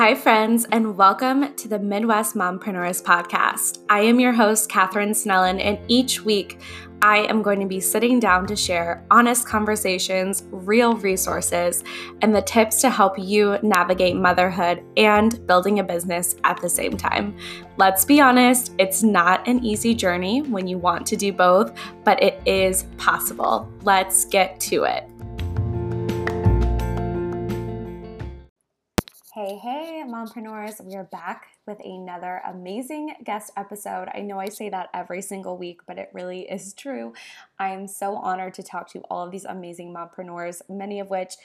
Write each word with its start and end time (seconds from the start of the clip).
Hi, 0.00 0.14
friends, 0.14 0.66
and 0.72 0.96
welcome 0.96 1.54
to 1.56 1.68
the 1.68 1.78
Midwest 1.78 2.34
Mompreneurs 2.34 3.02
Podcast. 3.02 3.84
I 3.90 4.00
am 4.00 4.18
your 4.18 4.32
host, 4.32 4.70
Katherine 4.70 5.10
Snellen, 5.10 5.62
and 5.62 5.78
each 5.88 6.24
week 6.24 6.58
I 7.02 7.18
am 7.18 7.42
going 7.42 7.60
to 7.60 7.66
be 7.66 7.80
sitting 7.80 8.18
down 8.18 8.46
to 8.46 8.56
share 8.56 9.04
honest 9.10 9.46
conversations, 9.46 10.44
real 10.50 10.96
resources, 10.96 11.84
and 12.22 12.34
the 12.34 12.40
tips 12.40 12.80
to 12.80 12.88
help 12.88 13.18
you 13.18 13.58
navigate 13.62 14.16
motherhood 14.16 14.82
and 14.96 15.46
building 15.46 15.80
a 15.80 15.84
business 15.84 16.34
at 16.44 16.58
the 16.62 16.68
same 16.70 16.96
time. 16.96 17.36
Let's 17.76 18.06
be 18.06 18.22
honest, 18.22 18.72
it's 18.78 19.02
not 19.02 19.46
an 19.46 19.62
easy 19.62 19.94
journey 19.94 20.40
when 20.40 20.66
you 20.66 20.78
want 20.78 21.04
to 21.08 21.16
do 21.16 21.30
both, 21.30 21.78
but 22.04 22.22
it 22.22 22.40
is 22.46 22.84
possible. 22.96 23.70
Let's 23.82 24.24
get 24.24 24.60
to 24.60 24.84
it. 24.84 25.09
Hey, 29.42 29.56
hey, 29.56 30.02
mompreneurs. 30.06 30.84
We 30.84 30.96
are 30.96 31.04
back 31.04 31.46
with 31.66 31.80
another 31.82 32.42
amazing 32.46 33.14
guest 33.24 33.50
episode. 33.56 34.08
I 34.12 34.20
know 34.20 34.38
I 34.38 34.50
say 34.50 34.68
that 34.68 34.90
every 34.92 35.22
single 35.22 35.56
week, 35.56 35.80
but 35.86 35.96
it 35.96 36.10
really 36.12 36.42
is 36.42 36.74
true. 36.74 37.14
I 37.58 37.70
am 37.70 37.86
so 37.86 38.16
honored 38.16 38.52
to 38.54 38.62
talk 38.62 38.90
to 38.90 39.00
all 39.08 39.24
of 39.24 39.32
these 39.32 39.46
amazing 39.46 39.94
mompreneurs, 39.94 40.60
many 40.68 41.00
of 41.00 41.08
which 41.08 41.36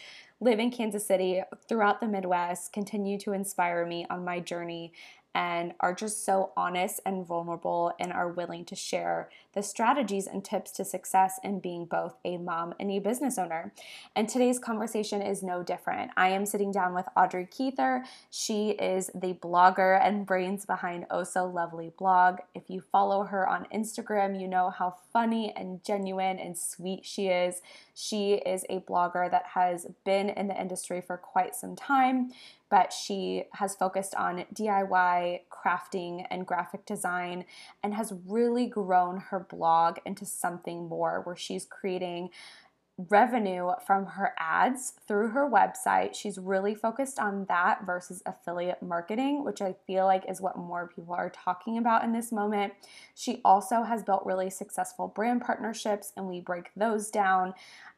live 0.41 0.59
in 0.59 0.71
Kansas 0.71 1.07
City, 1.07 1.41
throughout 1.69 2.01
the 2.01 2.07
Midwest, 2.09 2.73
continue 2.73 3.17
to 3.19 3.31
inspire 3.31 3.85
me 3.85 4.05
on 4.09 4.25
my 4.25 4.41
journey 4.41 4.91
and 5.33 5.73
are 5.79 5.93
just 5.93 6.25
so 6.25 6.51
honest 6.57 6.99
and 7.05 7.25
vulnerable 7.25 7.93
and 7.97 8.11
are 8.11 8.27
willing 8.27 8.65
to 8.65 8.75
share 8.75 9.29
the 9.55 9.63
strategies 9.63 10.27
and 10.27 10.43
tips 10.43 10.69
to 10.71 10.85
success 10.85 11.39
in 11.43 11.59
being 11.59 11.85
both 11.85 12.17
a 12.25 12.37
mom 12.37 12.73
and 12.79 12.91
a 12.91 12.99
business 12.99 13.37
owner. 13.37 13.73
And 14.15 14.27
today's 14.27 14.59
conversation 14.59 15.21
is 15.21 15.41
no 15.41 15.63
different. 15.63 16.11
I 16.17 16.29
am 16.29 16.45
sitting 16.45 16.71
down 16.71 16.93
with 16.93 17.07
Audrey 17.15 17.47
Keither. 17.47 18.03
She 18.29 18.71
is 18.71 19.09
the 19.15 19.33
blogger 19.33 19.99
and 20.01 20.25
brains 20.25 20.65
behind 20.65 21.05
Oh 21.09 21.23
So 21.23 21.45
Lovely 21.45 21.93
blog. 21.97 22.39
If 22.53 22.69
you 22.69 22.81
follow 22.91 23.23
her 23.23 23.47
on 23.47 23.67
Instagram, 23.73 24.39
you 24.39 24.47
know 24.47 24.69
how 24.69 24.95
funny 25.13 25.53
and 25.55 25.83
genuine 25.83 26.37
and 26.37 26.57
sweet 26.57 27.05
she 27.05 27.27
is. 27.27 27.61
She 27.93 28.33
is 28.33 28.65
a 28.69 28.81
blogger 28.81 29.31
that 29.31 29.45
has 29.53 29.87
been 30.03 30.29
in 30.29 30.47
the 30.47 30.59
industry 30.59 31.01
for 31.01 31.15
quite 31.15 31.55
some 31.55 31.77
time 31.77 32.31
but 32.69 32.91
she 32.91 33.43
has 33.53 33.75
focused 33.75 34.15
on 34.15 34.45
DIY, 34.53 35.41
crafting, 35.51 36.25
and 36.29 36.47
graphic 36.47 36.85
design 36.85 37.45
and 37.83 37.93
has 37.93 38.13
really 38.27 38.67
grown 38.67 39.17
her 39.17 39.44
blog 39.49 39.97
into 40.05 40.25
something 40.25 40.87
more 40.87 41.21
where 41.23 41.35
she's 41.35 41.65
creating 41.65 42.29
revenue 42.97 43.71
from 43.85 44.05
her 44.05 44.33
ads 44.39 44.93
through 45.05 45.29
her 45.29 45.49
website. 45.49 46.15
She's 46.15 46.37
really 46.37 46.73
focused 46.73 47.19
on 47.19 47.45
that 47.49 47.85
versus 47.85 48.23
affiliate 48.25 48.81
marketing, 48.81 49.43
which 49.43 49.61
I 49.61 49.75
feel 49.85 50.05
like 50.05 50.23
is 50.29 50.39
what 50.39 50.57
more 50.57 50.87
people 50.87 51.13
are 51.13 51.29
talking 51.29 51.77
about 51.77 52.05
in 52.05 52.13
this 52.13 52.31
moment. 52.31 52.73
She 53.13 53.41
also 53.43 53.83
has 53.83 54.03
built 54.03 54.25
really 54.25 54.49
successful 54.49 55.09
brand 55.09 55.41
partnerships, 55.41 56.13
and 56.15 56.27
we 56.27 56.39
break 56.39 56.71
those 56.75 57.11
down. 57.11 57.53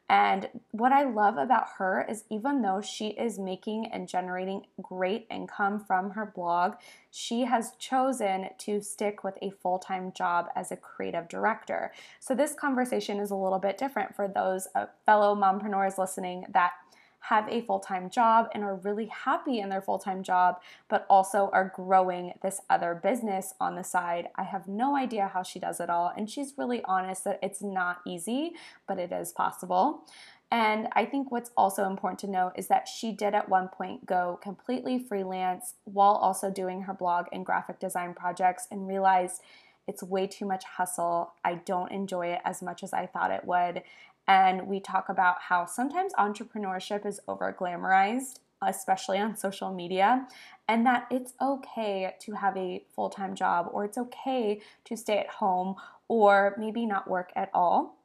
And 0.08 0.48
what 0.70 0.92
I 0.92 1.04
love 1.04 1.36
about 1.36 1.68
her 1.76 2.06
is 2.08 2.24
even 2.30 2.62
though 2.62 2.80
she 2.80 3.08
is 3.08 3.38
making 3.38 3.90
and 3.92 4.08
generating 4.08 4.66
great 4.80 5.26
income 5.30 5.84
from 5.84 6.10
her 6.10 6.24
blog, 6.24 6.74
she 7.10 7.42
has 7.42 7.72
chosen 7.78 8.48
to 8.58 8.80
stick 8.80 9.22
with 9.22 9.36
a 9.42 9.50
full 9.50 9.78
time 9.78 10.12
job 10.12 10.46
as 10.56 10.72
a 10.72 10.76
creative 10.76 11.28
director. 11.28 11.92
So, 12.20 12.34
this 12.34 12.54
conversation 12.54 13.18
is 13.18 13.30
a 13.30 13.36
little 13.36 13.58
bit 13.58 13.76
different 13.76 14.16
for 14.16 14.28
those 14.28 14.66
uh, 14.74 14.86
fellow 15.04 15.34
mompreneurs 15.34 15.98
listening 15.98 16.46
that 16.50 16.72
have 17.20 17.48
a 17.48 17.62
full 17.62 17.80
time 17.80 18.10
job 18.10 18.48
and 18.54 18.62
are 18.62 18.76
really 18.76 19.06
happy 19.06 19.60
in 19.60 19.68
their 19.68 19.82
full 19.82 19.98
time 19.98 20.22
job, 20.22 20.60
but 20.88 21.06
also 21.10 21.50
are 21.52 21.72
growing 21.74 22.32
this 22.42 22.60
other 22.70 22.94
business 22.94 23.54
on 23.60 23.74
the 23.74 23.84
side. 23.84 24.28
I 24.36 24.44
have 24.44 24.68
no 24.68 24.96
idea 24.96 25.30
how 25.32 25.42
she 25.42 25.58
does 25.58 25.80
it 25.80 25.90
all, 25.90 26.12
and 26.16 26.30
she's 26.30 26.54
really 26.56 26.82
honest 26.84 27.24
that 27.24 27.38
it's 27.42 27.62
not 27.62 27.98
easy, 28.06 28.52
but 28.86 28.98
it 28.98 29.12
is 29.12 29.32
possible. 29.32 30.04
And 30.50 30.88
I 30.92 31.04
think 31.04 31.30
what's 31.30 31.50
also 31.56 31.84
important 31.84 32.20
to 32.20 32.26
note 32.26 32.52
is 32.56 32.68
that 32.68 32.88
she 32.88 33.12
did 33.12 33.34
at 33.34 33.50
one 33.50 33.68
point 33.68 34.06
go 34.06 34.38
completely 34.42 34.98
freelance 34.98 35.74
while 35.84 36.14
also 36.14 36.50
doing 36.50 36.82
her 36.82 36.94
blog 36.94 37.26
and 37.32 37.44
graphic 37.44 37.78
design 37.78 38.14
projects 38.14 38.66
and 38.70 38.88
realized 38.88 39.42
it's 39.86 40.02
way 40.02 40.26
too 40.26 40.46
much 40.46 40.64
hustle. 40.64 41.32
I 41.44 41.54
don't 41.54 41.90
enjoy 41.90 42.28
it 42.28 42.40
as 42.44 42.62
much 42.62 42.82
as 42.82 42.92
I 42.92 43.06
thought 43.06 43.30
it 43.30 43.44
would. 43.44 43.82
And 44.28 44.68
we 44.68 44.78
talk 44.78 45.08
about 45.08 45.36
how 45.40 45.64
sometimes 45.64 46.12
entrepreneurship 46.12 47.06
is 47.06 47.18
over 47.26 47.56
glamorized, 47.58 48.40
especially 48.62 49.18
on 49.18 49.36
social 49.36 49.72
media, 49.72 50.28
and 50.68 50.84
that 50.84 51.06
it's 51.10 51.32
okay 51.40 52.14
to 52.20 52.32
have 52.32 52.56
a 52.56 52.84
full 52.94 53.08
time 53.08 53.34
job 53.34 53.70
or 53.72 53.86
it's 53.86 53.96
okay 53.96 54.60
to 54.84 54.96
stay 54.96 55.18
at 55.18 55.28
home 55.28 55.76
or 56.08 56.54
maybe 56.58 56.84
not 56.84 57.08
work 57.08 57.32
at 57.34 57.50
all 57.54 57.98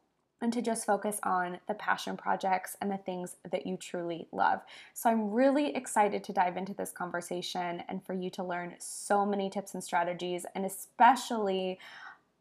and 0.43 0.51
to 0.51 0.61
just 0.61 0.85
focus 0.85 1.19
on 1.23 1.57
the 1.69 1.73
passion 1.73 2.17
projects 2.17 2.75
and 2.81 2.91
the 2.91 2.97
things 2.97 3.37
that 3.49 3.65
you 3.65 3.77
truly 3.77 4.27
love. 4.33 4.59
So 4.93 5.09
I'm 5.09 5.31
really 5.31 5.73
excited 5.73 6.21
to 6.25 6.33
dive 6.33 6.57
into 6.57 6.73
this 6.73 6.91
conversation 6.91 7.81
and 7.87 8.05
for 8.05 8.13
you 8.13 8.29
to 8.31 8.43
learn 8.43 8.75
so 8.77 9.25
many 9.25 9.49
tips 9.49 9.73
and 9.73 9.81
strategies, 9.81 10.45
and 10.53 10.65
especially 10.65 11.79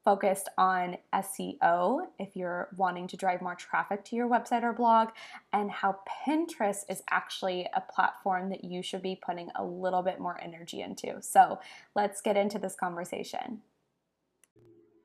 focused 0.05 0.49
on 0.59 0.97
SEO 1.15 2.07
if 2.19 2.35
you're 2.35 2.69
wanting 2.77 3.07
to 3.09 3.17
drive 3.17 3.41
more 3.41 3.55
traffic 3.55 4.05
to 4.05 4.17
your 4.17 4.29
website 4.29 4.63
or 4.63 4.73
blog, 4.73 5.09
and 5.53 5.71
how 5.71 5.97
Pinterest 6.27 6.81
is 6.89 7.03
actually 7.11 7.69
a 7.75 7.81
platform 7.81 8.51
that 8.51 8.65
you 8.65 8.83
should 8.83 9.03
be 9.03 9.21
putting 9.25 9.49
a 9.57 9.65
little 9.65 10.03
bit 10.03 10.19
more 10.19 10.41
energy 10.43 10.83
into. 10.83 11.23
So 11.23 11.61
let's 11.95 12.21
get 12.21 12.37
into 12.37 12.59
this 12.59 12.75
conversation. 12.75 13.61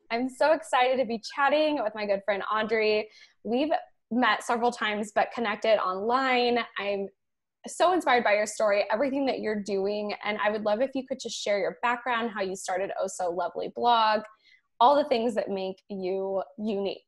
I'm 0.09 0.29
so 0.29 0.53
excited 0.53 0.97
to 0.97 1.05
be 1.05 1.21
chatting 1.35 1.83
with 1.83 1.93
my 1.93 2.05
good 2.05 2.21
friend 2.23 2.41
Audrey. 2.51 3.09
We've 3.43 3.71
met 4.09 4.43
several 4.43 4.71
times 4.71 5.11
but 5.13 5.31
connected 5.33 5.79
online. 5.79 6.59
I'm 6.79 7.07
so 7.67 7.91
inspired 7.91 8.23
by 8.23 8.33
your 8.33 8.45
story, 8.45 8.85
everything 8.91 9.25
that 9.25 9.39
you're 9.39 9.61
doing, 9.61 10.13
and 10.23 10.37
I 10.41 10.49
would 10.49 10.63
love 10.63 10.81
if 10.81 10.91
you 10.95 11.05
could 11.05 11.19
just 11.19 11.35
share 11.35 11.59
your 11.59 11.77
background, 11.81 12.31
how 12.33 12.41
you 12.41 12.55
started 12.55 12.91
Oh 13.01 13.07
So 13.07 13.29
Lovely 13.29 13.71
blog, 13.75 14.21
all 14.79 14.95
the 14.95 15.05
things 15.05 15.35
that 15.35 15.49
make 15.49 15.81
you 15.89 16.43
unique. 16.57 17.03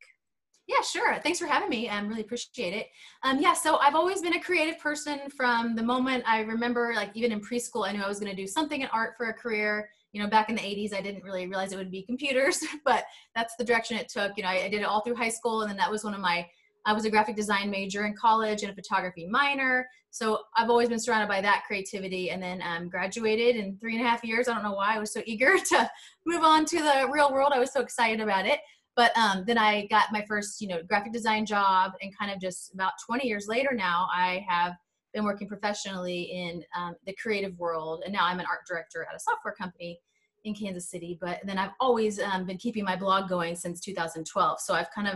Yeah, 0.69 0.81
sure. 0.81 1.19
Thanks 1.23 1.39
for 1.39 1.47
having 1.47 1.67
me. 1.67 1.89
I 1.89 1.97
um, 1.97 2.07
really 2.07 2.21
appreciate 2.21 2.75
it. 2.75 2.89
Um, 3.23 3.41
yeah, 3.41 3.53
so 3.53 3.77
I've 3.77 3.95
always 3.95 4.21
been 4.21 4.35
a 4.35 4.39
creative 4.39 4.77
person 4.79 5.19
from 5.35 5.75
the 5.75 5.81
moment 5.81 6.23
I 6.27 6.41
remember, 6.41 6.93
like 6.95 7.09
even 7.15 7.31
in 7.31 7.41
preschool, 7.41 7.87
I 7.87 7.91
knew 7.91 8.03
I 8.03 8.07
was 8.07 8.19
going 8.19 8.29
to 8.29 8.39
do 8.39 8.45
something 8.45 8.81
in 8.81 8.87
art 8.89 9.15
for 9.17 9.29
a 9.29 9.33
career. 9.33 9.89
You 10.11 10.21
know, 10.21 10.29
back 10.29 10.47
in 10.47 10.55
the 10.55 10.61
80s, 10.61 10.93
I 10.93 11.01
didn't 11.01 11.23
really 11.23 11.47
realize 11.47 11.73
it 11.73 11.77
would 11.77 11.89
be 11.89 12.03
computers, 12.03 12.59
but 12.85 13.05
that's 13.35 13.55
the 13.55 13.63
direction 13.63 13.97
it 13.97 14.09
took. 14.09 14.33
You 14.37 14.43
know, 14.43 14.49
I, 14.49 14.65
I 14.65 14.69
did 14.69 14.81
it 14.81 14.85
all 14.85 15.01
through 15.01 15.15
high 15.15 15.29
school, 15.29 15.61
and 15.61 15.69
then 15.71 15.77
that 15.77 15.89
was 15.89 16.03
one 16.03 16.13
of 16.13 16.21
my 16.21 16.45
I 16.85 16.93
was 16.93 17.05
a 17.05 17.09
graphic 17.09 17.35
design 17.35 17.69
major 17.69 18.05
in 18.05 18.15
college 18.15 18.63
and 18.63 18.71
a 18.71 18.75
photography 18.75 19.27
minor. 19.27 19.87
So 20.11 20.39
I've 20.55 20.69
always 20.69 20.89
been 20.89 20.99
surrounded 20.99 21.27
by 21.27 21.41
that 21.41 21.63
creativity 21.67 22.31
and 22.31 22.41
then 22.41 22.61
um, 22.63 22.89
graduated 22.89 23.55
in 23.55 23.77
three 23.77 23.95
and 23.95 24.05
a 24.05 24.09
half 24.09 24.23
years. 24.23 24.47
I 24.47 24.53
don't 24.53 24.63
know 24.63 24.73
why 24.73 24.95
I 24.95 24.99
was 24.99 25.13
so 25.13 25.21
eager 25.25 25.57
to 25.57 25.89
move 26.25 26.43
on 26.43 26.65
to 26.65 26.77
the 26.77 27.07
real 27.11 27.31
world. 27.31 27.51
I 27.53 27.59
was 27.59 27.71
so 27.71 27.81
excited 27.81 28.19
about 28.19 28.45
it. 28.45 28.59
But 28.95 29.15
um, 29.17 29.43
then 29.45 29.57
I 29.57 29.87
got 29.87 30.11
my 30.11 30.25
first, 30.27 30.59
you 30.61 30.67
know, 30.67 30.81
graphic 30.83 31.13
design 31.13 31.45
job 31.45 31.93
and 32.01 32.17
kind 32.17 32.31
of 32.31 32.41
just 32.41 32.73
about 32.73 32.93
20 33.05 33.27
years 33.27 33.47
later 33.47 33.69
now, 33.73 34.07
I 34.13 34.45
have 34.49 34.73
been 35.13 35.23
working 35.23 35.47
professionally 35.47 36.23
in 36.23 36.63
um, 36.77 36.95
the 37.05 37.15
creative 37.21 37.57
world. 37.57 38.03
And 38.03 38.13
now 38.13 38.25
I'm 38.25 38.39
an 38.39 38.45
art 38.49 38.61
director 38.67 39.07
at 39.09 39.15
a 39.15 39.19
software 39.19 39.53
company 39.53 39.99
in 40.43 40.53
Kansas 40.53 40.89
City. 40.89 41.17
But 41.21 41.39
then 41.45 41.57
I've 41.57 41.71
always 41.79 42.19
um, 42.19 42.45
been 42.45 42.57
keeping 42.57 42.83
my 42.83 42.95
blog 42.95 43.29
going 43.29 43.55
since 43.55 43.79
2012. 43.79 44.59
So 44.59 44.73
I've 44.73 44.91
kind 44.91 45.07
of 45.07 45.15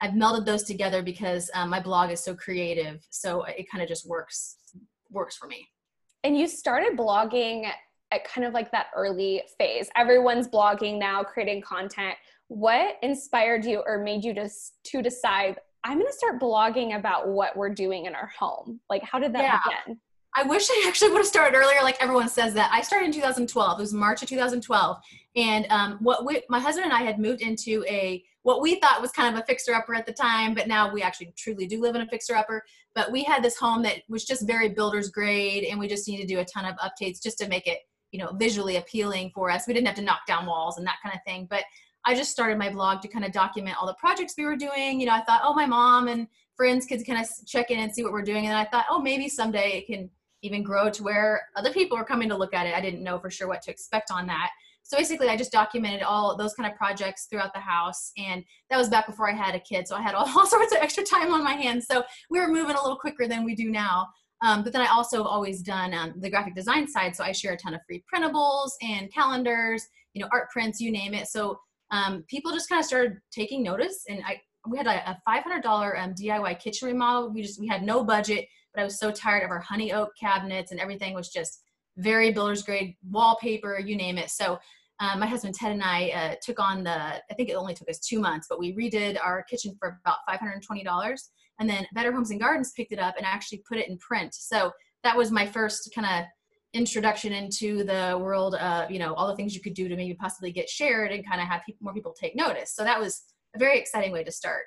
I've 0.00 0.12
melded 0.12 0.44
those 0.44 0.62
together 0.62 1.02
because 1.02 1.50
um, 1.54 1.70
my 1.70 1.80
blog 1.80 2.10
is 2.10 2.22
so 2.22 2.34
creative. 2.34 3.06
So 3.10 3.42
it 3.44 3.70
kind 3.70 3.82
of 3.82 3.88
just 3.88 4.08
works 4.08 4.56
works 5.10 5.36
for 5.36 5.46
me. 5.46 5.66
And 6.24 6.36
you 6.36 6.46
started 6.46 6.96
blogging 6.96 7.70
at 8.10 8.24
kind 8.24 8.46
of 8.46 8.52
like 8.52 8.70
that 8.72 8.86
early 8.94 9.42
phase. 9.58 9.88
Everyone's 9.96 10.48
blogging 10.48 10.98
now, 10.98 11.22
creating 11.22 11.62
content. 11.62 12.14
What 12.48 12.96
inspired 13.02 13.64
you 13.64 13.82
or 13.86 13.98
made 13.98 14.24
you 14.24 14.34
just 14.34 14.74
to 14.84 15.02
decide 15.02 15.58
I'm 15.84 15.98
going 15.98 16.06
to 16.06 16.12
start 16.12 16.40
blogging 16.40 16.96
about 16.96 17.28
what 17.28 17.56
we're 17.56 17.72
doing 17.72 18.06
in 18.06 18.14
our 18.14 18.26
home? 18.26 18.80
Like, 18.90 19.02
how 19.04 19.18
did 19.18 19.32
that 19.34 19.42
yeah. 19.42 19.60
begin? 19.64 20.00
I 20.34 20.42
wish 20.42 20.68
I 20.70 20.84
actually 20.86 21.10
would 21.10 21.18
have 21.18 21.26
started 21.26 21.56
earlier. 21.56 21.78
Like 21.82 21.96
everyone 22.00 22.28
says 22.28 22.52
that 22.54 22.70
I 22.72 22.82
started 22.82 23.06
in 23.06 23.12
2012. 23.12 23.78
It 23.78 23.82
was 23.82 23.92
March 23.92 24.22
of 24.22 24.28
2012, 24.28 24.96
and 25.36 25.66
um, 25.70 25.98
what 26.00 26.24
we, 26.24 26.42
my 26.48 26.60
husband 26.60 26.84
and 26.84 26.92
I 26.92 27.02
had 27.02 27.18
moved 27.18 27.40
into 27.40 27.84
a 27.88 28.22
what 28.48 28.62
we 28.62 28.80
thought 28.80 29.02
was 29.02 29.10
kind 29.10 29.36
of 29.36 29.42
a 29.42 29.44
fixer 29.44 29.74
upper 29.74 29.94
at 29.94 30.06
the 30.06 30.12
time, 30.12 30.54
but 30.54 30.66
now 30.66 30.90
we 30.90 31.02
actually 31.02 31.30
truly 31.36 31.66
do 31.66 31.82
live 31.82 31.94
in 31.94 32.00
a 32.00 32.08
fixer 32.08 32.34
upper. 32.34 32.64
But 32.94 33.12
we 33.12 33.22
had 33.22 33.42
this 33.42 33.58
home 33.58 33.82
that 33.82 33.96
was 34.08 34.24
just 34.24 34.46
very 34.46 34.70
builder's 34.70 35.10
grade, 35.10 35.64
and 35.64 35.78
we 35.78 35.86
just 35.86 36.08
needed 36.08 36.26
to 36.26 36.34
do 36.34 36.40
a 36.40 36.46
ton 36.46 36.64
of 36.64 36.74
updates 36.76 37.22
just 37.22 37.36
to 37.40 37.48
make 37.48 37.66
it, 37.66 37.80
you 38.10 38.18
know, 38.18 38.32
visually 38.36 38.76
appealing 38.76 39.32
for 39.34 39.50
us. 39.50 39.66
We 39.66 39.74
didn't 39.74 39.86
have 39.86 39.96
to 39.96 40.02
knock 40.02 40.20
down 40.26 40.46
walls 40.46 40.78
and 40.78 40.86
that 40.86 40.96
kind 41.02 41.14
of 41.14 41.20
thing. 41.26 41.46
But 41.50 41.64
I 42.06 42.14
just 42.14 42.30
started 42.30 42.56
my 42.56 42.70
blog 42.70 43.02
to 43.02 43.08
kind 43.08 43.26
of 43.26 43.32
document 43.32 43.76
all 43.78 43.86
the 43.86 43.92
projects 44.00 44.32
we 44.38 44.46
were 44.46 44.56
doing. 44.56 44.98
You 44.98 45.08
know, 45.08 45.12
I 45.12 45.20
thought, 45.24 45.42
oh, 45.44 45.52
my 45.52 45.66
mom 45.66 46.08
and 46.08 46.26
friends 46.56 46.86
could 46.86 47.06
kind 47.06 47.20
of 47.20 47.28
check 47.46 47.70
in 47.70 47.80
and 47.80 47.94
see 47.94 48.02
what 48.02 48.12
we're 48.12 48.22
doing, 48.22 48.46
and 48.46 48.56
I 48.56 48.64
thought, 48.64 48.86
oh, 48.88 48.98
maybe 48.98 49.28
someday 49.28 49.72
it 49.72 49.86
can 49.86 50.08
even 50.40 50.62
grow 50.62 50.88
to 50.88 51.02
where 51.02 51.48
other 51.54 51.70
people 51.70 51.98
are 51.98 52.04
coming 52.04 52.30
to 52.30 52.36
look 52.38 52.54
at 52.54 52.66
it. 52.66 52.74
I 52.74 52.80
didn't 52.80 53.02
know 53.02 53.18
for 53.18 53.28
sure 53.28 53.46
what 53.46 53.60
to 53.64 53.70
expect 53.70 54.10
on 54.10 54.26
that. 54.28 54.52
So 54.88 54.96
basically, 54.96 55.28
I 55.28 55.36
just 55.36 55.52
documented 55.52 56.02
all 56.02 56.34
those 56.34 56.54
kind 56.54 56.70
of 56.70 56.76
projects 56.76 57.26
throughout 57.26 57.52
the 57.52 57.60
house. 57.60 58.10
And 58.16 58.42
that 58.70 58.78
was 58.78 58.88
back 58.88 59.06
before 59.06 59.30
I 59.30 59.34
had 59.34 59.54
a 59.54 59.60
kid. 59.60 59.86
So 59.86 59.94
I 59.94 60.00
had 60.00 60.14
all, 60.14 60.26
all 60.36 60.46
sorts 60.46 60.72
of 60.72 60.78
extra 60.80 61.04
time 61.04 61.30
on 61.30 61.44
my 61.44 61.52
hands. 61.52 61.86
So 61.90 62.04
we 62.30 62.40
were 62.40 62.48
moving 62.48 62.74
a 62.74 62.80
little 62.80 62.96
quicker 62.96 63.28
than 63.28 63.44
we 63.44 63.54
do 63.54 63.70
now. 63.70 64.08
Um, 64.40 64.64
but 64.64 64.72
then 64.72 64.80
I 64.80 64.86
also 64.86 65.18
have 65.18 65.26
always 65.26 65.60
done 65.60 65.92
um, 65.92 66.14
the 66.16 66.30
graphic 66.30 66.54
design 66.54 66.88
side. 66.88 67.14
So 67.14 67.22
I 67.22 67.32
share 67.32 67.52
a 67.52 67.56
ton 67.58 67.74
of 67.74 67.82
free 67.86 68.02
printables 68.12 68.70
and 68.80 69.12
calendars, 69.12 69.86
you 70.14 70.22
know, 70.22 70.28
art 70.32 70.48
prints, 70.50 70.80
you 70.80 70.90
name 70.90 71.12
it. 71.12 71.26
So 71.26 71.58
um, 71.90 72.24
people 72.26 72.52
just 72.52 72.70
kind 72.70 72.80
of 72.80 72.86
started 72.86 73.18
taking 73.30 73.62
notice. 73.62 74.04
And 74.08 74.22
I, 74.26 74.40
we 74.66 74.78
had 74.78 74.86
a, 74.86 75.10
a 75.10 75.20
$500 75.28 76.02
um, 76.02 76.14
DIY 76.14 76.60
kitchen 76.60 76.88
remodel. 76.88 77.30
We 77.30 77.42
just, 77.42 77.60
we 77.60 77.66
had 77.66 77.82
no 77.82 78.02
budget, 78.02 78.46
but 78.72 78.80
I 78.80 78.84
was 78.84 78.98
so 78.98 79.10
tired 79.10 79.44
of 79.44 79.50
our 79.50 79.60
honey 79.60 79.92
oak 79.92 80.12
cabinets 80.18 80.70
and 80.70 80.80
everything 80.80 81.12
was 81.12 81.28
just 81.28 81.60
very 81.98 82.32
builder's 82.32 82.62
grade 82.62 82.94
wallpaper, 83.10 83.78
you 83.78 83.96
name 83.96 84.18
it. 84.18 84.30
So 84.30 84.58
um, 85.00 85.20
my 85.20 85.26
husband 85.26 85.54
Ted 85.54 85.72
and 85.72 85.82
I 85.82 86.10
uh, 86.10 86.34
took 86.42 86.58
on 86.58 86.82
the, 86.82 86.90
I 86.92 87.34
think 87.36 87.48
it 87.48 87.54
only 87.54 87.74
took 87.74 87.88
us 87.88 87.98
two 87.98 88.20
months, 88.20 88.46
but 88.50 88.58
we 88.58 88.74
redid 88.74 89.18
our 89.22 89.44
kitchen 89.44 89.76
for 89.78 90.00
about 90.04 90.18
$520. 90.28 91.18
And 91.60 91.70
then 91.70 91.86
Better 91.92 92.12
Homes 92.12 92.30
and 92.30 92.40
Gardens 92.40 92.72
picked 92.72 92.92
it 92.92 92.98
up 92.98 93.16
and 93.16 93.26
actually 93.26 93.62
put 93.68 93.78
it 93.78 93.88
in 93.88 93.98
print. 93.98 94.34
So 94.34 94.72
that 95.04 95.16
was 95.16 95.30
my 95.30 95.46
first 95.46 95.92
kind 95.94 96.06
of 96.06 96.26
introduction 96.74 97.32
into 97.32 97.84
the 97.84 98.18
world 98.20 98.56
of, 98.56 98.90
you 98.90 98.98
know, 98.98 99.14
all 99.14 99.28
the 99.28 99.36
things 99.36 99.54
you 99.54 99.60
could 99.60 99.74
do 99.74 99.88
to 99.88 99.96
maybe 99.96 100.14
possibly 100.14 100.52
get 100.52 100.68
shared 100.68 101.12
and 101.12 101.26
kind 101.26 101.40
of 101.40 101.46
have 101.46 101.62
more 101.80 101.94
people 101.94 102.12
take 102.12 102.36
notice. 102.36 102.74
So 102.74 102.84
that 102.84 103.00
was 103.00 103.22
a 103.54 103.58
very 103.58 103.78
exciting 103.78 104.12
way 104.12 104.24
to 104.24 104.32
start. 104.32 104.64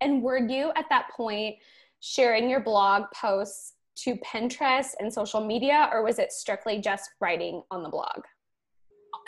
And 0.00 0.22
were 0.22 0.38
you 0.38 0.72
at 0.76 0.86
that 0.90 1.08
point 1.16 1.56
sharing 2.00 2.50
your 2.50 2.60
blog 2.60 3.04
posts 3.14 3.74
to 4.04 4.16
Pinterest 4.16 4.90
and 5.00 5.12
social 5.12 5.44
media, 5.44 5.88
or 5.92 6.04
was 6.04 6.18
it 6.18 6.30
strictly 6.30 6.80
just 6.80 7.10
writing 7.20 7.62
on 7.70 7.82
the 7.82 7.88
blog? 7.88 8.20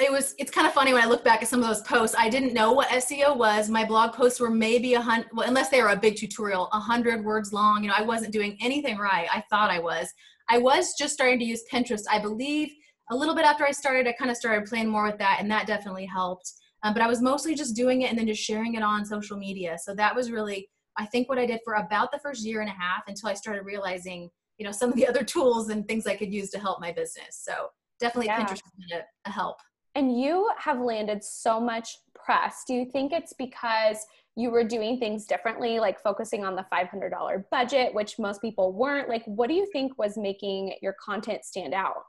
It 0.01 0.11
was 0.11 0.35
it's 0.39 0.51
kind 0.51 0.67
of 0.67 0.73
funny 0.73 0.93
when 0.93 1.03
I 1.03 1.07
look 1.07 1.25
back 1.25 1.43
at 1.43 1.49
some 1.49 1.61
of 1.61 1.69
those 1.69 1.83
posts. 1.83 2.17
I 2.19 2.29
didn't 2.29 2.55
know 2.55 2.73
what 2.73 2.89
SEO 2.89 3.37
was. 3.37 3.69
My 3.69 3.85
blog 3.85 4.13
posts 4.13 4.41
were 4.41 4.51
maybe 4.51 4.95
a 4.95 5.01
hundred, 5.01 5.29
well, 5.33 5.47
unless 5.47 5.69
they 5.69 5.83
were 5.83 5.91
a 5.91 5.97
big 5.97 6.17
tutorial, 6.17 6.69
a 6.73 6.81
hundred 6.81 7.25
words 7.25 7.53
long. 7.53 7.83
You 7.83 7.89
know, 7.89 7.97
I 7.97 8.03
wasn't 8.03 8.33
doing 8.33 8.57
anything 8.61 8.99
right. 8.99 9.29
I 9.33 9.43
thought 9.51 9.71
I 9.71 9.79
was. 9.79 10.09
I 10.49 10.59
was 10.59 10.95
just 10.99 11.15
starting 11.15 11.39
to 11.39 11.45
use 11.45 11.63
Pinterest. 11.73 12.03
I 12.11 12.19
believe 12.19 12.71
a 13.11 13.17
little 13.17 13.35
bit 13.35 13.45
after 13.45 13.65
I 13.65 13.73
started, 13.73 14.07
I 14.07 14.13
kind 14.13 14.31
of 14.31 14.37
started 14.37 14.67
playing 14.67 14.89
more 14.89 15.05
with 15.05 15.19
that, 15.19 15.39
and 15.41 15.51
that 15.51 15.67
definitely 15.67 16.07
helped. 16.07 16.53
Um, 16.83 16.95
but 16.95 17.03
I 17.03 17.09
was 17.09 17.21
mostly 17.21 17.55
just 17.55 17.77
doing 17.77 18.03
it 18.03 18.11
and 18.11 18.19
then 18.19 18.27
just 18.27 18.43
sharing 18.43 18.75
it 18.75 18.83
on 18.83 19.05
social 19.05 19.37
media. 19.37 19.77
So 19.83 19.95
that 19.97 20.15
was 20.15 20.31
really, 20.31 20.69
I 20.97 21.07
think, 21.07 21.29
what 21.29 21.39
I 21.39 21.45
did 21.45 21.61
for 21.65 21.75
about 21.75 22.11
the 22.11 22.19
first 22.21 22.45
year 22.45 22.61
and 22.61 22.71
a 22.71 22.73
half 22.73 23.03
until 23.07 23.29
I 23.29 23.35
started 23.35 23.65
realizing, 23.65 24.31
you 24.59 24.65
know, 24.65 24.73
some 24.73 24.91
of 24.91 24.97
the 24.97 25.07
other 25.07 25.23
tools 25.23 25.69
and 25.69 25.87
things 25.87 26.07
I 26.07 26.17
could 26.17 26.33
use 26.33 26.51
to 26.51 26.59
help 26.59 26.81
my 26.81 26.91
business. 26.93 27.43
So 27.43 27.69
definitely 27.99 28.27
yeah. 28.27 28.41
Pinterest 28.41 28.63
has 28.63 28.73
been 28.79 28.99
a, 28.99 29.29
a 29.29 29.31
help. 29.31 29.57
And 29.95 30.21
you 30.21 30.51
have 30.59 30.81
landed 30.81 31.25
so 31.25 31.61
much 31.61 31.97
press. 32.15 32.63
Do 32.67 32.75
you 32.75 32.85
think 32.85 33.13
it's 33.13 33.33
because 33.33 33.99
you 34.37 34.51
were 34.51 34.65
doing 34.65 34.99
things 34.99 35.27
differently, 35.27 35.81
like 35.81 36.01
focusing 36.01 36.45
on 36.45 36.55
the 36.55 36.65
$500 36.73 37.45
budget, 37.51 37.93
which 37.93 38.19
most 38.19 38.41
people 38.41 38.73
weren't? 38.73 39.09
Like, 39.09 39.25
what 39.25 39.49
do 39.49 39.55
you 39.55 39.67
think 39.73 39.99
was 39.99 40.17
making 40.17 40.75
your 40.81 40.95
content 41.05 41.45
stand 41.45 41.75
out? 41.75 42.05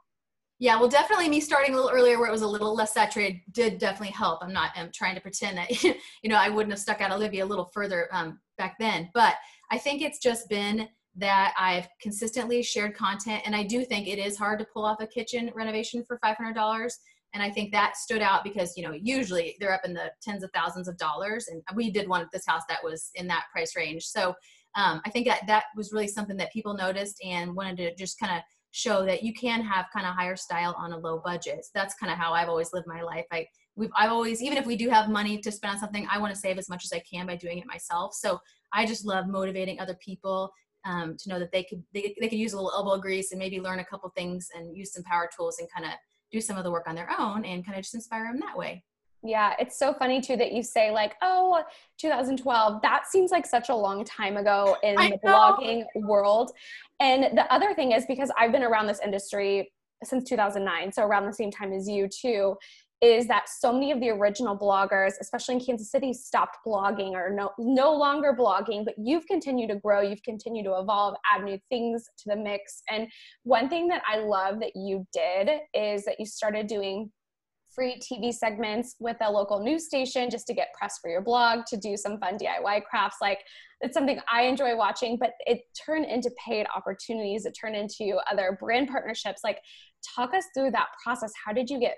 Yeah, 0.58 0.78
well, 0.78 0.88
definitely 0.88 1.28
me 1.28 1.40
starting 1.40 1.74
a 1.74 1.76
little 1.76 1.90
earlier 1.90 2.20
where 2.20 2.28
it 2.28 2.32
was 2.32 2.42
a 2.42 2.46
little 2.46 2.72
less 2.72 2.94
saturated 2.94 3.40
did 3.50 3.78
definitely 3.78 4.12
help. 4.12 4.44
I'm 4.44 4.52
not 4.52 4.70
I'm 4.76 4.92
trying 4.92 5.16
to 5.16 5.20
pretend 5.20 5.58
that, 5.58 5.82
you 5.82 5.96
know, 6.24 6.36
I 6.36 6.50
wouldn't 6.50 6.70
have 6.72 6.78
stuck 6.78 7.00
out 7.00 7.10
Olivia 7.10 7.44
a 7.44 7.46
little 7.46 7.64
further 7.74 8.08
um, 8.12 8.38
back 8.58 8.76
then. 8.78 9.10
But 9.12 9.34
I 9.72 9.78
think 9.78 10.02
it's 10.02 10.20
just 10.20 10.48
been 10.48 10.88
that 11.16 11.52
I've 11.58 11.88
consistently 12.00 12.62
shared 12.62 12.94
content. 12.94 13.42
And 13.44 13.56
I 13.56 13.64
do 13.64 13.84
think 13.84 14.06
it 14.06 14.18
is 14.18 14.38
hard 14.38 14.60
to 14.60 14.66
pull 14.72 14.84
off 14.84 15.00
a 15.00 15.06
kitchen 15.06 15.50
renovation 15.54 16.04
for 16.06 16.20
$500 16.24 16.92
and 17.34 17.42
i 17.42 17.50
think 17.50 17.72
that 17.72 17.96
stood 17.96 18.22
out 18.22 18.44
because 18.44 18.76
you 18.76 18.82
know 18.82 18.92
usually 18.92 19.56
they're 19.60 19.74
up 19.74 19.84
in 19.84 19.92
the 19.92 20.10
tens 20.22 20.42
of 20.42 20.50
thousands 20.52 20.88
of 20.88 20.96
dollars 20.96 21.48
and 21.48 21.62
we 21.74 21.90
did 21.90 22.08
one 22.08 22.20
at 22.20 22.30
this 22.32 22.46
house 22.46 22.62
that 22.68 22.82
was 22.82 23.10
in 23.14 23.26
that 23.26 23.44
price 23.52 23.76
range. 23.76 24.04
So 24.04 24.34
um, 24.74 25.00
i 25.04 25.10
think 25.10 25.26
that 25.26 25.46
that 25.46 25.64
was 25.76 25.92
really 25.92 26.08
something 26.08 26.36
that 26.36 26.52
people 26.52 26.74
noticed 26.74 27.18
and 27.24 27.54
wanted 27.54 27.76
to 27.76 27.94
just 27.94 28.18
kind 28.18 28.34
of 28.36 28.42
show 28.72 29.04
that 29.04 29.22
you 29.22 29.34
can 29.34 29.60
have 29.62 29.86
kind 29.92 30.06
of 30.06 30.14
higher 30.14 30.34
style 30.34 30.74
on 30.78 30.92
a 30.92 30.98
low 30.98 31.20
budget. 31.22 31.62
So 31.62 31.70
that's 31.74 31.94
kind 31.94 32.10
of 32.10 32.18
how 32.18 32.32
i've 32.32 32.48
always 32.48 32.72
lived 32.72 32.86
my 32.86 33.02
life. 33.02 33.26
I 33.30 33.46
we've 33.76 33.90
i've 33.96 34.10
always 34.10 34.42
even 34.42 34.58
if 34.58 34.66
we 34.66 34.76
do 34.76 34.88
have 34.88 35.08
money 35.08 35.38
to 35.38 35.52
spend 35.52 35.74
on 35.74 35.80
something 35.80 36.06
i 36.10 36.18
want 36.18 36.34
to 36.34 36.38
save 36.38 36.58
as 36.58 36.68
much 36.68 36.84
as 36.84 36.92
i 36.92 37.02
can 37.10 37.26
by 37.26 37.36
doing 37.36 37.58
it 37.58 37.66
myself. 37.66 38.14
So 38.14 38.40
i 38.72 38.86
just 38.86 39.04
love 39.04 39.26
motivating 39.28 39.78
other 39.78 39.96
people 40.02 40.52
um, 40.84 41.16
to 41.18 41.28
know 41.28 41.38
that 41.38 41.52
they 41.52 41.64
could 41.64 41.82
they, 41.92 42.14
they 42.20 42.28
could 42.28 42.38
use 42.38 42.52
a 42.52 42.56
little 42.56 42.72
elbow 42.72 43.00
grease 43.00 43.32
and 43.32 43.38
maybe 43.38 43.60
learn 43.60 43.78
a 43.78 43.84
couple 43.84 44.10
things 44.10 44.48
and 44.54 44.76
use 44.76 44.92
some 44.92 45.04
power 45.04 45.28
tools 45.36 45.58
and 45.58 45.68
kind 45.74 45.86
of 45.86 45.92
do 46.32 46.40
some 46.40 46.56
of 46.56 46.64
the 46.64 46.70
work 46.70 46.88
on 46.88 46.94
their 46.94 47.08
own 47.18 47.44
and 47.44 47.64
kind 47.64 47.76
of 47.76 47.82
just 47.84 47.94
inspire 47.94 48.24
them 48.24 48.40
that 48.40 48.56
way. 48.56 48.82
Yeah, 49.24 49.54
it's 49.60 49.78
so 49.78 49.94
funny 49.94 50.20
too 50.20 50.36
that 50.36 50.52
you 50.52 50.62
say 50.64 50.90
like, 50.90 51.14
oh, 51.22 51.62
2012. 51.98 52.82
That 52.82 53.06
seems 53.06 53.30
like 53.30 53.46
such 53.46 53.68
a 53.68 53.74
long 53.74 54.04
time 54.04 54.36
ago 54.36 54.76
in 54.82 54.98
I 54.98 55.10
the 55.10 55.18
know. 55.22 55.32
blogging 55.32 55.84
world. 55.94 56.50
And 56.98 57.38
the 57.38 57.52
other 57.52 57.72
thing 57.74 57.92
is 57.92 58.04
because 58.06 58.32
I've 58.36 58.50
been 58.50 58.64
around 58.64 58.88
this 58.88 59.00
industry 59.04 59.70
since 60.04 60.24
2009, 60.28 60.92
so 60.92 61.04
around 61.04 61.26
the 61.26 61.32
same 61.32 61.52
time 61.52 61.72
as 61.72 61.88
you 61.88 62.08
too, 62.08 62.56
is 63.02 63.26
that 63.26 63.48
so 63.48 63.72
many 63.72 63.90
of 63.90 63.98
the 63.98 64.08
original 64.10 64.56
bloggers, 64.56 65.14
especially 65.20 65.56
in 65.56 65.60
Kansas 65.60 65.90
City, 65.90 66.12
stopped 66.12 66.58
blogging 66.64 67.12
or 67.12 67.30
no, 67.30 67.50
no 67.58 67.92
longer 67.92 68.32
blogging, 68.38 68.84
but 68.84 68.94
you've 68.96 69.26
continued 69.26 69.70
to 69.70 69.76
grow, 69.76 70.00
you've 70.00 70.22
continued 70.22 70.64
to 70.64 70.78
evolve, 70.78 71.16
add 71.30 71.42
new 71.42 71.58
things 71.68 72.04
to 72.18 72.24
the 72.28 72.36
mix. 72.36 72.82
And 72.88 73.08
one 73.42 73.68
thing 73.68 73.88
that 73.88 74.02
I 74.06 74.18
love 74.18 74.60
that 74.60 74.76
you 74.76 75.04
did 75.12 75.50
is 75.74 76.04
that 76.04 76.20
you 76.20 76.26
started 76.26 76.68
doing 76.68 77.10
free 77.74 78.00
TV 78.00 78.32
segments 78.32 78.94
with 79.00 79.16
a 79.20 79.32
local 79.32 79.58
news 79.58 79.86
station 79.86 80.30
just 80.30 80.46
to 80.46 80.54
get 80.54 80.72
press 80.78 80.98
for 81.00 81.10
your 81.10 81.22
blog, 81.22 81.64
to 81.66 81.76
do 81.76 81.96
some 81.96 82.18
fun 82.18 82.38
DIY 82.38 82.84
crafts. 82.84 83.16
Like 83.20 83.40
it's 83.80 83.94
something 83.94 84.20
I 84.30 84.42
enjoy 84.42 84.76
watching, 84.76 85.16
but 85.16 85.32
it 85.40 85.62
turned 85.84 86.04
into 86.04 86.30
paid 86.46 86.66
opportunities. 86.76 87.46
It 87.46 87.56
turned 87.60 87.74
into 87.74 88.18
other 88.30 88.56
brand 88.60 88.88
partnerships. 88.88 89.40
Like 89.42 89.58
talk 90.14 90.34
us 90.34 90.44
through 90.54 90.70
that 90.72 90.88
process. 91.02 91.32
How 91.44 91.52
did 91.52 91.68
you 91.68 91.80
get 91.80 91.96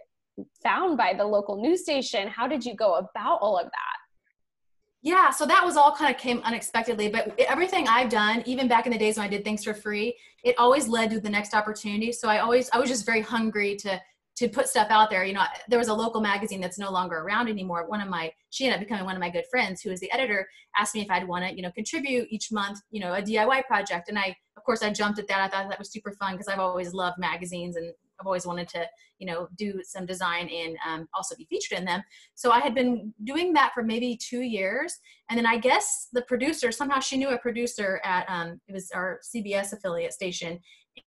found 0.63 0.97
by 0.97 1.15
the 1.15 1.25
local 1.25 1.61
news 1.61 1.83
station? 1.83 2.29
How 2.29 2.47
did 2.47 2.65
you 2.65 2.75
go 2.75 2.95
about 2.95 3.39
all 3.41 3.57
of 3.59 3.67
that? 3.67 3.97
Yeah, 5.03 5.31
so 5.31 5.45
that 5.45 5.63
was 5.65 5.77
all 5.77 5.95
kind 5.95 6.15
of 6.15 6.19
came 6.19 6.41
unexpectedly, 6.45 7.09
but 7.09 7.39
everything 7.39 7.87
I've 7.87 8.09
done, 8.09 8.43
even 8.47 8.69
back 8.69 8.87
in 8.87 8.93
the 8.93 8.99
days 8.99 9.19
when 9.19 9.27
I 9.27 9.29
did 9.29 9.45
things 9.45 9.63
for 9.63 9.75
free, 9.75 10.17
it 10.43 10.55
always 10.59 10.89
led 10.89 11.11
to 11.11 11.21
the 11.21 11.29
next 11.29 11.55
opportunity. 11.55 12.11
So 12.11 12.27
I 12.29 12.39
always, 12.39 12.71
I 12.73 12.79
was 12.79 12.89
just 12.89 13.05
very 13.05 13.21
hungry 13.21 13.77
to 13.77 14.01
to 14.37 14.49
put 14.49 14.69
stuff 14.69 14.89
out 14.91 15.11
there. 15.11 15.25
You 15.25 15.33
know, 15.33 15.45
there 15.69 15.79
was 15.79 15.89
a 15.89 15.95
local 15.95 16.21
magazine 16.21 16.61
that's 16.61 16.79
no 16.79 16.91
longer 16.91 17.19
around 17.19 17.49
anymore. 17.49 17.87
One 17.87 18.01
of 18.01 18.09
my, 18.09 18.33
she 18.51 18.65
ended 18.65 18.81
up 18.81 18.85
becoming 18.85 19.05
one 19.05 19.15
of 19.15 19.21
my 19.21 19.31
good 19.31 19.45
friends, 19.51 19.81
who 19.81 19.91
is 19.91 20.01
the 20.01 20.11
editor, 20.11 20.49
asked 20.77 20.95
me 20.95 21.03
if 21.03 21.11
I'd 21.11 21.27
want 21.27 21.45
to, 21.45 21.55
you 21.55 21.63
know, 21.63 21.71
contribute 21.71 22.27
each 22.31 22.51
month, 22.51 22.81
you 22.91 23.01
know, 23.01 23.15
a 23.15 23.23
DIY 23.23 23.65
project. 23.67 24.09
And 24.09 24.19
I, 24.19 24.37
of 24.57 24.65
course, 24.65 24.83
I 24.83 24.91
jumped 24.91 25.21
at 25.21 25.29
that. 25.29 25.41
I 25.41 25.49
thought 25.49 25.69
that 25.69 25.79
was 25.79 25.93
super 25.93 26.13
fun 26.13 26.33
because 26.33 26.49
I've 26.49 26.59
always 26.59 26.93
loved 26.93 27.19
magazines 27.19 27.77
and 27.77 27.93
I've 28.21 28.27
always 28.27 28.47
wanted 28.47 28.69
to, 28.71 28.87
you 29.19 29.27
know, 29.27 29.49
do 29.57 29.81
some 29.83 30.07
design 30.07 30.49
and 30.49 30.77
um, 30.87 31.09
also 31.15 31.35
be 31.37 31.47
featured 31.47 31.79
in 31.79 31.85
them. 31.85 32.03
So 32.35 32.51
I 32.51 32.61
had 32.61 32.75
been 32.75 33.13
doing 33.25 33.53
that 33.55 33.73
for 33.75 33.83
maybe 33.83 34.17
two 34.17 34.41
years. 34.41 34.99
And 35.31 35.39
then 35.39 35.47
I 35.47 35.59
guess 35.59 36.09
the 36.13 36.23
producer, 36.23 36.73
somehow 36.73 37.01
she 37.01 37.17
knew 37.17 37.31
a 37.31 37.39
producer 37.39 38.01
at, 38.05 38.29
um, 38.29 38.61
it 38.69 38.73
was 38.73 38.91
our 38.93 39.21
CBS 39.35 39.73
affiliate 39.73 40.13
station. 40.13 40.59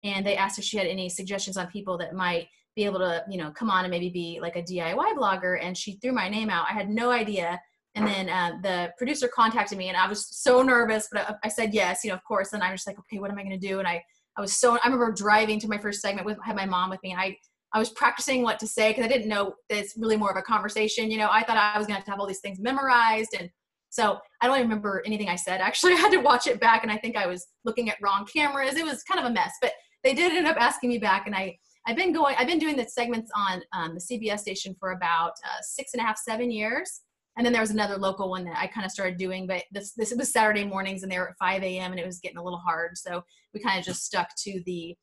And 0.04 0.26
they 0.26 0.36
asked 0.36 0.60
if 0.60 0.66
she 0.66 0.78
had 0.78 0.88
any 0.88 1.10
suggestions 1.10 1.58
on 1.58 1.68
people 1.68 1.98
that 2.00 2.14
might 2.14 2.48
be 2.76 2.86
able 2.86 3.00
to, 3.00 3.24
you 3.30 3.38
know, 3.38 3.52
come 3.52 3.72
on 3.72 3.86
and 3.86 3.92
maybe 3.92 4.10
be 4.10 4.40
like 4.42 4.56
a 4.56 4.62
DIY 4.62 5.18
blogger. 5.18 5.58
And 5.62 5.78
she 5.78 5.94
threw 5.94 6.12
my 6.12 6.30
name 6.30 6.50
out. 6.50 6.68
I 6.70 6.74
had 6.74 6.90
no 6.90 7.12
idea. 7.12 7.60
And 7.96 8.08
then 8.08 8.30
uh, 8.30 8.52
the 8.62 8.94
producer 8.96 9.28
contacted 9.28 9.76
me 9.76 9.88
and 9.88 9.98
I 9.98 10.08
was 10.08 10.28
so 10.30 10.62
nervous, 10.62 11.10
but 11.12 11.28
I, 11.28 11.36
I 11.46 11.48
said 11.48 11.74
yes, 11.74 12.04
you 12.04 12.12
know, 12.12 12.16
of 12.16 12.24
course. 12.24 12.54
And 12.54 12.62
I 12.62 12.70
was 12.70 12.82
just 12.82 12.88
like, 12.88 13.00
okay, 13.00 13.18
what 13.18 13.32
am 13.32 13.40
I 13.40 13.44
going 13.44 13.60
to 13.60 13.68
do? 13.68 13.80
And 13.80 13.88
I 13.88 14.04
I 14.38 14.42
was 14.42 14.58
so 14.58 14.74
I 14.74 14.88
remember 14.88 15.12
driving 15.12 15.60
to 15.62 15.68
my 15.68 15.78
first 15.78 16.02
segment 16.02 16.26
with 16.26 16.38
had 16.44 16.56
my 16.56 16.66
mom 16.66 16.90
with 16.90 17.02
me 17.04 17.12
and 17.12 17.20
I 17.20 17.38
I 17.74 17.80
was 17.80 17.90
practicing 17.90 18.44
what 18.44 18.60
to 18.60 18.68
say 18.68 18.92
because 18.92 19.04
I 19.04 19.08
didn't 19.08 19.28
know 19.28 19.54
that 19.70 19.78
it's 19.78 19.98
really 19.98 20.16
more 20.16 20.32
of 20.32 20.38
a 20.38 20.42
conversation. 20.42 21.12
You 21.12 21.18
know, 21.18 21.28
I 21.30 21.44
thought 21.44 21.58
I 21.58 21.78
was 21.78 21.86
going 21.86 22.02
to 22.02 22.10
have 22.10 22.20
all 22.20 22.28
these 22.28 22.40
things 22.40 22.60
memorized 22.60 23.36
and 23.38 23.50
so 23.90 24.20
I 24.42 24.48
don't 24.48 24.58
even 24.58 24.70
remember 24.70 25.02
anything 25.06 25.30
I 25.30 25.36
said. 25.36 25.60
Actually, 25.62 25.94
I 25.94 25.98
had 25.98 26.12
to 26.12 26.20
watch 26.20 26.48
it 26.48 26.60
back 26.60 26.84
and 26.84 26.92
I 26.92 26.98
think 26.98 27.18
I 27.18 27.28
was 27.28 27.48
looking 27.66 27.90
at 27.90 27.98
wrong 28.02 28.26
cameras. 28.26 28.76
It 28.76 28.86
was 28.86 29.04
kind 29.04 29.20
of 29.20 29.26
a 29.26 29.34
mess, 29.34 29.54
but 29.62 29.74
they 30.04 30.14
did 30.14 30.32
end 30.34 30.48
up 30.48 30.58
asking 30.58 30.90
me 30.90 30.98
back 30.98 31.26
and 31.26 31.36
I 31.36 31.58
I've 31.86 31.96
been 31.96 32.14
going 32.14 32.36
I've 32.38 32.48
been 32.48 32.60
doing 32.60 32.76
the 32.76 32.86
segments 32.86 33.32
on 33.36 33.62
um, 33.74 33.96
the 33.96 34.02
CBS 34.02 34.40
station 34.40 34.76
for 34.80 34.92
about 34.92 35.32
uh, 35.46 35.62
six 35.62 35.94
and 35.94 36.02
a 36.02 36.06
half 36.06 36.18
seven 36.18 36.52
years 36.52 37.02
and 37.38 37.46
then 37.46 37.54
there 37.54 37.62
was 37.62 37.72
another 37.72 37.98
local 37.98 38.30
one 38.30 38.44
that 38.46 38.58
I 38.58 38.68
kind 38.68 38.86
of 38.86 38.92
started 38.92 39.18
doing, 39.18 39.46
but 39.46 39.64
this 39.72 39.94
this 39.94 40.14
was 40.18 40.32
Saturday 40.32 40.66
mornings 40.66 41.04
and 41.04 41.12
they 41.12 41.20
were 41.20 41.30
at 41.30 41.38
5 41.40 41.64
a.m. 41.64 41.92
and 41.92 42.00
it 42.00 42.06
was 42.06 42.20
getting 42.20 42.38
a 42.38 42.44
little 42.44 42.60
hard. 42.60 42.98
So 42.98 43.22
we 43.54 43.60
kind 43.60 43.80
of 43.80 43.86
just 43.86 44.04
stuck 44.04 44.30
to 44.44 44.62
the 44.66 44.96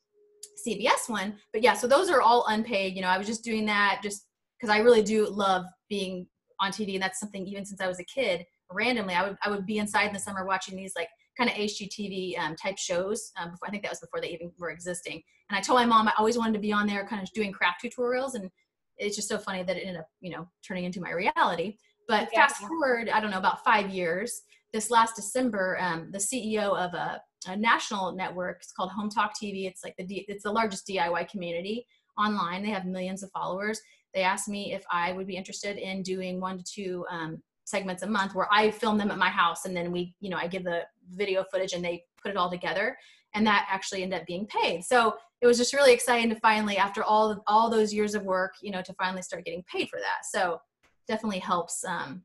CBS 0.66 1.08
one. 1.08 1.36
But 1.52 1.62
yeah, 1.62 1.74
so 1.74 1.86
those 1.86 2.10
are 2.10 2.20
all 2.20 2.44
unpaid. 2.48 2.94
You 2.94 3.02
know, 3.02 3.08
I 3.08 3.18
was 3.18 3.26
just 3.26 3.44
doing 3.44 3.64
that 3.66 4.00
just 4.02 4.26
because 4.58 4.74
I 4.74 4.80
really 4.80 5.02
do 5.02 5.26
love 5.28 5.64
being 5.88 6.26
on 6.60 6.72
TV, 6.72 6.94
and 6.94 7.02
that's 7.02 7.20
something 7.20 7.46
even 7.46 7.64
since 7.64 7.80
I 7.80 7.86
was 7.86 8.00
a 8.00 8.04
kid. 8.04 8.44
Randomly, 8.70 9.14
I 9.14 9.28
would 9.28 9.36
I 9.44 9.50
would 9.50 9.66
be 9.66 9.78
inside 9.78 10.06
in 10.08 10.12
the 10.12 10.18
summer 10.18 10.44
watching 10.44 10.76
these 10.76 10.94
like 10.96 11.08
kind 11.38 11.50
of 11.50 11.56
HGTV 11.56 12.38
um, 12.38 12.56
type 12.56 12.78
shows. 12.78 13.30
Um, 13.38 13.52
before, 13.52 13.68
I 13.68 13.70
think 13.70 13.82
that 13.84 13.92
was 13.92 14.00
before 14.00 14.20
they 14.20 14.30
even 14.30 14.50
were 14.58 14.70
existing. 14.70 15.22
And 15.50 15.56
I 15.56 15.60
told 15.60 15.78
my 15.78 15.86
mom 15.86 16.08
I 16.08 16.12
always 16.18 16.38
wanted 16.38 16.54
to 16.54 16.60
be 16.60 16.72
on 16.72 16.86
there, 16.86 17.06
kind 17.06 17.22
of 17.22 17.30
doing 17.32 17.52
craft 17.52 17.84
tutorials, 17.84 18.34
and 18.34 18.50
it's 18.96 19.16
just 19.16 19.28
so 19.28 19.38
funny 19.38 19.62
that 19.62 19.76
it 19.76 19.80
ended 19.80 19.98
up, 19.98 20.08
you 20.20 20.30
know, 20.30 20.48
turning 20.66 20.84
into 20.84 21.00
my 21.00 21.12
reality. 21.12 21.76
But 22.08 22.28
yeah. 22.32 22.46
fast 22.46 22.56
forward, 22.58 23.08
I 23.08 23.20
don't 23.20 23.30
know, 23.30 23.38
about 23.38 23.64
five 23.64 23.90
years. 23.90 24.42
This 24.72 24.90
last 24.90 25.16
December, 25.16 25.78
um, 25.80 26.10
the 26.10 26.18
CEO 26.18 26.76
of 26.76 26.94
a, 26.94 27.22
a, 27.46 27.56
national 27.56 28.12
network, 28.12 28.58
it's 28.60 28.72
called 28.72 28.90
Hometalk 28.90 29.30
TV. 29.40 29.66
It's 29.66 29.84
like 29.84 29.94
the 29.96 30.04
D, 30.04 30.24
it's 30.28 30.42
the 30.42 30.50
largest 30.50 30.86
DIY 30.86 31.28
community 31.28 31.86
online. 32.18 32.62
They 32.62 32.70
have 32.70 32.84
millions 32.84 33.22
of 33.22 33.30
followers. 33.30 33.80
They 34.14 34.22
asked 34.22 34.48
me 34.48 34.72
if 34.72 34.84
I 34.90 35.12
would 35.12 35.26
be 35.26 35.36
interested 35.36 35.76
in 35.76 36.02
doing 36.02 36.40
one 36.40 36.58
to 36.58 36.64
two 36.64 37.06
um, 37.10 37.42
segments 37.64 38.02
a 38.02 38.06
month 38.06 38.34
where 38.34 38.48
I 38.52 38.70
film 38.70 38.98
them 38.98 39.10
at 39.10 39.18
my 39.18 39.28
house 39.30 39.64
and 39.64 39.76
then 39.76 39.90
we, 39.90 40.14
you 40.20 40.30
know, 40.30 40.36
I 40.36 40.46
give 40.46 40.64
the 40.64 40.82
video 41.10 41.44
footage 41.50 41.72
and 41.72 41.84
they 41.84 42.04
put 42.20 42.30
it 42.30 42.36
all 42.36 42.50
together. 42.50 42.96
And 43.34 43.46
that 43.46 43.66
actually 43.68 44.02
ended 44.02 44.20
up 44.20 44.26
being 44.26 44.46
paid. 44.46 44.84
So 44.84 45.16
it 45.40 45.46
was 45.46 45.58
just 45.58 45.74
really 45.74 45.92
exciting 45.92 46.30
to 46.30 46.36
finally, 46.36 46.76
after 46.76 47.02
all 47.02 47.42
all 47.46 47.68
those 47.68 47.92
years 47.92 48.14
of 48.14 48.22
work, 48.22 48.54
you 48.62 48.70
know, 48.70 48.82
to 48.82 48.94
finally 48.94 49.22
start 49.22 49.44
getting 49.44 49.64
paid 49.64 49.88
for 49.88 49.98
that. 49.98 50.24
So 50.30 50.60
definitely 51.06 51.40
helps. 51.40 51.84
Um, 51.84 52.22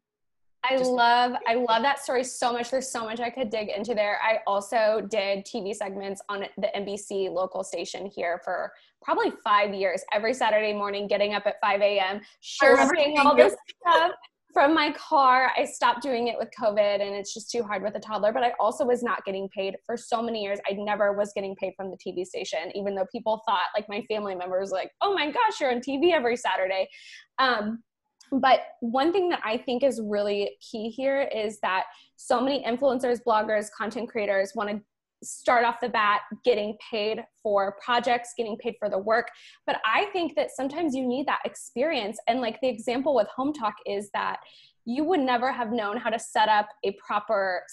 I 0.64 0.76
love 0.76 1.34
I 1.48 1.54
love 1.54 1.84
that 1.84 2.00
story 2.00 2.24
so 2.24 2.52
much. 2.52 2.70
There's 2.70 2.92
so 2.92 3.06
much 3.06 3.20
I 3.20 3.30
could 3.30 3.50
dig 3.50 3.70
into 3.70 3.96
there. 3.96 4.20
I 4.22 4.40
also 4.46 5.02
did 5.10 5.46
TV 5.46 5.74
segments 5.74 6.22
on 6.28 6.46
the 6.58 6.68
NBC 6.76 7.32
local 7.32 7.64
station 7.64 8.06
here 8.06 8.42
for 8.44 8.74
probably 9.02 9.32
five 9.44 9.74
years. 9.74 10.04
Every 10.14 10.34
Saturday 10.34 10.74
morning, 10.74 11.08
getting 11.08 11.34
up 11.34 11.44
at 11.46 11.56
5 11.62 11.82
a.m., 11.82 12.20
shooting 12.42 13.18
all 13.20 13.36
this 13.36 13.56
stuff 13.82 14.12
from 14.54 14.74
my 14.74 14.92
car. 14.94 15.52
I 15.58 15.64
stopped 15.64 16.02
doing 16.02 16.28
it 16.28 16.36
with 16.38 16.50
COVID 16.60 17.02
and 17.02 17.16
it's 17.16 17.34
just 17.34 17.52
too 17.52 17.64
hard 17.64 17.84
with 17.84 17.96
a 17.96 18.00
toddler. 18.00 18.34
But 18.34 18.44
I 18.44 18.52
also 18.60 18.86
was 18.86 19.04
not 19.04 19.24
getting 19.24 19.48
paid 19.50 19.76
for 19.86 19.96
so 19.96 20.22
many 20.22 20.44
years. 20.44 20.60
I 20.70 20.74
never 20.74 21.14
was 21.14 21.32
getting 21.34 21.56
paid 21.56 21.74
from 21.78 21.92
the 21.92 21.98
TV 21.98 22.26
station, 22.26 22.72
even 22.76 22.96
though 22.96 23.06
people 23.12 23.42
thought, 23.48 23.68
like 23.76 23.88
my 23.88 24.02
family 24.10 24.36
members, 24.36 24.72
like, 24.72 24.92
oh 25.02 25.14
my 25.14 25.28
gosh, 25.28 25.62
you're 25.62 25.72
on 25.72 25.80
TV 25.80 26.12
every 26.12 26.36
Saturday. 26.36 26.90
Um, 27.38 27.84
but 28.32 28.62
one 28.82 29.12
thing 29.12 29.30
that 29.30 29.42
I 29.44 29.58
think 29.58 29.84
is 29.84 30.02
really 30.04 30.58
key 30.60 30.90
here 30.90 31.30
is 31.34 31.60
that 31.62 31.86
so 32.16 32.42
many 32.42 32.64
influencers, 32.64 33.20
bloggers, 33.26 33.68
content 33.76 34.10
creators 34.10 34.54
want 34.56 34.70
to 34.70 34.82
start 35.24 35.66
off 35.66 35.80
the 35.82 35.90
bat 35.90 36.22
getting 36.46 36.78
paid 36.90 37.24
for 37.44 37.76
projects, 37.84 38.34
getting 38.38 38.58
paid 38.58 38.76
for 38.80 38.90
the 38.90 38.98
work. 38.98 39.30
But 39.66 39.82
I 39.86 40.06
think 40.14 40.36
that 40.36 40.52
sometimes 40.52 40.96
you 40.96 41.06
need 41.06 41.28
that 41.28 41.42
experience. 41.46 42.18
And 42.28 42.42
like 42.42 42.60
the 42.62 42.70
example 42.70 43.14
with 43.14 43.28
Hometalk 43.38 43.74
is 43.86 44.10
that 44.14 44.38
you 44.86 45.04
would 45.04 45.20
never 45.20 45.52
have 45.52 45.72
known 45.72 45.98
how 45.98 46.10
to 46.10 46.20
set 46.20 46.50
up 46.50 46.70
a 46.84 46.92
proper, 46.94 47.64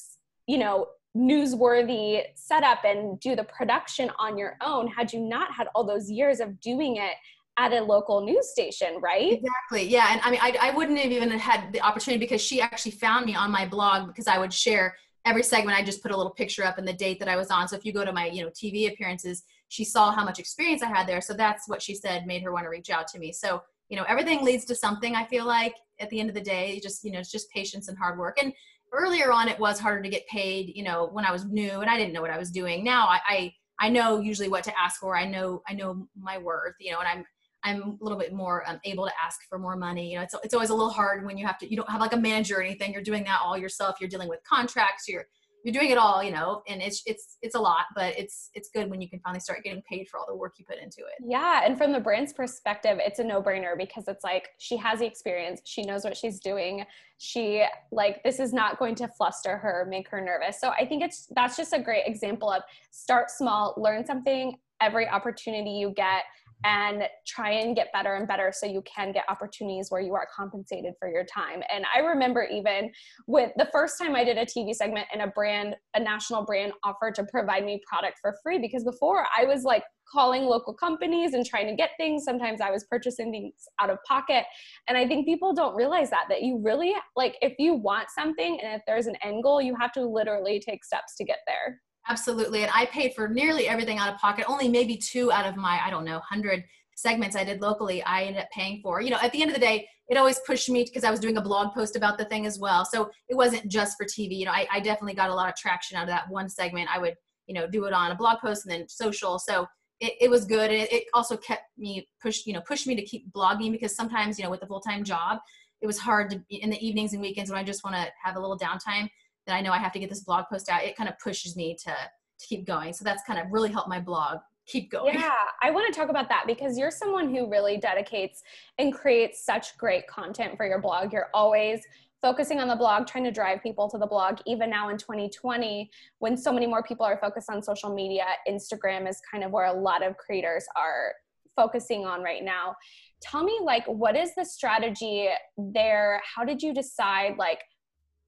you 0.47 0.59
know, 0.59 0.89
newsworthy 1.17 2.23
setup 2.35 2.85
and 2.85 3.19
do 3.21 3.35
the 3.35 3.45
production 3.45 4.11
on 4.19 4.37
your 4.37 4.57
own 4.63 4.87
had 4.87 5.13
you 5.13 5.21
not 5.21 5.51
had 5.51 5.67
all 5.75 5.83
those 5.83 6.11
years 6.11 6.41
of 6.41 6.61
doing 6.61 6.97
it 6.97 7.15
at 7.59 7.73
a 7.73 7.83
local 7.83 8.21
news 8.21 8.51
station, 8.51 8.99
right? 9.01 9.33
Exactly. 9.33 9.89
Yeah. 9.89 10.09
And 10.11 10.21
I 10.23 10.31
mean, 10.31 10.41
I, 10.43 10.57
I 10.61 10.71
wouldn't 10.73 10.99
have 10.99 11.11
even 11.11 11.31
had 11.31 11.73
the 11.73 11.81
opportunity 11.81 12.19
because 12.19 12.41
she 12.41 12.61
actually 12.61 12.93
found 12.93 13.27
me 13.27 13.35
on 13.35 13.51
my 13.51 13.67
blog 13.67 14.07
because 14.07 14.27
I 14.27 14.39
would 14.39 14.53
share 14.53 14.97
every 15.25 15.43
segment. 15.43 15.77
I 15.77 15.83
just 15.83 16.03
put 16.03 16.13
a 16.13 16.17
little 16.17 16.33
picture 16.33 16.65
up 16.65 16.79
and 16.79 16.87
the 16.87 16.93
date 16.93 17.19
that 17.19 17.29
I 17.29 17.37
was 17.37 17.51
on. 17.51 17.67
So 17.67 17.77
if 17.77 17.85
you 17.85 17.93
go 17.93 18.05
to 18.05 18.13
my, 18.13 18.27
you 18.27 18.45
know, 18.45 18.51
TV 18.51 18.93
appearances, 18.93 19.43
she 19.69 19.85
saw 19.85 20.13
how 20.13 20.25
much 20.25 20.39
experience 20.39 20.83
I 20.83 20.89
had 20.89 21.07
there. 21.07 21.21
So 21.21 21.35
that's 21.35 21.69
what 21.69 21.83
she 21.83 21.95
said 21.95 22.27
made 22.27 22.43
her 22.43 22.53
want 22.53 22.65
to 22.65 22.71
reach 22.71 22.91
out 22.91 23.09
to 23.09 23.19
me. 23.19 23.33
So, 23.33 23.63
you 23.89 23.97
know, 23.97 24.05
everything 24.09 24.45
leads 24.45 24.65
to 24.67 24.75
something. 24.75 25.15
I 25.15 25.25
feel 25.25 25.47
like 25.47 25.75
at 25.99 26.11
the 26.11 26.21
end 26.21 26.29
of 26.29 26.35
the 26.35 26.41
day, 26.41 26.79
just, 26.81 27.05
you 27.05 27.11
know, 27.11 27.19
it's 27.19 27.33
just 27.33 27.51
patience 27.51 27.89
and 27.89 27.97
hard 27.99 28.19
work. 28.19 28.39
And 28.41 28.53
earlier 28.93 29.33
on, 29.33 29.49
it 29.49 29.59
was 29.59 29.81
harder 29.81 30.03
to 30.03 30.09
get 30.09 30.27
paid, 30.29 30.73
you 30.77 30.85
know, 30.85 31.09
when 31.13 31.25
I 31.25 31.33
was 31.33 31.45
new 31.45 31.81
and 31.81 31.91
I 31.91 31.97
didn't 31.97 32.13
know 32.13 32.23
what 32.23 32.31
I 32.31 32.39
was 32.39 32.51
doing. 32.51 32.85
Now 32.85 33.07
I, 33.09 33.21
I 33.27 33.55
I 33.79 33.89
know 33.91 34.21
usually 34.21 34.49
what 34.49 34.65
to 34.65 34.79
ask 34.79 35.01
for. 35.01 35.17
I 35.17 35.27
know 35.27 35.63
I 35.69 35.75
know 35.75 36.09
my 36.19 36.39
worth, 36.39 36.75
you 36.81 36.93
know, 36.93 37.01
and 37.01 37.09
I'm 37.09 37.25
I'm 37.67 37.99
a 38.01 38.05
little 38.05 38.19
bit 38.19 38.33
more 38.33 38.67
um, 38.67 38.79
able 38.85 39.05
to 39.05 39.13
ask 39.23 39.41
for 39.49 39.59
more 39.59 39.77
money. 39.77 40.13
You 40.13 40.17
know, 40.17 40.23
it's, 40.23 40.35
it's 40.45 40.55
always 40.55 40.71
a 40.71 40.75
little 40.75 40.91
hard 40.91 41.27
when 41.27 41.37
you 41.37 41.47
have 41.47 41.59
to, 41.59 41.69
you 41.69 41.77
don't 41.77 41.91
have 41.91 42.01
like 42.01 42.15
a 42.15 42.17
manager 42.17 42.59
or 42.59 42.63
anything. 42.63 42.93
You're 42.93 43.03
doing 43.03 43.25
that 43.25 43.41
all 43.45 43.59
yourself. 43.59 43.97
You're 44.01 44.09
dealing 44.09 44.29
with 44.29 44.41
contracts. 44.49 45.09
You're, 45.09 45.27
you're 45.65 45.73
doing 45.73 45.91
it 45.91 45.99
all, 45.99 46.23
you 46.23 46.31
know, 46.31 46.63
and 46.69 46.81
it's, 46.81 47.03
it's, 47.07 47.39
it's 47.43 47.57
a 47.57 47.59
lot, 47.59 47.87
but 47.97 48.17
it's, 48.17 48.51
it's 48.55 48.71
good 48.73 48.89
when 48.89 49.01
you 49.01 49.11
can 49.11 49.19
finally 49.19 49.41
start 49.41 49.65
getting 49.65 49.83
paid 49.91 50.07
for 50.09 50.21
all 50.21 50.27
the 50.29 50.37
work 50.37 50.55
you 50.59 50.65
put 50.65 50.79
into 50.79 51.01
it. 51.01 51.25
Yeah. 51.27 51.63
And 51.67 51.77
from 51.77 51.91
the 51.91 51.99
brand's 51.99 52.33
perspective, 52.33 52.99
it's 53.01 53.19
a 53.19 53.25
no 53.25 53.43
brainer 53.43 53.77
because 53.77 54.05
it's 54.07 54.23
like, 54.23 54.51
she 54.59 54.77
has 54.77 55.01
the 55.01 55.07
experience. 55.07 55.63
She 55.65 55.83
knows 55.83 56.05
what 56.05 56.17
she's 56.17 56.39
doing. 56.39 56.85
She 57.19 57.65
like, 57.91 58.23
this 58.23 58.39
is 58.39 58.53
not 58.53 58.79
going 58.79 58.95
to 58.97 59.09
fluster 59.09 59.57
her, 59.57 59.89
make 59.91 60.09
her 60.09 60.21
nervous. 60.21 60.61
So 60.61 60.69
I 60.71 60.87
think 60.87 61.03
it's, 61.03 61.27
that's 61.35 61.57
just 61.57 61.73
a 61.73 61.81
great 61.81 62.05
example 62.07 62.49
of 62.49 62.63
start 62.93 63.29
small, 63.29 63.75
learn 63.77 64.07
something 64.07 64.57
every 64.81 65.09
opportunity 65.09 65.71
you 65.71 65.91
get 65.97 66.23
and 66.65 67.05
try 67.27 67.51
and 67.51 67.77
get 67.77 67.93
better 67.93 68.15
and 68.15 68.27
better 68.27 68.53
so 68.55 68.67
you 68.67 68.83
can 68.83 69.13
get 69.13 69.25
opportunities 69.29 69.91
where 69.91 70.01
you 70.01 70.15
are 70.15 70.27
compensated 70.35 70.95
for 70.99 71.09
your 71.09 71.25
time. 71.25 71.63
And 71.73 71.85
I 71.95 72.01
remember 72.01 72.45
even 72.45 72.91
with 73.27 73.53
the 73.57 73.69
first 73.73 73.99
time 73.99 74.15
I 74.15 74.25
did 74.25 74.39
a 74.39 74.47
TV 74.47 74.75
segment 74.75 75.07
and 75.13 75.23
a 75.23 75.29
brand, 75.29 75.77
a 75.95 76.01
national 76.01 76.45
brand 76.45 76.73
offered 76.85 77.15
to 77.17 77.25
provide 77.25 77.65
me 77.65 77.81
product 77.89 78.19
for 78.21 78.35
free 78.43 78.59
because 78.59 78.85
before 78.85 79.27
I 79.37 79.45
was 79.45 79.65
like 79.65 79.83
calling 80.11 80.45
local 80.45 80.73
companies 80.73 81.35
and 81.35 81.45
trying 81.45 81.67
to 81.67 81.75
get 81.75 81.91
things. 81.97 82.25
Sometimes 82.25 82.61
I 82.61 82.71
was 82.71 82.85
purchasing 82.85 83.31
things 83.31 83.53
out 83.81 83.91
of 83.91 83.99
pocket. 84.07 84.45
And 84.89 84.97
I 84.97 85.07
think 85.07 85.27
people 85.27 85.53
don't 85.53 85.75
realize 85.75 86.11
that, 86.11 86.27
that 86.29 86.43
you 86.43 86.61
really, 86.63 86.95
like, 87.17 87.37
if 87.43 87.55
you 87.59 87.75
want 87.75 88.09
something 88.11 88.61
and 88.63 88.75
if 88.75 88.83
there's 88.87 89.07
an 89.07 89.17
end 89.23 89.43
goal, 89.43 89.61
you 89.61 89.75
have 89.81 89.93
to 89.93 90.07
literally 90.07 90.61
take 90.61 90.85
steps 90.85 91.17
to 91.17 91.25
get 91.25 91.39
there. 91.47 91.81
Absolutely. 92.09 92.63
And 92.63 92.71
I 92.75 92.87
paid 92.87 93.15
for 93.15 93.29
nearly 93.29 93.69
everything 93.69 93.99
out 93.99 94.13
of 94.13 94.21
pocket. 94.21 94.45
Only 94.49 94.69
maybe 94.69 94.97
two 94.97 95.33
out 95.33 95.47
of 95.47 95.57
my, 95.57 95.81
I 95.85 95.91
don't 95.91 96.05
know, 96.05 96.15
100 96.15 96.65
segments 96.95 97.37
I 97.37 97.45
did 97.45 97.61
locally, 97.61 98.03
I 98.05 98.23
ended 98.23 98.43
up 98.43 98.49
paying 98.51 98.81
for. 98.83 99.01
You 99.01 99.11
know, 99.11 99.19
at 99.23 99.33
the 99.33 99.43
end 99.43 99.51
of 99.51 99.55
the 99.55 99.61
day, 99.61 99.87
it 100.09 100.17
always 100.17 100.41
pushed 100.47 100.71
me 100.71 100.85
because 100.85 101.05
I 101.05 101.11
was 101.11 101.21
doing 101.21 101.37
a 101.37 101.43
blog 101.43 101.75
post 101.75 101.97
about 101.97 102.17
the 102.17 102.25
thing 102.25 102.47
as 102.47 102.59
well. 102.59 102.85
So 102.85 103.11
it 103.29 103.37
wasn't 103.37 103.69
just 103.69 103.97
for 103.97 104.07
TV. 104.07 104.37
You 104.37 104.47
know, 104.47 104.53
I, 104.53 104.67
I 104.73 104.81
definitely 104.81 105.15
got 105.15 105.31
a 105.31 105.35
lot 105.35 105.49
of 105.49 105.57
traction 105.57 105.97
out 105.97 106.05
of 106.05 106.09
that 106.09 106.29
one 106.31 106.49
segment. 106.49 106.89
I 106.95 106.99
would, 106.99 107.15
you 107.47 107.55
know, 107.55 107.67
do 107.67 107.85
it 107.85 107.93
on 107.93 108.13
a 108.13 108.15
blog 108.15 108.39
post 108.39 108.65
and 108.65 108.73
then 108.73 108.89
social. 108.89 109.39
So 109.39 109.67
it, 110.01 110.15
it 110.21 110.31
was 110.31 110.45
good. 110.45 110.71
And 110.71 110.83
it, 110.83 110.93
it 110.93 111.05
also 111.13 111.37
kept 111.37 111.65
me 111.77 112.09
push, 112.23 112.47
you 112.47 112.53
know, 112.53 112.61
pushed 112.61 112.87
me 112.87 112.95
to 112.95 113.03
keep 113.03 113.31
blogging 113.33 113.73
because 113.73 113.97
sometimes, 113.97 114.39
you 114.39 114.45
know, 114.45 114.51
with 114.51 114.63
a 114.63 114.67
full-time 114.67 115.05
job, 115.05 115.39
it 115.83 115.87
was 115.87 115.99
hard 115.99 116.31
to 116.31 116.41
in 116.51 116.71
the 116.71 116.87
evenings 116.87 117.13
and 117.13 117.21
weekends 117.21 117.51
when 117.51 117.59
I 117.59 117.65
just 117.65 117.85
want 117.85 117.97
to 117.97 118.07
have 118.25 118.37
a 118.37 118.41
little 118.41 118.59
downtime 118.59 119.09
that 119.47 119.55
I 119.55 119.61
know 119.61 119.73
I 119.73 119.79
have 119.79 119.93
to 119.93 119.99
get 119.99 120.09
this 120.09 120.25
blog 120.25 120.47
post 120.51 120.69
out, 120.69 120.85
it 120.85 120.97
kind 120.97 121.09
of 121.09 121.19
pushes 121.19 121.57
me 121.57 121.77
to 121.85 121.95
to 122.39 122.47
keep 122.47 122.67
going. 122.67 122.93
So 122.93 123.05
that's 123.05 123.23
kind 123.25 123.39
of 123.39 123.47
really 123.51 123.71
helped 123.73 123.89
my 123.89 124.01
blog 124.01 124.39
keep 124.67 124.91
going. 124.91 125.15
Yeah, 125.15 125.31
I 125.63 125.71
want 125.71 125.93
to 125.93 125.99
talk 125.99 126.11
about 126.11 126.29
that 126.29 126.45
because 126.47 126.77
you're 126.77 126.91
someone 126.91 127.33
who 127.33 127.49
really 127.49 127.77
dedicates 127.77 128.43
and 128.79 128.93
creates 128.93 129.45
such 129.45 129.77
great 129.79 130.07
content 130.07 130.57
for 130.57 130.67
your 130.67 130.81
blog. 130.81 131.13
You're 131.13 131.29
always 131.33 131.83
focusing 132.21 132.59
on 132.59 132.67
the 132.67 132.75
blog, 132.75 133.07
trying 133.07 133.25
to 133.25 133.31
drive 133.31 133.63
people 133.63 133.89
to 133.89 133.99
the 133.99 134.07
blog. 134.07 134.39
Even 134.47 134.69
now 134.69 134.89
in 134.89 134.97
2020, 134.97 135.89
when 136.19 136.37
so 136.37 136.53
many 136.53 136.67
more 136.67 136.83
people 136.83 137.07
are 137.07 137.19
focused 137.19 137.49
on 137.49 137.63
social 137.63 137.95
media, 137.95 138.25
Instagram 138.49 139.09
is 139.09 139.21
kind 139.31 139.45
of 139.45 139.53
where 139.53 139.67
a 139.67 139.73
lot 139.73 140.05
of 140.05 140.17
creators 140.17 140.65
are 140.77 141.13
focusing 141.55 142.05
on 142.05 142.23
right 142.23 142.43
now. 142.43 142.75
Tell 143.23 143.45
me 143.45 143.59
like 143.63 143.87
what 143.87 144.17
is 144.17 144.35
the 144.35 144.45
strategy 144.45 145.29
there? 145.57 146.21
How 146.35 146.45
did 146.45 146.63
you 146.63 146.75
decide 146.75 147.37
like 147.39 147.63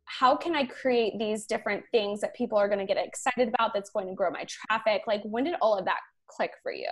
how 0.09 0.37
can 0.37 0.57
I 0.57 0.65
create 0.65 1.19
these 1.19 1.45
different 1.45 1.85
things 1.93 2.21
that 2.21 2.35
people 2.35 2.59
are 2.59 2.69
going 2.69 2.79
to 2.79 2.87
get 2.87 2.97
excited 2.97 3.49
about 3.49 3.75
that's 3.75 3.91
going 3.91 4.09
to 4.09 4.15
grow 4.15 4.31
my 4.31 4.45
traffic? 4.49 5.03
Like, 5.07 5.23
when 5.25 5.45
did 5.45 5.55
all 5.61 5.77
of 5.77 5.85
that 5.85 6.01
click 6.29 6.53
for 6.63 6.73
you? 6.73 6.89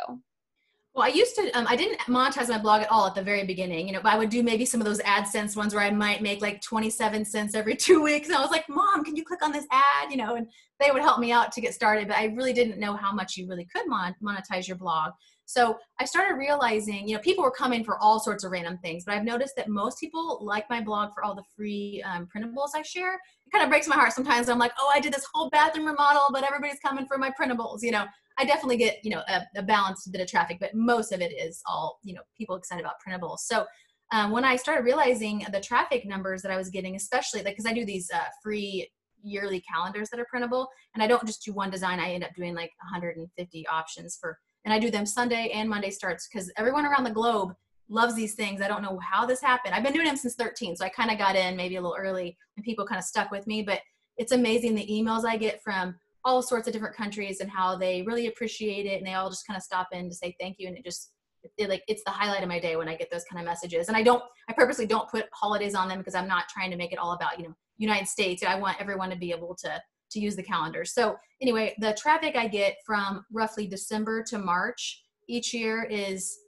Well, 0.95 1.05
I 1.05 1.09
used 1.09 1.37
to, 1.37 1.51
um, 1.51 1.67
I 1.69 1.77
didn't 1.77 1.99
monetize 2.01 2.49
my 2.49 2.57
blog 2.57 2.81
at 2.81 2.91
all 2.91 3.07
at 3.07 3.15
the 3.15 3.23
very 3.23 3.45
beginning. 3.45 3.87
You 3.87 3.93
know, 3.93 4.01
but 4.03 4.15
I 4.15 4.19
would 4.19 4.31
do 4.31 4.43
maybe 4.43 4.65
some 4.65 4.81
of 4.81 4.87
those 4.87 4.99
AdSense 5.01 5.55
ones 5.55 5.75
where 5.75 5.85
I 5.85 5.91
might 5.91 6.23
make 6.23 6.41
like 6.41 6.63
27 6.63 7.25
cents 7.25 7.55
every 7.55 7.77
two 7.77 8.03
weeks. 8.03 8.29
And 8.29 8.37
I 8.37 8.41
was 8.41 8.51
like, 8.51 8.67
Mom, 8.69 9.05
can 9.05 9.15
you 9.15 9.25
click 9.25 9.43
on 9.43 9.53
this 9.53 9.67
ad? 9.71 10.11
You 10.11 10.17
know, 10.17 10.37
and 10.37 10.47
they 10.81 10.91
would 10.91 11.03
help 11.03 11.21
me 11.21 11.33
out 11.33 11.53
to 11.53 11.61
get 11.61 11.75
started. 11.75 12.09
But 12.09 12.17
I 12.17 12.27
really 12.27 12.55
didn't 12.55 12.79
know 12.79 12.97
how 12.97 13.13
much 13.13 13.37
you 13.37 13.47
really 13.47 13.67
could 13.67 13.87
mon- 13.87 14.15
monetize 14.23 14.67
your 14.67 14.79
blog. 14.79 15.13
So 15.47 15.79
I 16.01 16.05
started 16.05 16.35
realizing, 16.35 17.09
you 17.09 17.15
know, 17.15 17.23
people 17.23 17.45
were 17.45 17.53
coming 17.53 17.85
for 17.85 17.99
all 17.99 18.19
sorts 18.19 18.45
of 18.45 18.51
random 18.51 18.79
things, 18.79 19.05
but 19.05 19.15
I've 19.15 19.25
noticed 19.25 19.55
that 19.57 19.69
most 19.69 19.99
people 19.99 20.41
like 20.43 20.69
my 20.69 20.81
blog 20.81 21.15
for 21.15 21.25
all 21.25 21.35
the 21.35 21.45
free 21.57 22.03
um, 22.05 22.27
printables 22.35 22.71
I 22.75 22.83
share. 22.83 23.15
It 23.15 23.53
kind 23.53 23.63
of 23.63 23.71
breaks 23.71 23.87
my 23.87 23.95
heart 23.95 24.13
sometimes. 24.13 24.49
I'm 24.49 24.59
like, 24.59 24.73
oh, 24.79 24.91
I 24.93 25.01
did 25.01 25.13
this 25.13 25.27
whole 25.33 25.49
bathroom 25.51 25.87
remodel, 25.87 26.27
but 26.33 26.45
everybody's 26.45 26.81
coming 26.81 27.07
for 27.07 27.17
my 27.17 27.31
printables. 27.31 27.83
You 27.83 27.93
know, 27.93 28.07
I 28.39 28.45
definitely 28.45 28.77
get, 28.77 28.99
you 29.05 29.11
know, 29.11 29.23
a, 29.29 29.43
a 29.57 29.63
balanced 29.63 30.11
bit 30.11 30.21
of 30.21 30.27
traffic, 30.27 30.59
but 30.61 30.75
most 30.75 31.13
of 31.13 31.21
it 31.21 31.33
is 31.33 31.63
all, 31.67 32.01
you 32.03 32.13
know, 32.13 32.23
people 32.37 32.57
excited 32.57 32.85
about 32.85 32.97
printables. 33.07 33.39
So 33.39 33.65
um, 34.13 34.33
when 34.33 34.45
I 34.45 34.57
started 34.57 34.85
realizing 34.85 35.45
the 35.53 35.61
traffic 35.61 36.05
numbers 36.05 36.43
that 36.43 36.51
I 36.51 36.57
was 36.57 36.71
getting, 36.71 36.97
especially 36.97 37.43
like, 37.43 37.55
because 37.55 37.67
I 37.67 37.73
do 37.73 37.85
these 37.85 38.11
uh, 38.13 38.25
free 38.43 38.91
yearly 39.23 39.63
calendars 39.73 40.11
that 40.11 40.21
are 40.21 40.27
printable, 40.29 40.69
and 40.95 41.03
I 41.03 41.07
don't 41.07 41.27
just 41.27 41.45
do 41.45 41.53
one 41.53 41.71
design. 41.71 41.99
I 41.99 42.13
end 42.13 42.25
up 42.25 42.31
doing 42.37 42.55
like 42.55 42.71
150 42.91 43.67
options 43.69 44.19
for 44.21 44.39
and 44.67 44.75
I 44.75 44.79
do 44.79 44.91
them 44.91 45.07
Sunday 45.07 45.51
and 45.55 45.71
Monday 45.71 45.91
starts 45.91 46.29
because 46.29 46.53
everyone 46.59 46.85
around 46.85 47.05
the 47.05 47.11
globe 47.11 47.55
loves 47.89 48.15
these 48.15 48.35
things. 48.35 48.61
I 48.61 48.69
don't 48.69 48.83
know 48.83 48.99
how 48.99 49.25
this 49.25 49.41
happened. 49.41 49.75
I've 49.75 49.85
been 49.85 49.93
doing 49.93 50.07
them 50.07 50.17
since 50.17 50.35
13, 50.35 50.77
so 50.77 50.85
I 50.85 50.89
kind 50.89 51.11
of 51.11 51.19
got 51.19 51.37
in 51.37 51.57
maybe 51.57 51.77
a 51.77 51.81
little 51.81 51.97
early, 51.99 52.37
and 52.57 52.65
people 52.65 52.85
kind 52.85 52.99
of 52.99 53.05
stuck 53.05 53.31
with 53.31 53.47
me. 53.47 53.63
But 53.63 53.81
it's 54.19 54.33
amazing 54.33 54.75
the 54.75 54.87
emails 54.87 55.25
I 55.25 55.37
get 55.37 55.63
from 55.63 55.95
all 56.25 56.43
sorts 56.43 56.67
of 56.67 56.73
different 56.73 56.97
countries 56.97 57.41
and 57.41 57.49
how 57.49 57.77
they 57.77 58.03
really 58.03 58.27
appreciate 58.27 58.85
it 58.85 58.99
and 58.99 59.07
they 59.07 59.15
all 59.15 59.31
just 59.31 59.47
kind 59.47 59.57
of 59.57 59.63
stop 59.63 59.87
in 59.93 60.09
to 60.09 60.15
say 60.15 60.35
thank 60.41 60.57
you 60.59 60.67
and 60.67 60.77
it 60.77 60.85
just 60.85 61.13
it, 61.57 61.71
like 61.71 61.85
it's 61.87 62.03
the 62.05 62.11
highlight 62.11 62.43
of 62.43 62.49
my 62.49 62.59
day 62.59 62.75
when 62.75 62.89
I 62.89 62.97
get 62.97 63.13
those 63.13 63.23
kind 63.31 63.41
of 63.41 63.47
messages. 63.47 63.87
And 63.87 63.97
I 63.97 64.03
don't, 64.03 64.23
I 64.49 64.53
purposely 64.53 64.87
don't 64.87 65.09
put 65.09 65.27
holidays 65.33 65.77
on 65.77 65.89
them 65.89 65.99
because 65.99 66.17
I'm 66.17 66.27
not 66.27 66.49
trying 66.49 66.73
to 66.73 66.77
make 66.77 66.93
it 66.93 66.99
all 66.99 67.13
about 67.13 67.39
you 67.39 67.47
know 67.47 67.55
United 67.79 68.09
States. 68.09 68.43
I 68.43 68.59
want 68.59 68.81
everyone 68.81 69.11
to 69.11 69.17
be 69.17 69.31
able 69.31 69.55
to 69.61 69.81
to 70.11 70.21
use 70.21 70.37
the 70.37 70.43
calendar. 70.43 70.85
So 70.85 71.17
anyway, 71.41 71.75
the 71.79 71.95
traffic 71.95 72.37
I 72.37 72.49
get 72.49 72.77
from 72.85 73.25
roughly 73.33 73.67
December 73.67 74.23
to 74.25 74.39
March 74.39 75.03
each 75.29 75.53
year 75.53 75.85
is 75.85 76.39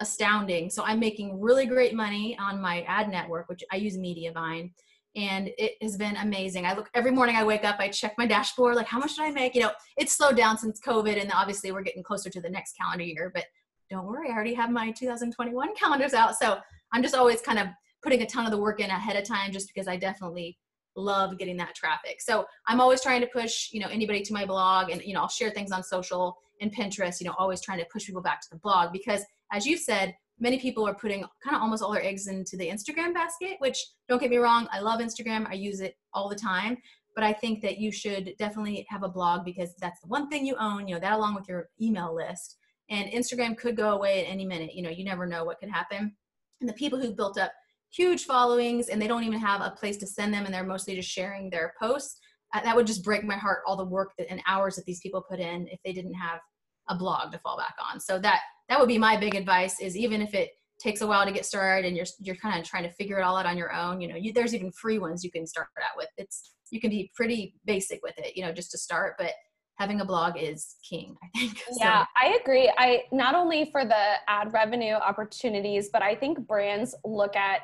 astounding. 0.00 0.70
So 0.70 0.84
I'm 0.84 1.00
making 1.00 1.40
really 1.40 1.66
great 1.66 1.94
money 1.94 2.36
on 2.38 2.60
my 2.60 2.82
ad 2.82 3.08
network, 3.08 3.48
which 3.48 3.64
I 3.72 3.76
use 3.76 3.96
Mediavine. 3.96 4.72
And 5.16 5.50
it 5.58 5.72
has 5.82 5.96
been 5.96 6.16
amazing. 6.16 6.64
I 6.64 6.74
look 6.74 6.88
every 6.94 7.10
morning 7.10 7.34
I 7.34 7.42
wake 7.42 7.64
up, 7.64 7.76
I 7.80 7.88
check 7.88 8.14
my 8.18 8.26
dashboard, 8.26 8.76
like 8.76 8.86
how 8.86 8.98
much 8.98 9.16
did 9.16 9.24
I 9.24 9.30
make? 9.30 9.54
You 9.54 9.62
know, 9.62 9.72
it's 9.96 10.16
slowed 10.16 10.36
down 10.36 10.58
since 10.58 10.80
COVID, 10.80 11.20
and 11.20 11.32
obviously 11.34 11.72
we're 11.72 11.82
getting 11.82 12.02
closer 12.02 12.30
to 12.30 12.40
the 12.40 12.48
next 12.48 12.76
calendar 12.76 13.04
year. 13.04 13.32
But 13.34 13.44
don't 13.90 14.06
worry, 14.06 14.30
I 14.30 14.34
already 14.34 14.54
have 14.54 14.70
my 14.70 14.92
2021 14.92 15.74
calendars 15.74 16.14
out. 16.14 16.36
So 16.36 16.58
I'm 16.92 17.02
just 17.02 17.14
always 17.14 17.40
kind 17.40 17.58
of 17.58 17.66
putting 18.02 18.22
a 18.22 18.26
ton 18.26 18.44
of 18.44 18.52
the 18.52 18.58
work 18.58 18.80
in 18.80 18.90
ahead 18.90 19.16
of 19.16 19.24
time 19.24 19.50
just 19.50 19.68
because 19.68 19.88
I 19.88 19.96
definitely 19.96 20.56
love 20.98 21.38
getting 21.38 21.56
that 21.58 21.74
traffic. 21.74 22.20
So 22.20 22.46
I'm 22.66 22.80
always 22.80 23.00
trying 23.00 23.20
to 23.20 23.26
push, 23.26 23.70
you 23.72 23.80
know, 23.80 23.88
anybody 23.88 24.22
to 24.22 24.32
my 24.32 24.44
blog 24.44 24.90
and, 24.90 25.02
you 25.02 25.14
know, 25.14 25.20
I'll 25.20 25.28
share 25.28 25.50
things 25.50 25.72
on 25.72 25.82
social 25.82 26.36
and 26.60 26.74
Pinterest, 26.74 27.20
you 27.20 27.26
know, 27.26 27.34
always 27.38 27.60
trying 27.60 27.78
to 27.78 27.86
push 27.86 28.06
people 28.06 28.22
back 28.22 28.40
to 28.42 28.48
the 28.50 28.58
blog 28.58 28.92
because 28.92 29.22
as 29.52 29.64
you 29.64 29.76
said, 29.76 30.14
many 30.40 30.58
people 30.58 30.86
are 30.86 30.94
putting 30.94 31.24
kind 31.42 31.56
of 31.56 31.62
almost 31.62 31.82
all 31.82 31.92
their 31.92 32.04
eggs 32.04 32.26
into 32.26 32.56
the 32.56 32.68
Instagram 32.68 33.14
basket, 33.14 33.56
which 33.58 33.78
don't 34.08 34.20
get 34.20 34.30
me 34.30 34.36
wrong, 34.36 34.68
I 34.72 34.80
love 34.80 35.00
Instagram. 35.00 35.48
I 35.48 35.54
use 35.54 35.80
it 35.80 35.96
all 36.12 36.28
the 36.28 36.36
time, 36.36 36.76
but 37.14 37.24
I 37.24 37.32
think 37.32 37.62
that 37.62 37.78
you 37.78 37.90
should 37.90 38.34
definitely 38.38 38.86
have 38.88 39.02
a 39.02 39.08
blog 39.08 39.44
because 39.44 39.74
that's 39.80 40.00
the 40.00 40.08
one 40.08 40.28
thing 40.28 40.46
you 40.46 40.56
own, 40.58 40.86
you 40.86 40.94
know, 40.94 41.00
that 41.00 41.12
along 41.12 41.34
with 41.34 41.48
your 41.48 41.68
email 41.80 42.14
list. 42.14 42.56
And 42.90 43.10
Instagram 43.10 43.56
could 43.56 43.76
go 43.76 43.90
away 43.90 44.24
at 44.24 44.30
any 44.30 44.46
minute. 44.46 44.74
You 44.74 44.82
know, 44.82 44.90
you 44.90 45.04
never 45.04 45.26
know 45.26 45.44
what 45.44 45.60
could 45.60 45.68
happen. 45.68 46.14
And 46.60 46.68
the 46.68 46.74
people 46.74 46.98
who 46.98 47.12
built 47.12 47.38
up 47.38 47.52
huge 47.90 48.24
followings 48.24 48.88
and 48.88 49.00
they 49.00 49.06
don't 49.06 49.24
even 49.24 49.38
have 49.38 49.60
a 49.60 49.70
place 49.70 49.96
to 49.98 50.06
send 50.06 50.32
them 50.32 50.44
and 50.44 50.54
they're 50.54 50.64
mostly 50.64 50.94
just 50.94 51.10
sharing 51.10 51.50
their 51.50 51.74
posts. 51.80 52.18
Uh, 52.54 52.60
that 52.62 52.74
would 52.74 52.86
just 52.86 53.04
break 53.04 53.24
my 53.24 53.36
heart 53.36 53.60
all 53.66 53.76
the 53.76 53.84
work 53.84 54.12
that, 54.18 54.30
and 54.30 54.40
hours 54.46 54.76
that 54.76 54.84
these 54.84 55.00
people 55.00 55.24
put 55.28 55.40
in 55.40 55.66
if 55.68 55.78
they 55.84 55.92
didn't 55.92 56.14
have 56.14 56.40
a 56.88 56.94
blog 56.94 57.32
to 57.32 57.38
fall 57.38 57.56
back 57.56 57.74
on. 57.92 58.00
So 58.00 58.18
that 58.20 58.40
that 58.68 58.78
would 58.78 58.88
be 58.88 58.98
my 58.98 59.16
big 59.16 59.34
advice 59.34 59.80
is 59.80 59.96
even 59.96 60.22
if 60.22 60.34
it 60.34 60.50
takes 60.78 61.00
a 61.00 61.06
while 61.06 61.24
to 61.26 61.32
get 61.32 61.44
started 61.44 61.86
and 61.86 61.96
you're 61.96 62.06
you're 62.20 62.36
kind 62.36 62.58
of 62.58 62.66
trying 62.66 62.84
to 62.84 62.92
figure 62.92 63.18
it 63.18 63.22
all 63.22 63.36
out 63.36 63.46
on 63.46 63.58
your 63.58 63.72
own 63.72 64.00
you 64.00 64.08
know 64.08 64.16
you, 64.16 64.32
there's 64.32 64.54
even 64.54 64.70
free 64.72 64.98
ones 64.98 65.24
you 65.24 65.30
can 65.30 65.46
start 65.46 65.68
out 65.78 65.96
with. 65.96 66.08
It's 66.16 66.54
you 66.70 66.80
can 66.80 66.90
be 66.90 67.10
pretty 67.14 67.54
basic 67.64 68.00
with 68.02 68.16
it 68.18 68.36
you 68.36 68.44
know 68.44 68.52
just 68.52 68.70
to 68.70 68.78
start 68.78 69.14
but 69.18 69.32
having 69.78 70.00
a 70.00 70.04
blog 70.04 70.36
is 70.36 70.76
king 70.88 71.16
i 71.22 71.38
think. 71.38 71.60
Yeah 71.78 72.02
so. 72.02 72.08
i 72.16 72.38
agree. 72.40 72.70
I 72.76 73.04
not 73.12 73.34
only 73.34 73.70
for 73.70 73.84
the 73.84 74.14
ad 74.26 74.52
revenue 74.52 74.94
opportunities 74.94 75.88
but 75.92 76.02
i 76.02 76.14
think 76.14 76.46
brands 76.46 76.94
look 77.04 77.36
at 77.36 77.60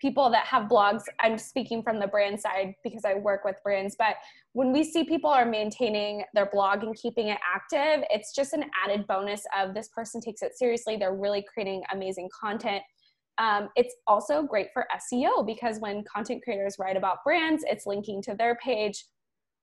people 0.00 0.30
that 0.30 0.46
have 0.46 0.68
blogs. 0.68 1.02
I'm 1.18 1.36
speaking 1.38 1.82
from 1.82 1.98
the 1.98 2.06
brand 2.06 2.40
side 2.40 2.74
because 2.84 3.04
i 3.04 3.14
work 3.14 3.44
with 3.44 3.56
brands 3.62 3.96
but 3.98 4.16
when 4.52 4.72
we 4.72 4.82
see 4.82 5.04
people 5.04 5.30
are 5.30 5.44
maintaining 5.44 6.24
their 6.34 6.46
blog 6.46 6.82
and 6.82 6.94
keeping 6.96 7.28
it 7.28 7.38
active 7.56 8.04
it's 8.10 8.34
just 8.34 8.52
an 8.52 8.64
added 8.84 9.06
bonus 9.06 9.42
of 9.56 9.74
this 9.74 9.88
person 9.88 10.20
takes 10.20 10.42
it 10.42 10.56
seriously. 10.56 10.96
They're 10.96 11.14
really 11.14 11.44
creating 11.52 11.82
amazing 11.92 12.28
content. 12.38 12.82
Um, 13.38 13.68
it's 13.76 13.94
also 14.08 14.42
great 14.42 14.68
for 14.72 14.86
seo 15.12 15.46
because 15.46 15.78
when 15.78 16.02
content 16.04 16.42
creators 16.42 16.76
write 16.80 16.96
about 16.96 17.22
brands 17.24 17.62
it's 17.68 17.86
linking 17.86 18.20
to 18.22 18.34
their 18.34 18.56
page 18.56 19.04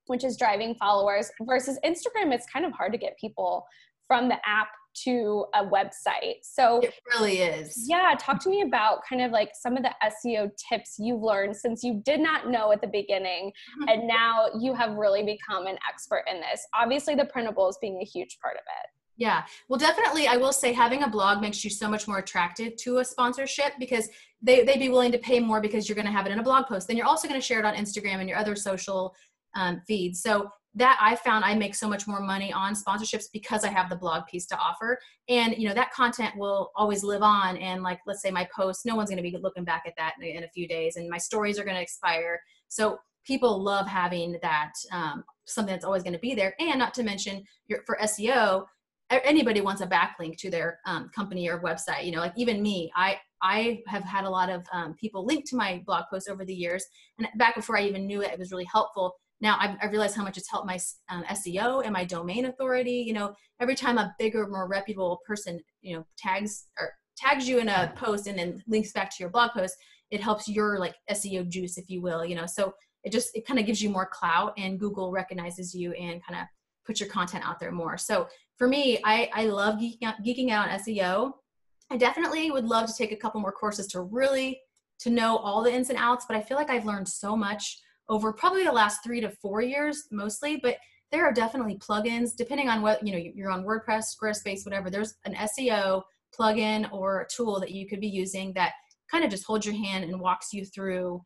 which 0.07 0.24
is 0.24 0.38
driving 0.38 0.75
followers 0.75 1.31
versus 1.41 1.79
instagram 1.85 2.33
it's 2.33 2.45
kind 2.51 2.65
of 2.65 2.71
hard 2.71 2.91
to 2.91 2.97
get 2.97 3.17
people 3.19 3.65
from 4.07 4.29
the 4.29 4.35
app 4.45 4.67
to 5.03 5.45
a 5.53 5.65
website. 5.65 6.38
So 6.41 6.80
it 6.80 6.93
really 7.13 7.39
is. 7.39 7.86
Yeah, 7.88 8.15
talk 8.17 8.41
to 8.43 8.49
me 8.49 8.62
about 8.62 8.99
kind 9.08 9.21
of 9.21 9.32
like 9.32 9.51
some 9.53 9.75
of 9.75 9.84
the 9.84 9.91
SEO 10.03 10.51
tips 10.69 10.95
you've 10.97 11.21
learned 11.21 11.56
since 11.56 11.84
you 11.84 12.01
did 12.06 12.19
not 12.19 12.49
know 12.49 12.71
at 12.71 12.82
the 12.82 12.88
beginning 12.88 13.51
mm-hmm. 13.51 13.89
and 13.89 14.08
now 14.08 14.47
you 14.60 14.73
have 14.73 14.95
really 14.95 15.23
become 15.23 15.67
an 15.67 15.77
expert 15.88 16.23
in 16.32 16.39
this. 16.39 16.65
Obviously 16.73 17.15
the 17.15 17.25
printables 17.25 17.73
being 17.82 17.99
a 18.01 18.06
huge 18.06 18.38
part 18.41 18.56
of 18.56 18.62
it. 18.62 18.89
Yeah. 19.17 19.43
Well, 19.69 19.80
definitely 19.80 20.27
I 20.27 20.38
will 20.38 20.51
say 20.51 20.73
having 20.73 21.03
a 21.03 21.10
blog 21.10 21.41
makes 21.41 21.63
you 21.63 21.69
so 21.69 21.89
much 21.89 22.08
more 22.08 22.17
attractive 22.17 22.75
to 22.77 22.97
a 22.97 23.06
sponsorship 23.06 23.73
because 23.80 24.10
they 24.41 24.63
they'd 24.63 24.80
be 24.80 24.89
willing 24.89 25.12
to 25.13 25.17
pay 25.17 25.39
more 25.39 25.62
because 25.62 25.88
you're 25.88 25.95
going 25.95 26.06
to 26.06 26.12
have 26.12 26.25
it 26.25 26.32
in 26.34 26.39
a 26.39 26.43
blog 26.43 26.65
post. 26.65 26.88
Then 26.88 26.97
you're 26.97 27.06
also 27.06 27.27
going 27.27 27.39
to 27.39 27.45
share 27.45 27.60
it 27.60 27.65
on 27.65 27.75
Instagram 27.75 28.19
and 28.19 28.27
your 28.27 28.38
other 28.38 28.56
social 28.56 29.15
um, 29.56 29.82
feeds. 29.88 30.22
So 30.22 30.50
that 30.76 31.00
I 31.02 31.15
found 31.15 31.46
I 31.46 31.56
make 31.56 31.74
so 31.74 31.88
much 31.88 32.06
more 32.06 32.20
money 32.20 32.52
on 32.52 32.76
sponsorships 32.76 33.26
because 33.32 33.63
I 33.63 33.70
have 33.70 33.89
the 33.89 33.96
blog 33.96 34.26
piece 34.28 34.46
to 34.48 34.58
offer. 34.58 35.00
And 35.30 35.56
you 35.58 35.68
know 35.68 35.74
that 35.74 35.91
content 35.91 36.36
will 36.38 36.72
always 36.76 37.04
live 37.04 37.24
on. 37.24 37.58
And 37.58 37.82
like 37.82 38.00
let's 38.06 38.22
say 38.22 38.30
my 38.30 38.48
post, 38.56 38.86
no 38.86 38.96
one's 38.96 39.10
going 39.10 39.24
to 39.24 39.30
be 39.30 39.36
looking 39.38 39.63
back 39.63 39.84
at 39.88 39.94
that 39.98 40.13
in, 40.22 40.28
in, 40.28 40.44
a 40.44 40.50
few 40.50 40.68
days, 40.68 40.98
and 40.98 41.10
my 41.10 41.18
stories 41.18 41.58
are 41.58 41.63
going 41.63 41.78
to 41.78 41.82
expire. 41.82 42.39
So 42.68 42.98
people 43.26 43.63
love 43.63 43.88
having 43.88 44.38
that 44.41 44.74
um, 44.91 45.24
something 45.46 45.74
that's 45.74 45.86
always 45.86 46.04
going 46.04 46.13
to 46.13 46.20
be 46.20 46.36
there. 46.36 46.54
And 46.60 46.78
not 46.78 46.94
to 46.96 47.04
mention 47.04 47.44
your, 47.68 47.82
for 47.86 47.98
SEO, 48.04 48.65
anybody 49.10 49.62
wants 49.62 49.82
a 49.82 49.88
backlink 49.88 50.38
to 50.38 50.50
their 50.50 50.80
um, 50.86 51.10
company 51.15 51.48
or 51.50 51.62
website. 51.62 52.06
You 52.06 52.12
know, 52.12 52.20
like 52.20 52.34
even 52.36 52.62
me, 52.62 52.91
I 52.96 53.18
I 53.41 53.82
have 53.88 54.04
had 54.04 54.26
a 54.26 54.30
lot 54.30 54.50
of 54.50 54.65
um, 54.74 54.94
people 54.96 55.26
link 55.26 55.48
to 55.50 55.56
my 55.56 55.82
blog 55.86 56.06
posts 56.10 56.28
over 56.28 56.44
the 56.44 56.54
years, 56.54 56.86
and 57.18 57.30
back 57.38 57.56
before 57.56 57.78
I 57.78 57.84
even 57.84 58.06
knew 58.06 58.22
it, 58.22 58.32
it 58.32 58.39
was 58.39 58.52
really 58.52 58.68
helpful 58.72 59.15
now 59.41 59.58
I've, 59.60 59.78
I've 59.82 59.91
realized 59.91 60.15
how 60.15 60.24
much 60.24 60.38
it's 60.38 60.50
helped 60.50 60.67
my 60.67 60.80
um, 61.10 61.24
SEO 61.26 61.84
and 61.84 61.93
my 61.93 62.06
domain 62.06 62.45
authority. 62.45 63.04
You 63.06 63.13
know, 63.13 63.36
every 63.60 63.76
time 63.76 63.98
a 63.98 64.15
bigger, 64.17 64.48
more 64.48 64.67
reputable 64.67 65.19
person, 65.26 65.60
you 65.82 65.95
know, 65.95 66.06
tags 66.17 66.67
or 66.80 66.91
tags 67.17 67.48
you 67.48 67.60
in 67.60 67.69
a 67.69 67.93
post 67.95 68.28
and 68.28 68.38
then 68.38 68.63
links 68.67 68.91
back 68.91 69.10
to 69.10 69.17
your 69.19 69.30
blog 69.30 69.52
post, 69.52 69.76
it 70.12 70.21
helps 70.21 70.48
your 70.48 70.80
like 70.80 70.95
SEO 71.12 71.48
juice, 71.50 71.78
if 71.78 71.89
you 71.89 72.02
will. 72.02 72.26
You 72.26 72.36
know, 72.36 72.45
so 72.45 72.74
it 73.04 73.12
just 73.12 73.30
it 73.36 73.45
kind 73.45 73.60
of 73.60 73.65
gives 73.65 73.82
you 73.82 73.89
more 73.89 74.10
clout, 74.12 74.54
and 74.58 74.80
Google 74.80 75.12
recognizes 75.12 75.76
you 75.76 75.91
and 75.93 76.24
kind 76.26 76.41
of 76.41 76.48
puts 76.86 77.00
your 77.00 77.10
content 77.10 77.48
out 77.48 77.60
there 77.60 77.71
more. 77.71 77.98
So 77.98 78.28
for 78.58 78.67
me, 78.67 79.00
I 79.04 79.30
I 79.34 79.45
love 79.45 79.76
geeking 79.76 80.04
out, 80.04 80.15
geeking 80.26 80.52
out 80.52 80.69
on 80.69 80.80
SEO. 80.80 81.34
I 81.91 81.98
definitely 81.98 82.50
would 82.52 82.65
love 82.65 82.88
to 82.88 82.95
take 82.98 83.12
a 83.12 83.15
couple 83.15 83.41
more 83.41 83.52
courses 83.52 83.88
to 83.88 84.02
really 84.02 84.60
to 85.00 85.10
know 85.10 85.38
all 85.38 85.62
the 85.62 85.74
ins 85.74 85.89
and 85.89 86.00
outs, 86.00 86.26
but 86.28 86.38
I 86.38 86.41
feel 86.41 86.58
like 86.58 86.69
I've 86.69 86.86
learned 86.86 87.08
so 87.08 87.36
much 87.36 87.80
over 88.10 88.34
probably 88.34 88.63
the 88.63 88.72
last 88.72 89.04
three 89.04 89.22
to 89.22 89.30
four 89.30 89.62
years 89.62 90.04
mostly, 90.12 90.58
but 90.62 90.78
there 91.12 91.26
are 91.26 91.34
definitely 91.34 91.78
plugins 91.78 92.36
depending 92.36 92.70
on 92.70 92.82
what 92.82 93.06
you 93.06 93.13
know 93.13 93.32
you're 93.34 93.52
on 93.52 93.63
WordPress, 93.63 94.15
Squarespace, 94.15 94.65
whatever. 94.65 94.89
There's 94.89 95.15
an 95.26 95.36
SEO 95.36 96.02
plugin 96.38 96.91
or 96.91 97.22
a 97.22 97.28
tool 97.28 97.60
that 97.60 97.72
you 97.72 97.88
could 97.88 98.02
be 98.02 98.08
using 98.08 98.54
that 98.54 98.74
kind 99.10 99.24
of 99.24 99.30
just 99.30 99.46
holds 99.46 99.65
your 99.65 99.76
hand 99.76 100.04
and 100.04 100.20
walks 100.20 100.52
you 100.52 100.65
through 100.65 101.22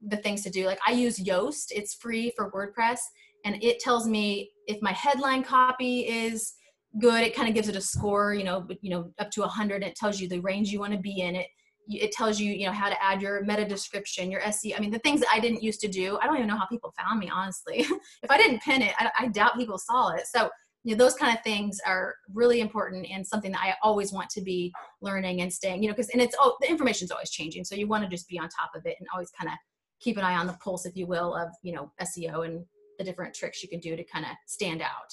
the 0.00 0.16
things 0.16 0.42
to 0.42 0.50
do. 0.50 0.66
Like 0.66 0.78
I 0.86 0.92
use 0.92 1.18
Yoast, 1.18 1.66
it's 1.70 1.94
free 1.94 2.32
for 2.36 2.50
WordPress, 2.52 3.00
and 3.44 3.62
it 3.62 3.80
tells 3.80 4.06
me 4.06 4.50
if 4.66 4.80
my 4.82 4.92
headline 4.92 5.42
copy 5.42 6.00
is 6.00 6.54
good. 7.00 7.22
It 7.22 7.34
kind 7.34 7.48
of 7.48 7.54
gives 7.54 7.68
it 7.68 7.76
a 7.76 7.80
score, 7.80 8.34
you 8.34 8.44
know, 8.44 8.66
you 8.80 8.90
know, 8.90 9.10
up 9.18 9.30
to 9.32 9.40
100. 9.40 9.82
It 9.82 9.96
tells 9.96 10.20
you 10.20 10.28
the 10.28 10.40
range 10.40 10.70
you 10.70 10.80
want 10.80 10.92
to 10.92 10.98
be 10.98 11.20
in. 11.20 11.36
It 11.36 11.46
it 11.88 12.12
tells 12.12 12.40
you 12.40 12.52
you 12.52 12.66
know 12.66 12.72
how 12.72 12.88
to 12.88 13.02
add 13.02 13.20
your 13.20 13.44
meta 13.44 13.64
description 13.64 14.30
your 14.30 14.40
SEO 14.42 14.76
I 14.76 14.80
mean 14.80 14.90
the 14.90 14.98
things 15.00 15.20
that 15.20 15.28
I 15.32 15.40
didn't 15.40 15.62
used 15.62 15.80
to 15.80 15.88
do 15.88 16.18
I 16.20 16.26
don't 16.26 16.36
even 16.36 16.48
know 16.48 16.56
how 16.56 16.66
people 16.66 16.94
found 16.98 17.18
me 17.18 17.30
honestly. 17.32 17.86
If 18.22 18.30
I 18.30 18.38
didn't 18.38 18.62
pin 18.62 18.82
it 18.82 18.94
I, 18.98 19.10
I, 19.18 19.28
doubt 19.28 19.56
people 19.56 19.78
saw 19.78 20.10
it. 20.10 20.26
So 20.26 20.48
you 20.84 20.94
know 20.94 21.02
those 21.02 21.14
kind 21.14 21.36
of 21.36 21.42
things 21.42 21.80
are 21.86 22.14
really 22.32 22.60
important 22.60 23.06
and 23.10 23.26
something 23.26 23.52
that 23.52 23.60
I 23.60 23.74
always 23.82 24.12
want 24.12 24.30
to 24.30 24.42
be 24.42 24.72
learning 25.00 25.40
and 25.40 25.52
staying 25.52 25.82
you 25.82 25.88
know 25.88 25.94
because 25.94 26.10
and 26.10 26.22
it's 26.22 26.36
oh 26.38 26.56
the 26.60 26.70
information's 26.70 27.10
always 27.10 27.30
changing 27.30 27.64
so 27.64 27.74
you 27.74 27.88
want 27.88 28.04
to 28.04 28.10
just 28.10 28.28
be 28.28 28.38
on 28.38 28.48
top 28.48 28.70
of 28.74 28.86
it 28.86 28.96
and 28.98 29.08
always 29.12 29.30
kind 29.30 29.50
of 29.50 29.58
keep 30.00 30.16
an 30.18 30.24
eye 30.24 30.36
on 30.36 30.46
the 30.46 30.56
pulse 30.62 30.86
if 30.86 30.96
you 30.96 31.06
will 31.06 31.34
of 31.34 31.48
you 31.62 31.72
know 31.72 31.90
SEO 32.00 32.46
and 32.46 32.64
the 32.98 33.04
different 33.04 33.34
tricks 33.34 33.62
you 33.62 33.68
can 33.68 33.80
do 33.80 33.96
to 33.96 34.04
kind 34.04 34.24
of 34.24 34.32
stand 34.46 34.80
out. 34.80 35.12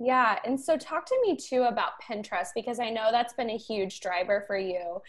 Yeah 0.00 0.38
and 0.44 0.58
so 0.58 0.76
talk 0.76 1.04
to 1.06 1.18
me 1.22 1.36
too 1.36 1.62
about 1.62 1.92
Pinterest 2.08 2.48
because 2.54 2.78
I 2.78 2.90
know 2.90 3.08
that's 3.10 3.34
been 3.34 3.50
a 3.50 3.58
huge 3.58 4.00
driver 4.00 4.44
for 4.46 4.56
you 4.56 5.00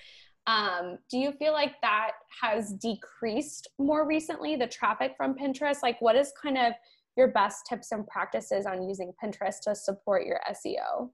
um, 0.49 0.97
do 1.11 1.19
you 1.19 1.31
feel 1.33 1.53
like 1.53 1.79
that 1.81 2.11
has 2.41 2.73
decreased 2.73 3.67
more 3.77 4.07
recently, 4.07 4.55
the 4.55 4.65
traffic 4.65 5.13
from 5.15 5.35
Pinterest? 5.35 5.77
Like, 5.83 6.01
what 6.01 6.15
is 6.15 6.33
kind 6.41 6.57
of 6.57 6.73
your 7.15 7.27
best 7.27 7.67
tips 7.67 7.91
and 7.91 8.07
practices 8.07 8.65
on 8.65 8.87
using 8.87 9.13
Pinterest 9.23 9.59
to 9.65 9.75
support 9.75 10.25
your 10.25 10.39
SEO? 10.49 11.11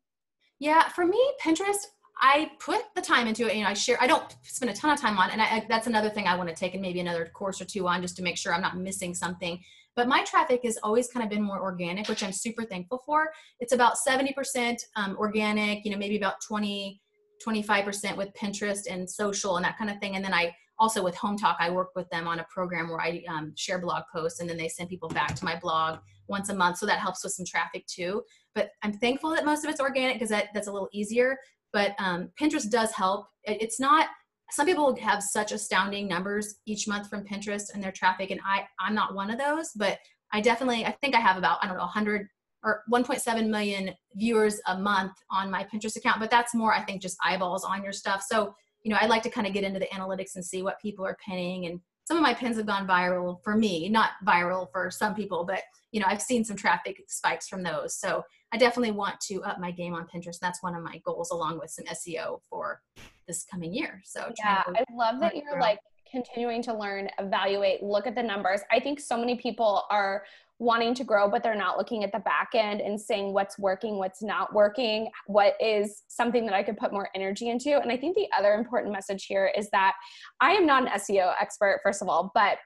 Yeah, 0.59 0.87
for 0.87 1.05
me, 1.05 1.19
Pinterest, 1.43 1.85
I 2.21 2.51
put 2.59 2.81
the 2.95 3.01
time 3.01 3.27
into 3.27 3.47
it. 3.47 3.57
You 3.57 3.63
know, 3.63 3.69
I 3.69 3.73
share. 3.73 3.97
I 3.99 4.07
don't 4.07 4.23
spend 4.43 4.71
a 4.71 4.73
ton 4.73 4.91
of 4.91 5.01
time 5.01 5.17
on, 5.17 5.29
and 5.29 5.41
I, 5.41 5.65
that's 5.67 5.87
another 5.87 6.09
thing 6.09 6.27
I 6.27 6.37
want 6.37 6.47
to 6.47 6.55
take, 6.55 6.73
and 6.73 6.81
maybe 6.81 7.01
another 7.01 7.25
course 7.25 7.59
or 7.59 7.65
two 7.65 7.85
on, 7.89 8.01
just 8.01 8.15
to 8.17 8.23
make 8.23 8.37
sure 8.37 8.53
I'm 8.53 8.61
not 8.61 8.77
missing 8.77 9.13
something. 9.13 9.59
But 9.97 10.07
my 10.07 10.23
traffic 10.23 10.61
has 10.63 10.77
always 10.81 11.09
kind 11.09 11.25
of 11.25 11.29
been 11.29 11.41
more 11.41 11.61
organic, 11.61 12.07
which 12.07 12.23
I'm 12.23 12.31
super 12.31 12.63
thankful 12.63 13.01
for. 13.05 13.31
It's 13.59 13.73
about 13.73 13.95
70% 14.07 14.77
um, 14.95 15.17
organic. 15.17 15.83
You 15.83 15.91
know, 15.91 15.97
maybe 15.97 16.15
about 16.15 16.35
20 16.47 17.01
25% 17.45 18.15
with 18.17 18.33
Pinterest 18.33 18.87
and 18.89 19.09
social 19.09 19.55
and 19.57 19.65
that 19.65 19.77
kind 19.77 19.89
of 19.89 19.99
thing. 19.99 20.15
And 20.15 20.23
then 20.23 20.33
I 20.33 20.53
also 20.77 21.03
with 21.03 21.15
Hometalk, 21.15 21.55
I 21.59 21.69
work 21.69 21.89
with 21.95 22.09
them 22.09 22.27
on 22.27 22.39
a 22.39 22.47
program 22.53 22.89
where 22.89 23.01
I 23.01 23.23
um, 23.29 23.53
share 23.55 23.79
blog 23.79 24.03
posts 24.13 24.39
and 24.39 24.49
then 24.49 24.57
they 24.57 24.67
send 24.67 24.89
people 24.89 25.09
back 25.09 25.35
to 25.35 25.45
my 25.45 25.57
blog 25.57 25.99
once 26.27 26.49
a 26.49 26.55
month. 26.55 26.77
So 26.77 26.85
that 26.85 26.99
helps 26.99 27.23
with 27.23 27.33
some 27.33 27.45
traffic 27.45 27.85
too. 27.87 28.23
But 28.53 28.71
I'm 28.83 28.93
thankful 28.93 29.29
that 29.31 29.45
most 29.45 29.63
of 29.63 29.69
it's 29.69 29.79
organic 29.79 30.15
because 30.15 30.29
that, 30.29 30.47
that's 30.53 30.67
a 30.67 30.71
little 30.71 30.89
easier. 30.91 31.37
But 31.71 31.95
um, 31.99 32.29
Pinterest 32.39 32.69
does 32.69 32.91
help. 32.91 33.27
It, 33.43 33.61
it's 33.61 33.79
not, 33.79 34.07
some 34.51 34.65
people 34.65 34.95
have 34.97 35.23
such 35.23 35.51
astounding 35.51 36.07
numbers 36.07 36.55
each 36.65 36.87
month 36.87 37.09
from 37.09 37.23
Pinterest 37.23 37.73
and 37.73 37.83
their 37.83 37.91
traffic. 37.91 38.31
And 38.31 38.39
I, 38.45 38.65
I'm 38.79 38.95
not 38.95 39.15
one 39.15 39.31
of 39.31 39.39
those, 39.39 39.71
but 39.75 39.99
I 40.31 40.41
definitely, 40.41 40.85
I 40.85 40.91
think 40.91 41.15
I 41.15 41.19
have 41.19 41.37
about, 41.37 41.59
I 41.61 41.67
don't 41.67 41.77
know, 41.77 41.83
100 41.83 42.27
or 42.65 42.83
1.7 42.91 43.47
million 43.47 43.91
viewers 44.15 44.59
a 44.67 44.77
month 44.77 45.13
on 45.31 45.49
my 45.49 45.63
Pinterest 45.63 45.95
account. 45.95 46.19
But 46.19 46.31
that's 46.31 46.53
more, 46.53 46.73
I 46.73 46.83
think, 46.83 47.01
just 47.01 47.17
eyeballs 47.23 47.63
on 47.63 47.83
your 47.83 47.93
stuff. 47.93 48.25
So, 48.27 48.55
you 48.83 48.91
know, 48.91 48.97
I 48.99 49.05
like 49.05 49.23
to 49.23 49.29
kind 49.29 49.47
of 49.47 49.53
get 49.53 49.63
into 49.63 49.79
the 49.79 49.87
analytics 49.87 50.35
and 50.35 50.43
see 50.43 50.63
what 50.63 50.81
people 50.81 51.05
are 51.05 51.17
pinning 51.25 51.67
and 51.67 51.79
some 52.07 52.17
of 52.17 52.23
my 52.23 52.35
pins 52.35 52.57
have 52.57 52.67
gone 52.67 52.87
viral 52.87 53.41
for 53.43 53.55
me, 53.55 53.89
not 53.89 54.11
viral 54.25 54.71
for 54.71 54.91
some 54.91 55.15
people, 55.15 55.43
but 55.43 55.61
you 55.91 55.99
know, 55.99 56.05
I've 56.07 56.21
seen 56.21 56.43
some 56.43 56.55
traffic 56.55 57.01
spikes 57.07 57.47
from 57.47 57.63
those. 57.63 57.97
So 57.97 58.23
I 58.51 58.57
definitely 58.57 58.91
want 58.91 59.19
to 59.21 59.43
up 59.43 59.59
my 59.59 59.71
game 59.71 59.95
on 59.95 60.07
Pinterest. 60.07 60.39
That's 60.39 60.61
one 60.61 60.75
of 60.75 60.83
my 60.83 61.01
goals 61.03 61.31
along 61.31 61.59
with 61.59 61.71
some 61.71 61.85
SEO 61.85 62.41
for 62.47 62.81
this 63.27 63.43
coming 63.49 63.73
year. 63.73 64.01
So 64.03 64.31
yeah, 64.37 64.63
I 64.67 64.83
love 64.93 65.19
that 65.21 65.35
you're 65.35 65.59
like 65.59 65.79
continuing 66.09 66.61
to 66.63 66.73
learn, 66.73 67.09
evaluate, 67.19 67.83
look 67.83 68.07
at 68.07 68.15
the 68.15 68.23
numbers. 68.23 68.61
I 68.71 68.79
think 68.79 68.99
so 68.99 69.17
many 69.17 69.35
people 69.35 69.83
are 69.89 70.23
wanting 70.57 70.93
to 70.95 71.03
grow, 71.03 71.29
but 71.29 71.43
they're 71.43 71.55
not 71.55 71.77
looking 71.77 72.03
at 72.03 72.11
the 72.11 72.19
back 72.19 72.51
end 72.53 72.79
and 72.79 72.99
saying 72.99 73.33
what's 73.33 73.59
working, 73.59 73.97
what's 73.97 74.23
not 74.23 74.53
working, 74.53 75.09
what 75.27 75.55
is 75.59 76.03
something 76.07 76.45
that 76.45 76.55
I 76.55 76.63
could 76.63 76.77
put 76.77 76.93
more 76.93 77.09
energy 77.13 77.49
into. 77.49 77.77
And 77.79 77.91
I 77.91 77.97
think 77.97 78.15
the 78.15 78.29
other 78.37 78.53
important 78.53 78.93
message 78.93 79.25
here 79.25 79.51
is 79.57 79.69
that 79.71 79.95
I 80.39 80.51
am 80.51 80.65
not 80.65 80.83
an 80.83 80.89
SEO 80.99 81.33
expert, 81.41 81.81
first 81.83 82.01
of 82.01 82.07
all, 82.07 82.31
but 82.33 82.57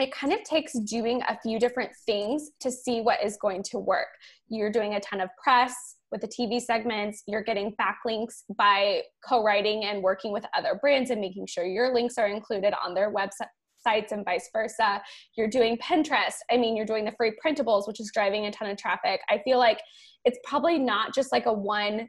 it 0.00 0.12
kind 0.12 0.32
of 0.32 0.42
takes 0.42 0.72
doing 0.72 1.22
a 1.28 1.38
few 1.40 1.58
different 1.58 1.90
things 2.06 2.50
to 2.60 2.70
see 2.70 3.00
what 3.00 3.22
is 3.22 3.36
going 3.36 3.62
to 3.64 3.78
work. 3.78 4.08
You're 4.48 4.72
doing 4.72 4.94
a 4.94 5.00
ton 5.00 5.20
of 5.20 5.28
press 5.42 5.96
with 6.10 6.20
the 6.20 6.28
TV 6.28 6.60
segments, 6.60 7.22
you're 7.26 7.42
getting 7.42 7.74
backlinks 7.80 8.42
by 8.56 9.02
co 9.28 9.42
writing 9.42 9.84
and 9.84 10.02
working 10.02 10.32
with 10.32 10.44
other 10.56 10.78
brands 10.80 11.10
and 11.10 11.20
making 11.20 11.46
sure 11.46 11.64
your 11.64 11.94
links 11.94 12.18
are 12.18 12.26
included 12.28 12.74
on 12.84 12.94
their 12.94 13.12
website 13.12 13.48
sites 13.82 14.12
and 14.12 14.24
vice 14.24 14.48
versa. 14.52 15.00
You're 15.36 15.48
doing 15.48 15.78
Pinterest. 15.78 16.34
I 16.50 16.56
mean, 16.56 16.76
you're 16.76 16.86
doing 16.86 17.04
the 17.04 17.14
free 17.16 17.32
printables, 17.44 17.86
which 17.86 18.00
is 18.00 18.10
driving 18.12 18.46
a 18.46 18.50
ton 18.50 18.70
of 18.70 18.76
traffic. 18.76 19.20
I 19.28 19.40
feel 19.44 19.58
like 19.58 19.80
it's 20.24 20.38
probably 20.44 20.78
not 20.78 21.14
just 21.14 21.32
like 21.32 21.46
a 21.46 21.52
one 21.52 22.08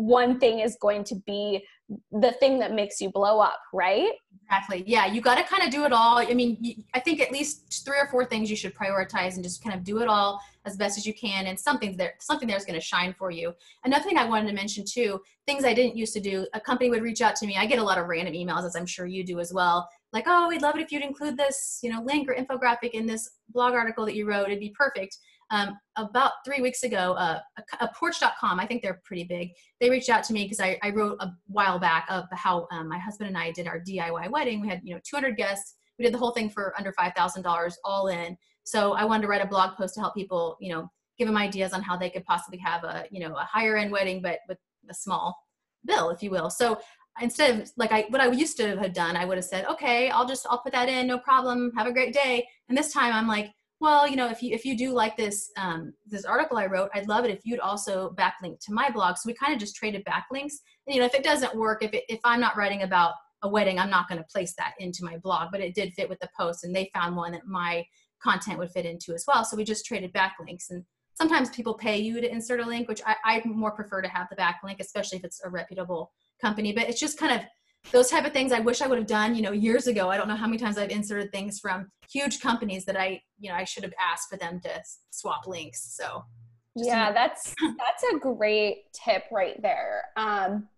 one 0.00 0.38
thing 0.38 0.60
is 0.60 0.76
going 0.80 1.04
to 1.04 1.14
be 1.26 1.64
the 2.12 2.32
thing 2.32 2.58
that 2.60 2.72
makes 2.72 3.00
you 3.00 3.10
blow 3.10 3.40
up, 3.40 3.60
right? 3.72 4.10
Exactly. 4.44 4.84
Yeah, 4.86 5.06
you 5.06 5.20
got 5.20 5.36
to 5.36 5.44
kind 5.44 5.62
of 5.62 5.70
do 5.70 5.84
it 5.84 5.92
all. 5.92 6.18
I 6.18 6.34
mean, 6.34 6.84
I 6.94 7.00
think 7.00 7.20
at 7.20 7.30
least 7.30 7.84
three 7.84 7.98
or 7.98 8.06
four 8.06 8.24
things 8.24 8.50
you 8.50 8.56
should 8.56 8.74
prioritize 8.74 9.34
and 9.34 9.44
just 9.44 9.62
kind 9.62 9.76
of 9.76 9.84
do 9.84 10.00
it 10.00 10.08
all 10.08 10.40
as 10.64 10.76
best 10.76 10.98
as 10.98 11.06
you 11.06 11.14
can. 11.14 11.46
And 11.46 11.58
something 11.58 11.96
there, 11.96 12.14
something 12.20 12.48
there 12.48 12.56
is 12.56 12.64
going 12.64 12.78
to 12.78 12.84
shine 12.84 13.14
for 13.18 13.30
you. 13.30 13.54
Another 13.84 14.04
thing 14.04 14.18
I 14.18 14.24
wanted 14.24 14.48
to 14.48 14.54
mention 14.54 14.84
too, 14.84 15.20
things 15.46 15.64
I 15.64 15.74
didn't 15.74 15.96
used 15.96 16.14
to 16.14 16.20
do. 16.20 16.46
A 16.54 16.60
company 16.60 16.90
would 16.90 17.02
reach 17.02 17.22
out 17.22 17.36
to 17.36 17.46
me. 17.46 17.56
I 17.56 17.66
get 17.66 17.78
a 17.78 17.84
lot 17.84 17.98
of 17.98 18.06
random 18.06 18.34
emails, 18.34 18.64
as 18.64 18.76
I'm 18.76 18.86
sure 18.86 19.06
you 19.06 19.24
do 19.24 19.40
as 19.40 19.52
well 19.52 19.88
like, 20.12 20.24
oh, 20.26 20.48
we'd 20.48 20.62
love 20.62 20.76
it 20.76 20.82
if 20.82 20.90
you'd 20.90 21.02
include 21.02 21.36
this, 21.36 21.78
you 21.82 21.92
know, 21.92 22.02
link 22.02 22.28
or 22.28 22.34
infographic 22.34 22.90
in 22.90 23.06
this 23.06 23.30
blog 23.50 23.74
article 23.74 24.04
that 24.06 24.16
you 24.16 24.26
wrote. 24.26 24.46
It'd 24.46 24.60
be 24.60 24.74
perfect. 24.76 25.18
Um, 25.50 25.78
about 25.96 26.32
three 26.44 26.60
weeks 26.60 26.84
ago, 26.84 27.14
uh, 27.14 27.40
a, 27.58 27.84
a, 27.84 27.90
porch.com, 27.98 28.60
I 28.60 28.66
think 28.66 28.82
they're 28.82 29.00
pretty 29.04 29.24
big. 29.24 29.50
They 29.80 29.90
reached 29.90 30.08
out 30.08 30.22
to 30.24 30.32
me 30.32 30.44
because 30.44 30.60
I, 30.60 30.78
I, 30.80 30.90
wrote 30.90 31.16
a 31.18 31.32
while 31.48 31.80
back 31.80 32.06
of 32.08 32.26
how 32.30 32.68
um, 32.70 32.88
my 32.88 32.98
husband 32.98 33.28
and 33.28 33.36
I 33.36 33.50
did 33.50 33.66
our 33.66 33.80
DIY 33.80 34.30
wedding. 34.30 34.60
We 34.60 34.68
had, 34.68 34.80
you 34.84 34.94
know, 34.94 35.00
200 35.02 35.36
guests. 35.36 35.74
We 35.98 36.04
did 36.04 36.14
the 36.14 36.18
whole 36.18 36.30
thing 36.30 36.50
for 36.50 36.72
under 36.78 36.92
$5,000 36.92 37.74
all 37.84 38.08
in. 38.08 38.36
So 38.62 38.92
I 38.92 39.04
wanted 39.04 39.22
to 39.22 39.28
write 39.28 39.44
a 39.44 39.48
blog 39.48 39.76
post 39.76 39.94
to 39.94 40.00
help 40.00 40.14
people, 40.14 40.56
you 40.60 40.72
know, 40.72 40.88
give 41.18 41.26
them 41.26 41.36
ideas 41.36 41.72
on 41.72 41.82
how 41.82 41.96
they 41.96 42.10
could 42.10 42.24
possibly 42.24 42.58
have 42.58 42.84
a, 42.84 43.04
you 43.10 43.20
know, 43.20 43.34
a 43.34 43.42
higher 43.42 43.76
end 43.76 43.90
wedding, 43.90 44.22
but 44.22 44.38
with 44.48 44.58
a 44.88 44.94
small 44.94 45.36
bill, 45.84 46.10
if 46.10 46.22
you 46.22 46.30
will. 46.30 46.48
So 46.48 46.78
instead 47.20 47.60
of 47.60 47.70
like 47.76 47.92
I 47.92 48.06
what 48.08 48.20
I 48.20 48.30
used 48.30 48.56
to 48.58 48.78
have 48.78 48.92
done, 48.92 49.16
I 49.16 49.24
would 49.24 49.36
have 49.36 49.44
said, 49.44 49.66
okay, 49.66 50.10
I'll 50.10 50.26
just 50.26 50.46
I'll 50.48 50.62
put 50.62 50.72
that 50.72 50.88
in, 50.88 51.06
no 51.06 51.18
problem. 51.18 51.72
Have 51.76 51.86
a 51.86 51.92
great 51.92 52.14
day. 52.14 52.46
And 52.68 52.78
this 52.78 52.92
time 52.92 53.12
I'm 53.12 53.26
like, 53.26 53.50
well, 53.80 54.06
you 54.06 54.16
know, 54.16 54.28
if 54.28 54.42
you 54.42 54.54
if 54.54 54.64
you 54.64 54.76
do 54.76 54.92
like 54.92 55.16
this 55.16 55.50
um, 55.56 55.92
this 56.06 56.24
article 56.24 56.58
I 56.58 56.66
wrote, 56.66 56.90
I'd 56.94 57.08
love 57.08 57.24
it 57.24 57.30
if 57.30 57.40
you'd 57.44 57.60
also 57.60 58.14
backlink 58.18 58.60
to 58.66 58.72
my 58.72 58.90
blog. 58.90 59.16
So 59.16 59.22
we 59.26 59.34
kind 59.34 59.52
of 59.52 59.58
just 59.58 59.74
traded 59.74 60.04
backlinks. 60.04 60.54
And 60.86 60.94
you 60.94 61.00
know, 61.00 61.06
if 61.06 61.14
it 61.14 61.24
doesn't 61.24 61.54
work, 61.54 61.82
if 61.82 61.92
it, 61.94 62.04
if 62.08 62.20
I'm 62.24 62.40
not 62.40 62.56
writing 62.56 62.82
about 62.82 63.14
a 63.42 63.48
wedding, 63.48 63.78
I'm 63.78 63.90
not 63.90 64.06
going 64.06 64.18
to 64.20 64.26
place 64.30 64.54
that 64.58 64.74
into 64.78 65.02
my 65.02 65.16
blog. 65.16 65.48
But 65.50 65.62
it 65.62 65.74
did 65.74 65.94
fit 65.94 66.10
with 66.10 66.20
the 66.20 66.28
post, 66.38 66.62
and 66.64 66.76
they 66.76 66.90
found 66.94 67.16
one 67.16 67.32
that 67.32 67.46
my 67.46 67.84
content 68.22 68.58
would 68.58 68.70
fit 68.70 68.84
into 68.84 69.14
as 69.14 69.24
well. 69.26 69.44
So 69.44 69.56
we 69.56 69.64
just 69.64 69.86
traded 69.86 70.12
backlinks 70.12 70.68
and 70.68 70.84
sometimes 71.14 71.50
people 71.50 71.74
pay 71.74 71.98
you 71.98 72.20
to 72.20 72.30
insert 72.30 72.60
a 72.60 72.66
link, 72.66 72.88
which 72.88 73.02
I, 73.06 73.16
I 73.24 73.42
more 73.44 73.72
prefer 73.72 74.00
to 74.00 74.08
have 74.08 74.28
the 74.30 74.36
backlink, 74.36 74.80
especially 74.80 75.18
if 75.18 75.24
it's 75.24 75.42
a 75.44 75.50
reputable 75.50 76.12
company. 76.40 76.72
But 76.72 76.88
it's 76.88 77.00
just 77.00 77.18
kind 77.18 77.38
of 77.38 77.46
those 77.92 78.08
type 78.08 78.24
of 78.24 78.32
things 78.32 78.52
I 78.52 78.60
wish 78.60 78.82
I 78.82 78.86
would 78.86 78.98
have 78.98 79.06
done, 79.06 79.34
you 79.34 79.42
know, 79.42 79.52
years 79.52 79.86
ago. 79.86 80.10
I 80.10 80.16
don't 80.16 80.28
know 80.28 80.36
how 80.36 80.46
many 80.46 80.58
times 80.58 80.78
I've 80.78 80.90
inserted 80.90 81.32
things 81.32 81.58
from 81.58 81.90
huge 82.08 82.40
companies 82.40 82.84
that 82.84 82.96
I, 82.96 83.20
you 83.38 83.50
know, 83.50 83.56
I 83.56 83.64
should 83.64 83.82
have 83.82 83.94
asked 84.00 84.28
for 84.28 84.36
them 84.36 84.60
to 84.60 84.82
swap 85.10 85.46
links. 85.46 85.96
So 85.96 86.24
yeah, 86.76 87.12
that's 87.12 87.54
that's 87.78 88.04
a 88.14 88.18
great 88.18 88.92
tip 88.92 89.24
right 89.32 89.60
there. 89.62 90.04
Um, 90.16 90.68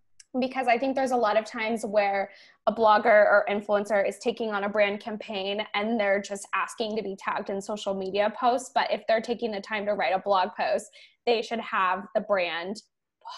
because 0.40 0.66
I 0.66 0.78
think 0.78 0.96
there's 0.96 1.10
a 1.10 1.16
lot 1.16 1.36
of 1.36 1.44
times 1.44 1.84
where 1.84 2.30
a 2.66 2.72
blogger 2.72 3.04
or 3.04 3.44
influencer 3.50 4.06
is 4.06 4.18
taking 4.18 4.50
on 4.50 4.64
a 4.64 4.68
brand 4.68 5.00
campaign 5.00 5.62
and 5.74 6.00
they're 6.00 6.22
just 6.22 6.48
asking 6.54 6.96
to 6.96 7.02
be 7.02 7.16
tagged 7.16 7.50
in 7.50 7.60
social 7.60 7.92
media 7.92 8.32
posts. 8.38 8.70
But 8.74 8.90
if 8.90 9.02
they're 9.06 9.20
taking 9.20 9.50
the 9.50 9.60
time 9.60 9.84
to 9.84 9.92
write 9.92 10.14
a 10.14 10.18
blog 10.18 10.48
post, 10.58 10.90
they 11.26 11.42
should 11.42 11.60
have 11.60 12.06
the 12.14 12.22
brand 12.22 12.82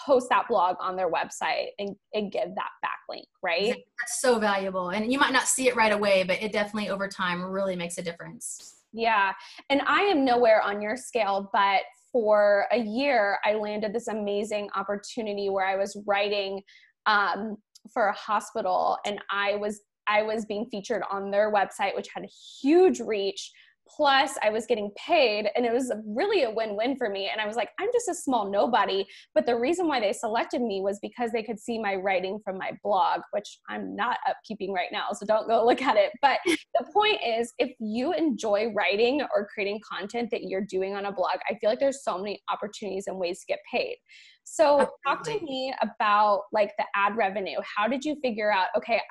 post 0.05 0.27
that 0.29 0.47
blog 0.47 0.75
on 0.79 0.95
their 0.95 1.09
website 1.09 1.67
and, 1.79 1.95
and 2.13 2.31
give 2.31 2.49
that 2.55 2.69
backlink, 2.83 3.25
right? 3.41 3.75
That's 3.99 4.21
so 4.21 4.39
valuable. 4.39 4.89
And 4.89 5.11
you 5.11 5.19
might 5.19 5.33
not 5.33 5.47
see 5.47 5.67
it 5.67 5.75
right 5.75 5.91
away, 5.91 6.23
but 6.23 6.41
it 6.41 6.51
definitely 6.51 6.89
over 6.89 7.07
time 7.07 7.43
really 7.43 7.75
makes 7.75 7.97
a 7.97 8.01
difference. 8.01 8.75
Yeah. 8.93 9.33
And 9.69 9.81
I 9.85 10.01
am 10.01 10.23
nowhere 10.23 10.61
on 10.61 10.81
your 10.81 10.95
scale, 10.95 11.49
but 11.51 11.81
for 12.11 12.65
a 12.71 12.79
year, 12.79 13.39
I 13.43 13.55
landed 13.55 13.91
this 13.91 14.07
amazing 14.07 14.69
opportunity 14.73 15.49
where 15.49 15.65
I 15.65 15.75
was 15.75 15.97
writing 16.07 16.61
um, 17.05 17.57
for 17.93 18.07
a 18.07 18.13
hospital 18.13 18.97
and 19.05 19.19
I 19.29 19.55
was 19.55 19.81
I 20.07 20.21
was 20.21 20.45
being 20.45 20.67
featured 20.67 21.01
on 21.09 21.31
their 21.31 21.51
website, 21.51 21.95
which 21.95 22.07
had 22.13 22.23
a 22.23 22.29
huge 22.61 22.99
reach 22.99 23.51
plus 23.87 24.37
i 24.43 24.49
was 24.49 24.65
getting 24.65 24.91
paid 24.97 25.47
and 25.55 25.65
it 25.65 25.71
was 25.73 25.91
really 26.05 26.43
a 26.43 26.49
win-win 26.49 26.95
for 26.97 27.09
me 27.09 27.29
and 27.31 27.39
i 27.39 27.45
was 27.45 27.55
like 27.55 27.69
i'm 27.79 27.89
just 27.93 28.09
a 28.09 28.13
small 28.13 28.49
nobody. 28.49 29.05
But 29.33 29.45
the 29.45 29.57
reason 29.57 29.87
why 29.87 29.99
they 29.99 30.13
selected 30.13 30.61
me 30.61 30.81
was 30.81 30.99
because 31.01 31.31
they 31.31 31.43
could 31.43 31.59
see 31.59 31.79
my 31.79 31.95
writing 31.95 32.39
from 32.43 32.57
my 32.57 32.71
blog 32.83 33.21
which 33.31 33.59
i'm 33.69 33.95
not 33.95 34.17
upkeeping 34.27 34.71
right 34.71 34.89
now 34.91 35.07
so 35.13 35.25
don't 35.25 35.47
go 35.47 35.65
look 35.65 35.81
at 35.81 35.97
it. 35.97 36.11
But 36.21 36.39
the 36.45 36.85
point 36.93 37.19
is 37.25 37.53
if 37.59 37.71
you 37.79 38.13
enjoy 38.13 38.71
writing 38.73 39.21
or 39.35 39.47
creating 39.53 39.81
content 39.89 40.29
that 40.31 40.43
you're 40.43 40.65
doing 40.69 40.95
on 40.95 41.05
a 41.05 41.11
blog 41.11 41.37
i 41.49 41.55
feel 41.55 41.69
like 41.69 41.79
there's 41.79 42.03
so 42.03 42.17
many 42.17 42.41
opportunities 42.51 43.05
and 43.07 43.17
ways 43.17 43.39
to 43.39 43.45
get 43.47 43.59
paid. 43.71 43.97
So 44.45 44.81
Absolutely. 44.81 44.95
talk 45.05 45.23
to 45.23 45.39
me 45.45 45.73
about 45.81 46.43
like 46.53 46.71
the 46.77 46.85
ad 46.95 47.17
revenue. 47.17 47.57
How 47.63 47.87
did 47.87 48.05
you 48.05 48.15
figure 48.21 48.51
out 48.51 48.67
okay 48.77 49.01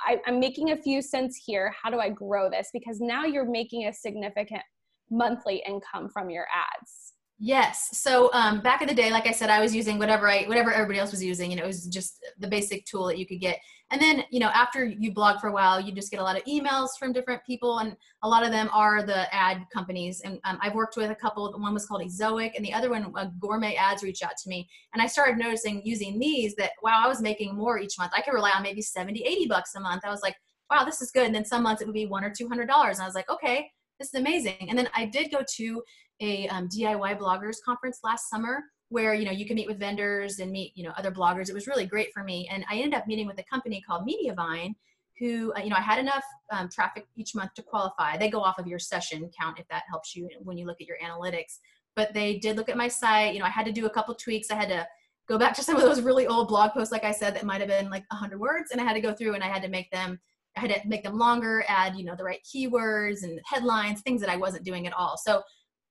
I, 0.00 0.18
I'm 0.26 0.40
making 0.40 0.72
a 0.72 0.76
few 0.76 1.00
cents 1.00 1.40
here. 1.44 1.74
How 1.80 1.90
do 1.90 1.98
I 1.98 2.08
grow 2.08 2.50
this? 2.50 2.70
Because 2.72 3.00
now 3.00 3.24
you're 3.24 3.48
making 3.48 3.86
a 3.86 3.92
significant 3.92 4.62
monthly 5.10 5.62
income 5.66 6.08
from 6.12 6.30
your 6.30 6.46
ads. 6.54 7.11
Yes. 7.44 7.88
So 7.98 8.30
um, 8.34 8.60
back 8.60 8.82
in 8.82 8.88
the 8.88 8.94
day, 8.94 9.10
like 9.10 9.26
I 9.26 9.32
said, 9.32 9.50
I 9.50 9.60
was 9.60 9.74
using 9.74 9.98
whatever 9.98 10.28
I 10.28 10.44
whatever 10.44 10.72
everybody 10.72 11.00
else 11.00 11.10
was 11.10 11.24
using, 11.24 11.50
and 11.50 11.58
it 11.58 11.66
was 11.66 11.86
just 11.86 12.24
the 12.38 12.46
basic 12.46 12.84
tool 12.84 13.04
that 13.06 13.18
you 13.18 13.26
could 13.26 13.40
get. 13.40 13.58
And 13.90 14.00
then, 14.00 14.22
you 14.30 14.38
know, 14.38 14.46
after 14.54 14.84
you 14.84 15.10
blog 15.12 15.40
for 15.40 15.48
a 15.48 15.52
while, 15.52 15.80
you 15.80 15.90
just 15.90 16.12
get 16.12 16.20
a 16.20 16.22
lot 16.22 16.36
of 16.36 16.44
emails 16.44 16.90
from 17.00 17.12
different 17.12 17.42
people, 17.44 17.80
and 17.80 17.96
a 18.22 18.28
lot 18.28 18.44
of 18.44 18.52
them 18.52 18.70
are 18.72 19.02
the 19.02 19.34
ad 19.34 19.66
companies. 19.74 20.20
And 20.20 20.38
um, 20.44 20.56
I've 20.62 20.76
worked 20.76 20.96
with 20.96 21.10
a 21.10 21.16
couple. 21.16 21.52
One 21.58 21.74
was 21.74 21.84
called 21.84 22.02
Ezoic, 22.02 22.52
and 22.54 22.64
the 22.64 22.72
other 22.72 22.90
one, 22.90 23.12
uh, 23.16 23.26
Gourmet 23.40 23.74
Ads, 23.74 24.04
reached 24.04 24.22
out 24.22 24.36
to 24.40 24.48
me, 24.48 24.68
and 24.94 25.02
I 25.02 25.08
started 25.08 25.36
noticing 25.36 25.82
using 25.84 26.20
these 26.20 26.54
that 26.54 26.70
wow, 26.80 27.02
I 27.04 27.08
was 27.08 27.20
making 27.20 27.56
more 27.56 27.76
each 27.80 27.98
month. 27.98 28.12
I 28.16 28.22
could 28.22 28.34
rely 28.34 28.52
on 28.52 28.62
maybe 28.62 28.82
70, 28.82 29.20
80 29.20 29.46
bucks 29.48 29.74
a 29.74 29.80
month. 29.80 30.04
I 30.04 30.10
was 30.10 30.22
like, 30.22 30.36
wow, 30.70 30.84
this 30.84 31.02
is 31.02 31.10
good. 31.10 31.26
And 31.26 31.34
then 31.34 31.44
some 31.44 31.64
months 31.64 31.82
it 31.82 31.86
would 31.86 31.92
be 31.92 32.06
one 32.06 32.22
or 32.22 32.32
two 32.32 32.46
hundred 32.46 32.68
dollars, 32.68 32.98
and 32.98 33.02
I 33.02 33.06
was 33.08 33.16
like, 33.16 33.28
okay, 33.28 33.68
this 33.98 34.14
is 34.14 34.20
amazing. 34.20 34.68
And 34.68 34.78
then 34.78 34.88
I 34.94 35.06
did 35.06 35.32
go 35.32 35.42
to 35.56 35.82
a 36.22 36.48
um, 36.48 36.68
DIY 36.68 37.18
bloggers 37.18 37.56
conference 37.64 37.98
last 38.02 38.30
summer 38.30 38.62
where 38.88 39.14
you 39.14 39.24
know 39.24 39.32
you 39.32 39.46
can 39.46 39.56
meet 39.56 39.66
with 39.66 39.78
vendors 39.78 40.38
and 40.38 40.52
meet 40.52 40.72
you 40.74 40.84
know 40.84 40.92
other 40.96 41.10
bloggers. 41.10 41.48
It 41.48 41.54
was 41.54 41.66
really 41.66 41.86
great 41.86 42.12
for 42.14 42.22
me, 42.22 42.48
and 42.50 42.64
I 42.70 42.76
ended 42.76 42.94
up 42.94 43.06
meeting 43.06 43.26
with 43.26 43.38
a 43.38 43.44
company 43.44 43.82
called 43.86 44.06
Mediavine, 44.06 44.74
who 45.18 45.52
uh, 45.54 45.60
you 45.60 45.70
know 45.70 45.76
I 45.76 45.80
had 45.80 45.98
enough 45.98 46.24
um, 46.52 46.68
traffic 46.68 47.06
each 47.16 47.34
month 47.34 47.54
to 47.54 47.62
qualify. 47.62 48.16
They 48.16 48.30
go 48.30 48.40
off 48.40 48.58
of 48.58 48.66
your 48.66 48.78
session 48.78 49.30
count 49.38 49.58
if 49.58 49.66
that 49.68 49.82
helps 49.90 50.14
you 50.14 50.28
when 50.40 50.56
you 50.56 50.66
look 50.66 50.80
at 50.80 50.86
your 50.86 50.98
analytics. 51.04 51.58
But 51.96 52.14
they 52.14 52.38
did 52.38 52.56
look 52.56 52.68
at 52.68 52.76
my 52.76 52.88
site. 52.88 53.34
You 53.34 53.40
know 53.40 53.46
I 53.46 53.50
had 53.50 53.66
to 53.66 53.72
do 53.72 53.86
a 53.86 53.90
couple 53.90 54.14
tweaks. 54.14 54.50
I 54.50 54.54
had 54.54 54.68
to 54.68 54.86
go 55.28 55.38
back 55.38 55.54
to 55.54 55.62
some 55.64 55.76
of 55.76 55.82
those 55.82 56.02
really 56.02 56.26
old 56.26 56.48
blog 56.48 56.72
posts, 56.72 56.92
like 56.92 57.04
I 57.04 57.12
said, 57.12 57.34
that 57.34 57.44
might 57.44 57.60
have 57.60 57.68
been 57.68 57.90
like 57.90 58.04
100 58.10 58.38
words, 58.38 58.70
and 58.70 58.80
I 58.80 58.84
had 58.84 58.94
to 58.94 59.00
go 59.00 59.14
through 59.14 59.34
and 59.34 59.42
I 59.42 59.48
had 59.48 59.62
to 59.62 59.68
make 59.68 59.90
them 59.90 60.20
I 60.54 60.60
had 60.60 60.70
to 60.70 60.86
make 60.86 61.02
them 61.02 61.16
longer, 61.16 61.64
add, 61.66 61.96
you 61.96 62.04
know, 62.04 62.14
the 62.14 62.24
right 62.24 62.40
keywords 62.44 63.22
and 63.22 63.40
headlines, 63.46 64.02
things 64.02 64.20
that 64.20 64.28
I 64.28 64.36
wasn't 64.36 64.64
doing 64.64 64.86
at 64.86 64.92
all. 64.92 65.16
So 65.16 65.42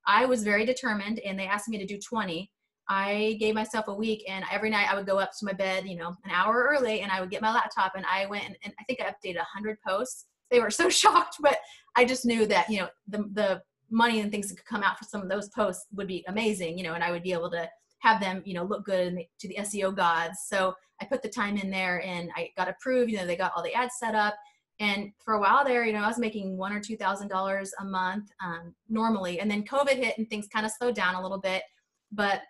I 0.07 0.25
was 0.25 0.43
very 0.43 0.65
determined 0.65 1.19
and 1.19 1.39
they 1.39 1.47
asked 1.47 1.69
me 1.69 1.77
to 1.77 1.85
do 1.85 1.99
20. 1.99 2.51
I 2.89 3.37
gave 3.39 3.55
myself 3.55 3.87
a 3.87 3.93
week 3.93 4.23
and 4.27 4.43
every 4.51 4.69
night 4.69 4.91
I 4.91 4.95
would 4.95 5.05
go 5.05 5.19
up 5.19 5.31
to 5.39 5.45
my 5.45 5.53
bed, 5.53 5.87
you 5.87 5.95
know, 5.95 6.15
an 6.25 6.31
hour 6.31 6.67
early 6.69 7.01
and 7.01 7.11
I 7.11 7.21
would 7.21 7.29
get 7.29 7.41
my 7.41 7.53
laptop 7.53 7.93
and 7.95 8.05
I 8.05 8.25
went 8.25 8.45
and, 8.45 8.57
and 8.63 8.73
I 8.79 8.83
think 8.83 8.99
I 8.99 9.05
updated 9.05 9.37
100 9.37 9.77
posts. 9.87 10.25
They 10.49 10.59
were 10.59 10.71
so 10.71 10.89
shocked, 10.89 11.37
but 11.41 11.57
I 11.95 12.05
just 12.05 12.25
knew 12.25 12.45
that, 12.47 12.69
you 12.69 12.79
know, 12.79 12.89
the, 13.07 13.29
the 13.33 13.61
money 13.89 14.19
and 14.19 14.31
things 14.31 14.49
that 14.49 14.55
could 14.55 14.65
come 14.65 14.83
out 14.83 14.97
for 14.97 15.05
some 15.05 15.21
of 15.21 15.29
those 15.29 15.49
posts 15.49 15.85
would 15.93 16.07
be 16.07 16.23
amazing, 16.27 16.77
you 16.77 16.83
know, 16.83 16.93
and 16.93 17.03
I 17.03 17.11
would 17.11 17.23
be 17.23 17.33
able 17.33 17.51
to 17.51 17.69
have 17.99 18.19
them, 18.19 18.41
you 18.45 18.53
know, 18.53 18.63
look 18.63 18.85
good 18.85 19.15
the, 19.15 19.25
to 19.39 19.47
the 19.47 19.57
SEO 19.59 19.95
gods. 19.95 20.39
So 20.47 20.73
I 21.01 21.05
put 21.05 21.21
the 21.21 21.29
time 21.29 21.57
in 21.57 21.69
there 21.69 22.01
and 22.05 22.29
I 22.35 22.49
got 22.57 22.69
approved, 22.69 23.11
you 23.11 23.17
know, 23.17 23.25
they 23.25 23.35
got 23.35 23.51
all 23.55 23.63
the 23.63 23.73
ads 23.73 23.95
set 23.99 24.15
up 24.15 24.35
and 24.81 25.11
for 25.23 25.35
a 25.35 25.39
while 25.39 25.63
there, 25.63 25.85
you 25.85 25.93
know, 25.93 26.01
I 26.01 26.07
was 26.07 26.17
making 26.17 26.57
one 26.57 26.73
or 26.73 26.79
two 26.79 26.97
thousand 26.97 27.27
dollars 27.27 27.71
a 27.79 27.85
month 27.85 28.31
um, 28.43 28.73
normally, 28.89 29.39
and 29.39 29.49
then 29.49 29.63
COVID 29.63 29.95
hit 29.95 30.17
and 30.17 30.27
things 30.27 30.47
kind 30.51 30.65
of 30.65 30.71
slowed 30.71 30.95
down 30.95 31.13
a 31.13 31.21
little 31.21 31.39
bit. 31.39 31.61
But 32.11 32.41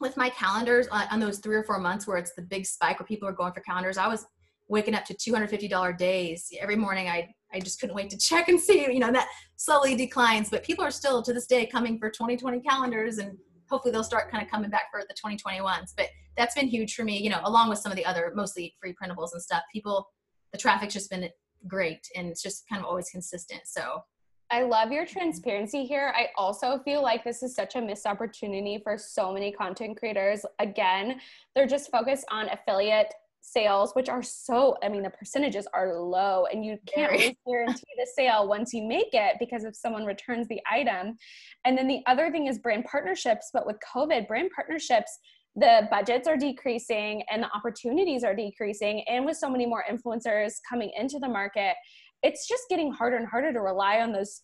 with 0.00 0.16
my 0.16 0.30
calendars 0.30 0.88
uh, 0.90 1.06
on 1.10 1.20
those 1.20 1.38
three 1.38 1.54
or 1.54 1.62
four 1.62 1.78
months 1.78 2.06
where 2.06 2.16
it's 2.16 2.32
the 2.34 2.42
big 2.42 2.64
spike 2.64 2.98
where 2.98 3.06
people 3.06 3.28
are 3.28 3.32
going 3.32 3.52
for 3.52 3.60
calendars, 3.60 3.98
I 3.98 4.08
was 4.08 4.24
waking 4.66 4.94
up 4.94 5.04
to 5.04 5.14
$250 5.14 5.98
days 5.98 6.48
every 6.58 6.74
morning. 6.74 7.06
I 7.06 7.28
I 7.52 7.60
just 7.60 7.78
couldn't 7.78 7.94
wait 7.94 8.08
to 8.10 8.18
check 8.18 8.48
and 8.48 8.58
see, 8.58 8.90
you 8.90 8.98
know, 8.98 9.12
that 9.12 9.28
slowly 9.56 9.94
declines, 9.94 10.48
but 10.48 10.64
people 10.64 10.84
are 10.84 10.90
still 10.90 11.22
to 11.22 11.34
this 11.34 11.46
day 11.46 11.66
coming 11.66 11.98
for 11.98 12.08
2020 12.08 12.60
calendars 12.60 13.18
and 13.18 13.36
hopefully 13.68 13.92
they'll 13.92 14.02
start 14.02 14.30
kind 14.30 14.42
of 14.42 14.50
coming 14.50 14.70
back 14.70 14.84
for 14.90 15.02
the 15.06 15.14
2021s. 15.14 15.92
But 15.94 16.08
that's 16.36 16.54
been 16.54 16.66
huge 16.66 16.94
for 16.94 17.04
me, 17.04 17.22
you 17.22 17.28
know, 17.28 17.40
along 17.44 17.68
with 17.68 17.78
some 17.78 17.92
of 17.92 17.96
the 17.96 18.06
other 18.06 18.32
mostly 18.34 18.74
free 18.80 18.94
printables 19.00 19.34
and 19.34 19.42
stuff. 19.42 19.62
People, 19.72 20.08
the 20.52 20.58
traffic's 20.58 20.94
just 20.94 21.10
been 21.10 21.28
great 21.66 22.06
and 22.14 22.28
it's 22.28 22.42
just 22.42 22.68
kind 22.68 22.82
of 22.82 22.88
always 22.88 23.10
consistent. 23.10 23.62
So 23.64 24.02
I 24.50 24.62
love 24.62 24.92
your 24.92 25.06
transparency 25.06 25.84
here. 25.84 26.12
I 26.14 26.28
also 26.36 26.78
feel 26.78 27.02
like 27.02 27.24
this 27.24 27.42
is 27.42 27.54
such 27.54 27.76
a 27.76 27.80
missed 27.80 28.06
opportunity 28.06 28.80
for 28.82 28.98
so 28.98 29.32
many 29.32 29.50
content 29.50 29.96
creators. 29.98 30.44
Again, 30.58 31.20
they're 31.54 31.66
just 31.66 31.90
focused 31.90 32.26
on 32.30 32.48
affiliate 32.50 33.12
sales, 33.40 33.92
which 33.94 34.08
are 34.08 34.22
so, 34.22 34.76
I 34.82 34.88
mean, 34.88 35.02
the 35.02 35.10
percentages 35.10 35.66
are 35.74 35.94
low 35.94 36.46
and 36.50 36.64
you 36.64 36.78
can't 36.86 37.12
really 37.12 37.38
guarantee 37.46 37.92
the 37.98 38.06
sale 38.14 38.48
once 38.48 38.72
you 38.72 38.82
make 38.82 39.12
it 39.12 39.36
because 39.38 39.64
if 39.64 39.76
someone 39.76 40.04
returns 40.04 40.48
the 40.48 40.60
item. 40.70 41.16
And 41.64 41.76
then 41.76 41.86
the 41.86 42.02
other 42.06 42.30
thing 42.30 42.46
is 42.46 42.58
brand 42.58 42.84
partnerships. 42.84 43.50
But 43.52 43.66
with 43.66 43.76
COVID, 43.94 44.26
brand 44.28 44.50
partnerships, 44.54 45.18
the 45.56 45.86
budgets 45.90 46.26
are 46.26 46.36
decreasing 46.36 47.22
and 47.30 47.42
the 47.42 47.50
opportunities 47.54 48.24
are 48.24 48.34
decreasing. 48.34 49.04
And 49.08 49.24
with 49.24 49.36
so 49.36 49.48
many 49.48 49.66
more 49.66 49.84
influencers 49.90 50.54
coming 50.68 50.90
into 50.98 51.18
the 51.18 51.28
market, 51.28 51.74
it's 52.22 52.48
just 52.48 52.64
getting 52.68 52.92
harder 52.92 53.16
and 53.16 53.26
harder 53.26 53.52
to 53.52 53.60
rely 53.60 54.00
on 54.00 54.12
those 54.12 54.40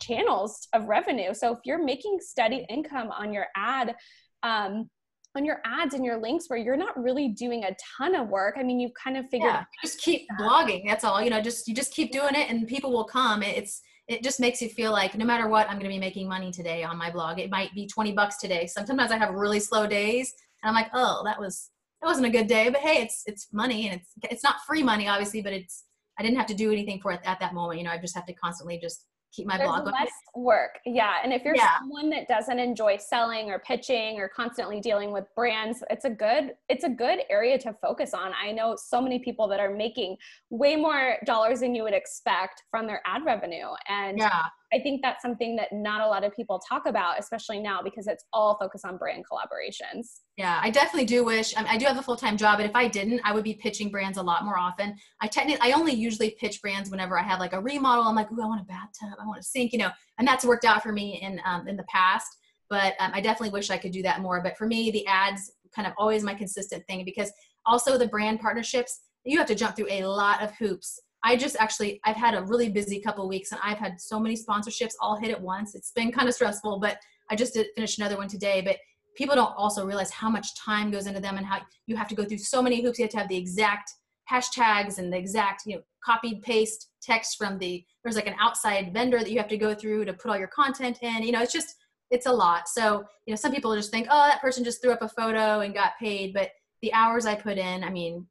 channels 0.00 0.68
of 0.72 0.86
revenue. 0.86 1.34
So 1.34 1.52
if 1.52 1.58
you're 1.64 1.84
making 1.84 2.18
steady 2.20 2.64
income 2.70 3.10
on 3.10 3.32
your 3.32 3.46
ad, 3.56 3.94
um, 4.42 4.88
on 5.36 5.44
your 5.44 5.60
ads 5.64 5.94
and 5.94 6.04
your 6.04 6.20
links 6.20 6.44
where 6.48 6.58
you're 6.58 6.76
not 6.76 6.96
really 7.00 7.28
doing 7.28 7.64
a 7.64 7.74
ton 7.98 8.14
of 8.14 8.28
work. 8.28 8.54
I 8.56 8.62
mean, 8.62 8.78
you've 8.78 8.94
kind 8.94 9.16
of 9.16 9.24
figured 9.30 9.52
yeah, 9.52 9.64
just 9.82 10.00
keep 10.00 10.28
blogging. 10.38 10.84
That's 10.86 11.02
all. 11.02 11.20
You 11.20 11.30
know, 11.30 11.40
just 11.40 11.66
you 11.66 11.74
just 11.74 11.92
keep 11.92 12.12
doing 12.12 12.34
it 12.36 12.48
and 12.48 12.68
people 12.68 12.92
will 12.92 13.04
come. 13.04 13.42
It's 13.42 13.82
it 14.06 14.22
just 14.22 14.38
makes 14.38 14.62
you 14.62 14.68
feel 14.68 14.92
like 14.92 15.16
no 15.16 15.24
matter 15.24 15.48
what, 15.48 15.66
I'm 15.66 15.74
going 15.74 15.90
to 15.90 15.94
be 15.94 15.98
making 15.98 16.28
money 16.28 16.52
today 16.52 16.84
on 16.84 16.96
my 16.96 17.10
blog. 17.10 17.40
It 17.40 17.50
might 17.50 17.74
be 17.74 17.86
20 17.86 18.12
bucks 18.12 18.36
today. 18.36 18.66
Sometimes 18.66 19.10
I 19.10 19.16
have 19.16 19.34
really 19.34 19.58
slow 19.58 19.86
days 19.86 20.34
and 20.64 20.68
I'm 20.70 20.74
like, 20.74 20.90
"Oh, 20.94 21.22
that 21.24 21.38
was 21.38 21.70
that 22.00 22.08
wasn't 22.08 22.26
a 22.26 22.30
good 22.30 22.46
day, 22.46 22.70
but 22.70 22.80
hey, 22.80 23.02
it's 23.02 23.22
it's 23.26 23.48
money 23.52 23.88
and 23.88 24.00
it's 24.00 24.10
it's 24.30 24.42
not 24.42 24.56
free 24.66 24.82
money 24.82 25.06
obviously, 25.06 25.42
but 25.42 25.52
it's 25.52 25.84
I 26.18 26.22
didn't 26.22 26.38
have 26.38 26.46
to 26.46 26.54
do 26.54 26.72
anything 26.72 27.00
for 27.00 27.12
it 27.12 27.20
at 27.24 27.40
that 27.40 27.54
moment. 27.54 27.78
You 27.78 27.84
know, 27.84 27.90
I 27.90 27.98
just 27.98 28.14
have 28.14 28.26
to 28.26 28.32
constantly 28.32 28.78
just 28.80 29.06
keep 29.34 29.46
my 29.46 29.56
There's 29.56 29.68
blog 29.68 29.86
less 29.86 30.10
work 30.34 30.78
yeah 30.86 31.16
and 31.22 31.32
if 31.32 31.42
you're 31.44 31.56
yeah. 31.56 31.78
someone 31.78 32.08
that 32.10 32.28
doesn't 32.28 32.58
enjoy 32.58 32.96
selling 32.96 33.50
or 33.50 33.58
pitching 33.58 34.18
or 34.18 34.28
constantly 34.28 34.80
dealing 34.80 35.12
with 35.12 35.24
brands 35.34 35.82
it's 35.90 36.04
a 36.04 36.10
good 36.10 36.52
it's 36.68 36.84
a 36.84 36.88
good 36.88 37.20
area 37.30 37.58
to 37.58 37.74
focus 37.82 38.14
on 38.14 38.32
i 38.40 38.52
know 38.52 38.76
so 38.76 39.00
many 39.00 39.18
people 39.18 39.48
that 39.48 39.60
are 39.60 39.74
making 39.74 40.16
way 40.50 40.76
more 40.76 41.16
dollars 41.26 41.60
than 41.60 41.74
you 41.74 41.82
would 41.82 41.94
expect 41.94 42.62
from 42.70 42.86
their 42.86 43.02
ad 43.06 43.24
revenue 43.24 43.68
and 43.88 44.18
yeah 44.18 44.44
I 44.74 44.80
think 44.80 45.02
that's 45.02 45.22
something 45.22 45.54
that 45.56 45.68
not 45.72 46.00
a 46.00 46.06
lot 46.06 46.24
of 46.24 46.34
people 46.34 46.60
talk 46.68 46.86
about, 46.86 47.18
especially 47.20 47.60
now 47.60 47.80
because 47.80 48.08
it's 48.08 48.24
all 48.32 48.58
focused 48.58 48.84
on 48.84 48.96
brand 48.96 49.24
collaborations. 49.30 50.20
Yeah, 50.36 50.58
I 50.60 50.70
definitely 50.70 51.04
do 51.04 51.24
wish. 51.24 51.56
I, 51.56 51.64
I 51.64 51.76
do 51.78 51.86
have 51.86 51.96
a 51.96 52.02
full 52.02 52.16
time 52.16 52.36
job, 52.36 52.58
but 52.58 52.66
if 52.66 52.74
I 52.74 52.88
didn't, 52.88 53.20
I 53.22 53.32
would 53.32 53.44
be 53.44 53.54
pitching 53.54 53.90
brands 53.90 54.18
a 54.18 54.22
lot 54.22 54.44
more 54.44 54.58
often. 54.58 54.96
I 55.20 55.28
technically, 55.28 55.70
I 55.70 55.76
only 55.76 55.92
usually 55.92 56.36
pitch 56.40 56.60
brands 56.60 56.90
whenever 56.90 57.16
I 57.16 57.22
have 57.22 57.38
like 57.38 57.52
a 57.52 57.60
remodel. 57.60 58.04
I'm 58.04 58.16
like, 58.16 58.32
ooh, 58.32 58.42
I 58.42 58.46
want 58.46 58.62
a 58.62 58.64
bathtub, 58.64 59.16
I 59.20 59.26
want 59.26 59.38
a 59.38 59.44
sink, 59.44 59.72
you 59.72 59.78
know, 59.78 59.90
and 60.18 60.26
that's 60.26 60.44
worked 60.44 60.64
out 60.64 60.82
for 60.82 60.92
me 60.92 61.20
in 61.22 61.40
um, 61.44 61.68
in 61.68 61.76
the 61.76 61.84
past. 61.84 62.26
But 62.68 62.94
um, 62.98 63.12
I 63.14 63.20
definitely 63.20 63.50
wish 63.50 63.70
I 63.70 63.78
could 63.78 63.92
do 63.92 64.02
that 64.02 64.20
more. 64.20 64.42
But 64.42 64.56
for 64.56 64.66
me, 64.66 64.90
the 64.90 65.06
ads 65.06 65.52
kind 65.74 65.86
of 65.86 65.94
always 65.98 66.24
my 66.24 66.34
consistent 66.34 66.84
thing 66.88 67.04
because 67.04 67.32
also 67.64 67.96
the 67.96 68.08
brand 68.08 68.40
partnerships, 68.40 69.02
you 69.24 69.38
have 69.38 69.46
to 69.46 69.54
jump 69.54 69.76
through 69.76 69.90
a 69.90 70.04
lot 70.04 70.42
of 70.42 70.50
hoops 70.56 71.00
I 71.24 71.36
just 71.36 71.56
actually 71.58 72.00
I've 72.04 72.16
had 72.16 72.34
a 72.34 72.42
really 72.42 72.68
busy 72.68 73.00
couple 73.00 73.26
weeks 73.26 73.50
and 73.50 73.60
I've 73.64 73.78
had 73.78 73.98
so 74.00 74.20
many 74.20 74.36
sponsorships 74.36 74.92
all 75.00 75.16
hit 75.16 75.30
at 75.30 75.40
once. 75.40 75.74
It's 75.74 75.90
been 75.90 76.12
kind 76.12 76.28
of 76.28 76.34
stressful, 76.34 76.78
but 76.78 76.98
I 77.30 77.34
just 77.34 77.54
did 77.54 77.66
finish 77.74 77.96
another 77.96 78.18
one 78.18 78.28
today. 78.28 78.60
But 78.60 78.76
people 79.16 79.34
don't 79.34 79.54
also 79.56 79.86
realize 79.86 80.10
how 80.10 80.28
much 80.28 80.54
time 80.54 80.90
goes 80.90 81.06
into 81.06 81.20
them 81.20 81.38
and 81.38 81.46
how 81.46 81.60
you 81.86 81.96
have 81.96 82.08
to 82.08 82.14
go 82.14 82.24
through 82.24 82.38
so 82.38 82.62
many 82.62 82.82
hoops. 82.82 82.98
You 82.98 83.04
have 83.04 83.12
to 83.12 83.18
have 83.18 83.28
the 83.28 83.36
exact 83.36 83.90
hashtags 84.30 84.98
and 84.98 85.12
the 85.12 85.16
exact 85.16 85.62
you 85.66 85.76
know 85.76 85.82
copy 86.04 86.40
paste 86.42 86.90
text 87.02 87.36
from 87.38 87.58
the 87.58 87.84
there's 88.02 88.16
like 88.16 88.26
an 88.26 88.36
outside 88.38 88.92
vendor 88.92 89.18
that 89.18 89.30
you 89.30 89.38
have 89.38 89.48
to 89.48 89.56
go 89.56 89.74
through 89.74 90.04
to 90.04 90.12
put 90.12 90.30
all 90.30 90.38
your 90.38 90.48
content 90.48 90.98
in. 91.00 91.22
You 91.22 91.32
know, 91.32 91.40
it's 91.40 91.52
just 91.52 91.74
it's 92.10 92.26
a 92.26 92.32
lot. 92.32 92.68
So 92.68 93.02
you 93.26 93.32
know, 93.32 93.36
some 93.36 93.52
people 93.52 93.74
just 93.74 93.90
think, 93.90 94.08
oh, 94.10 94.26
that 94.28 94.42
person 94.42 94.62
just 94.62 94.82
threw 94.82 94.92
up 94.92 95.00
a 95.00 95.08
photo 95.08 95.60
and 95.60 95.72
got 95.72 95.92
paid, 95.98 96.34
but 96.34 96.50
the 96.82 96.92
hours 96.92 97.24
I 97.24 97.34
put 97.34 97.56
in, 97.56 97.82
I 97.82 97.88
mean, 97.88 98.26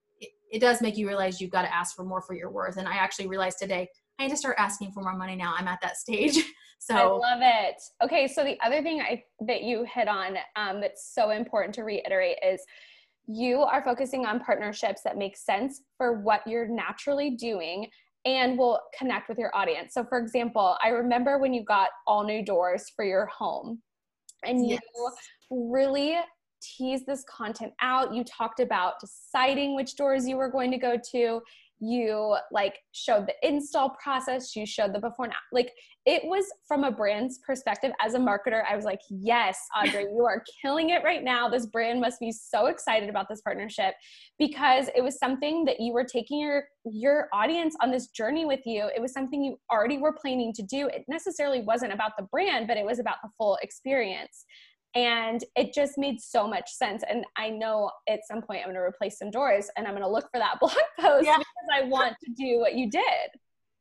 it 0.53 0.61
does 0.61 0.81
make 0.81 0.97
you 0.97 1.07
realize 1.07 1.41
you've 1.41 1.51
got 1.51 1.63
to 1.63 1.75
ask 1.75 1.95
for 1.95 2.05
more 2.05 2.21
for 2.21 2.35
your 2.35 2.51
worth. 2.51 2.77
And 2.77 2.87
I 2.87 2.93
actually 2.93 3.27
realized 3.27 3.57
today 3.57 3.89
I 4.19 4.23
need 4.23 4.29
to 4.29 4.37
start 4.37 4.55
asking 4.59 4.91
for 4.91 5.01
more 5.01 5.17
money 5.17 5.35
now. 5.35 5.55
I'm 5.57 5.67
at 5.67 5.81
that 5.81 5.97
stage. 5.97 6.37
So 6.79 6.95
I 6.95 7.03
love 7.03 7.39
it. 7.41 7.81
Okay, 8.03 8.27
so 8.27 8.43
the 8.43 8.59
other 8.61 8.83
thing 8.83 8.99
I 8.99 9.23
that 9.47 9.63
you 9.63 9.85
hit 9.85 10.09
on 10.09 10.35
um, 10.57 10.81
that's 10.81 11.15
so 11.15 11.29
important 11.29 11.73
to 11.75 11.83
reiterate 11.83 12.39
is 12.45 12.61
you 13.25 13.61
are 13.61 13.81
focusing 13.81 14.25
on 14.25 14.41
partnerships 14.41 14.99
that 15.05 15.17
make 15.17 15.37
sense 15.37 15.79
for 15.97 16.19
what 16.19 16.41
you're 16.45 16.67
naturally 16.67 17.37
doing 17.37 17.87
and 18.25 18.57
will 18.57 18.81
connect 18.99 19.29
with 19.29 19.37
your 19.37 19.55
audience. 19.55 19.93
So, 19.93 20.03
for 20.03 20.17
example, 20.17 20.75
I 20.83 20.89
remember 20.89 21.37
when 21.37 21.53
you 21.53 21.63
got 21.63 21.87
all 22.05 22.25
new 22.25 22.43
doors 22.43 22.91
for 22.93 23.05
your 23.05 23.27
home, 23.27 23.81
and 24.43 24.67
yes. 24.67 24.81
you 24.93 25.11
really 25.49 26.17
tease 26.77 27.05
this 27.05 27.23
content 27.23 27.73
out. 27.81 28.13
You 28.13 28.23
talked 28.23 28.59
about 28.59 28.99
deciding 28.99 29.75
which 29.75 29.95
doors 29.95 30.27
you 30.27 30.37
were 30.37 30.49
going 30.49 30.71
to 30.71 30.77
go 30.77 30.97
to. 31.11 31.41
You 31.79 32.37
like 32.51 32.79
showed 32.93 33.27
the 33.27 33.35
install 33.45 33.89
process. 34.01 34.55
You 34.55 34.65
showed 34.65 34.93
the 34.93 34.99
before 34.99 35.25
and 35.25 35.33
like 35.51 35.73
it 36.05 36.23
was 36.23 36.45
from 36.65 36.85
a 36.85 36.91
brand's 36.91 37.39
perspective 37.39 37.91
as 37.99 38.13
a 38.13 38.19
marketer. 38.19 38.63
I 38.69 38.75
was 38.75 38.85
like, 38.85 39.01
yes, 39.09 39.59
Audrey, 39.77 40.03
you 40.03 40.25
are 40.25 40.43
killing 40.61 40.91
it 40.91 41.03
right 41.03 41.23
now. 41.23 41.49
This 41.49 41.65
brand 41.65 41.99
must 41.99 42.21
be 42.21 42.31
so 42.31 42.67
excited 42.67 43.09
about 43.09 43.27
this 43.29 43.41
partnership 43.41 43.95
because 44.39 44.89
it 44.95 45.01
was 45.01 45.17
something 45.19 45.65
that 45.65 45.81
you 45.81 45.91
were 45.91 46.05
taking 46.05 46.39
your 46.39 46.63
your 46.85 47.27
audience 47.33 47.75
on 47.81 47.91
this 47.91 48.07
journey 48.07 48.45
with 48.45 48.61
you. 48.65 48.89
It 48.95 49.01
was 49.01 49.11
something 49.11 49.43
you 49.43 49.57
already 49.69 49.97
were 49.97 50.13
planning 50.13 50.53
to 50.53 50.63
do. 50.63 50.87
It 50.87 51.03
necessarily 51.09 51.61
wasn't 51.61 51.91
about 51.91 52.11
the 52.17 52.23
brand, 52.23 52.67
but 52.67 52.77
it 52.77 52.85
was 52.85 52.99
about 52.99 53.17
the 53.23 53.29
full 53.37 53.57
experience 53.61 54.45
and 54.95 55.43
it 55.55 55.73
just 55.73 55.97
made 55.97 56.21
so 56.21 56.47
much 56.47 56.71
sense. 56.71 57.03
And 57.09 57.25
i 57.37 57.49
know 57.49 57.91
at 58.07 58.19
some 58.27 58.41
point 58.41 58.59
i'm 58.59 58.65
going 58.65 58.75
to 58.75 58.81
replace 58.81 59.17
some 59.17 59.31
doors 59.31 59.69
and 59.75 59.87
i'm 59.87 59.93
going 59.93 60.03
to 60.03 60.09
look 60.09 60.29
for 60.31 60.39
that 60.39 60.59
blog 60.59 60.73
post 60.99 61.25
yeah. 61.25 61.37
because 61.37 61.83
i 61.83 61.83
want 61.83 62.15
to 62.23 62.31
do 62.31 62.59
what 62.59 62.75
you 62.75 62.89
did. 62.89 63.29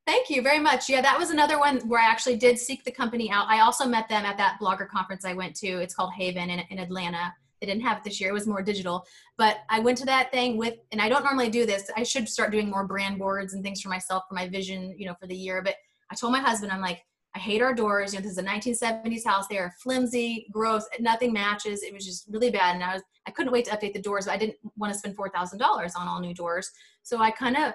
Thank 0.07 0.31
you 0.31 0.43
very 0.43 0.59
much. 0.59 0.89
Yeah 0.89 1.01
that 1.01 1.19
was 1.19 1.31
another 1.31 1.59
one 1.59 1.81
where 1.89 2.01
i 2.01 2.07
actually 2.07 2.37
did 2.37 2.59
seek 2.59 2.85
the 2.85 2.93
company 2.93 3.31
out. 3.31 3.47
I 3.49 3.61
also 3.61 3.87
met 3.87 4.09
them 4.09 4.25
at 4.25 4.39
that 4.39 4.59
blogger 4.61 4.89
conference 4.89 5.25
i 5.25 5.33
went 5.33 5.55
to. 5.57 5.67
It's 5.67 5.95
called 5.95 6.13
haven 6.13 6.51
in, 6.51 6.61
in 6.71 6.79
atlanta. 6.79 7.33
They 7.61 7.67
didn't 7.67 7.83
have 7.83 7.99
it 7.99 8.05
this 8.05 8.21
year. 8.21 8.31
It 8.31 8.35
was 8.35 8.47
more 8.47 8.63
digital. 8.63 9.07
But 9.37 9.59
i 9.69 9.79
went 9.79 9.99
to 9.99 10.07
that 10.07 10.33
thing 10.33 10.57
with 10.57 10.75
and 10.93 11.01
i 11.01 11.09
don't 11.09 11.25
normally 11.25 11.51
do 11.51 11.67
this. 11.67 11.91
I 11.97 12.03
should 12.03 12.29
start 12.29 12.53
doing 12.53 12.71
more 12.71 12.87
brand 12.87 13.19
boards 13.19 13.55
and 13.55 13.63
things 13.63 13.81
for 13.81 13.89
myself 13.89 14.25
for 14.29 14.35
my 14.35 14.49
vision 14.49 14.95
you 14.99 15.07
know 15.07 15.15
for 15.21 15.27
the 15.27 15.37
year. 15.37 15.63
But 15.63 15.77
i 16.11 16.15
told 16.15 16.33
my 16.33 16.41
husband 16.41 16.73
i'm 16.73 16.81
like 16.81 17.05
I 17.35 17.39
hate 17.39 17.63
our 17.63 17.75
doors. 17.75 18.13
You 18.13 18.19
know, 18.19 18.23
this 18.23 18.33
is 18.33 18.39
a 18.39 18.43
1970s 18.43 19.25
house. 19.25 19.47
They 19.47 19.59
are 19.59 19.73
flimsy, 19.83 20.47
gross, 20.53 20.85
nothing 21.01 21.33
matches. 21.33 21.83
It 21.83 21.93
was 21.93 22.05
just 22.05 22.27
really 22.29 22.51
bad. 22.51 22.75
And 22.75 22.85
I 22.85 22.95
was, 22.95 23.03
I 23.27 23.31
couldn't 23.31 23.53
wait 23.53 23.65
to 23.67 23.71
update 23.71 23.95
the 23.95 24.03
doors, 24.03 24.27
but 24.27 24.33
I 24.33 24.37
didn't 24.37 24.57
want 24.77 24.93
to 24.93 24.99
spend 24.99 25.17
$4,000 25.17 25.61
on 25.97 26.09
all 26.09 26.21
new 26.21 26.35
doors. 26.35 26.71
So 27.03 27.19
I 27.19 27.31
kind 27.31 27.57
of, 27.57 27.73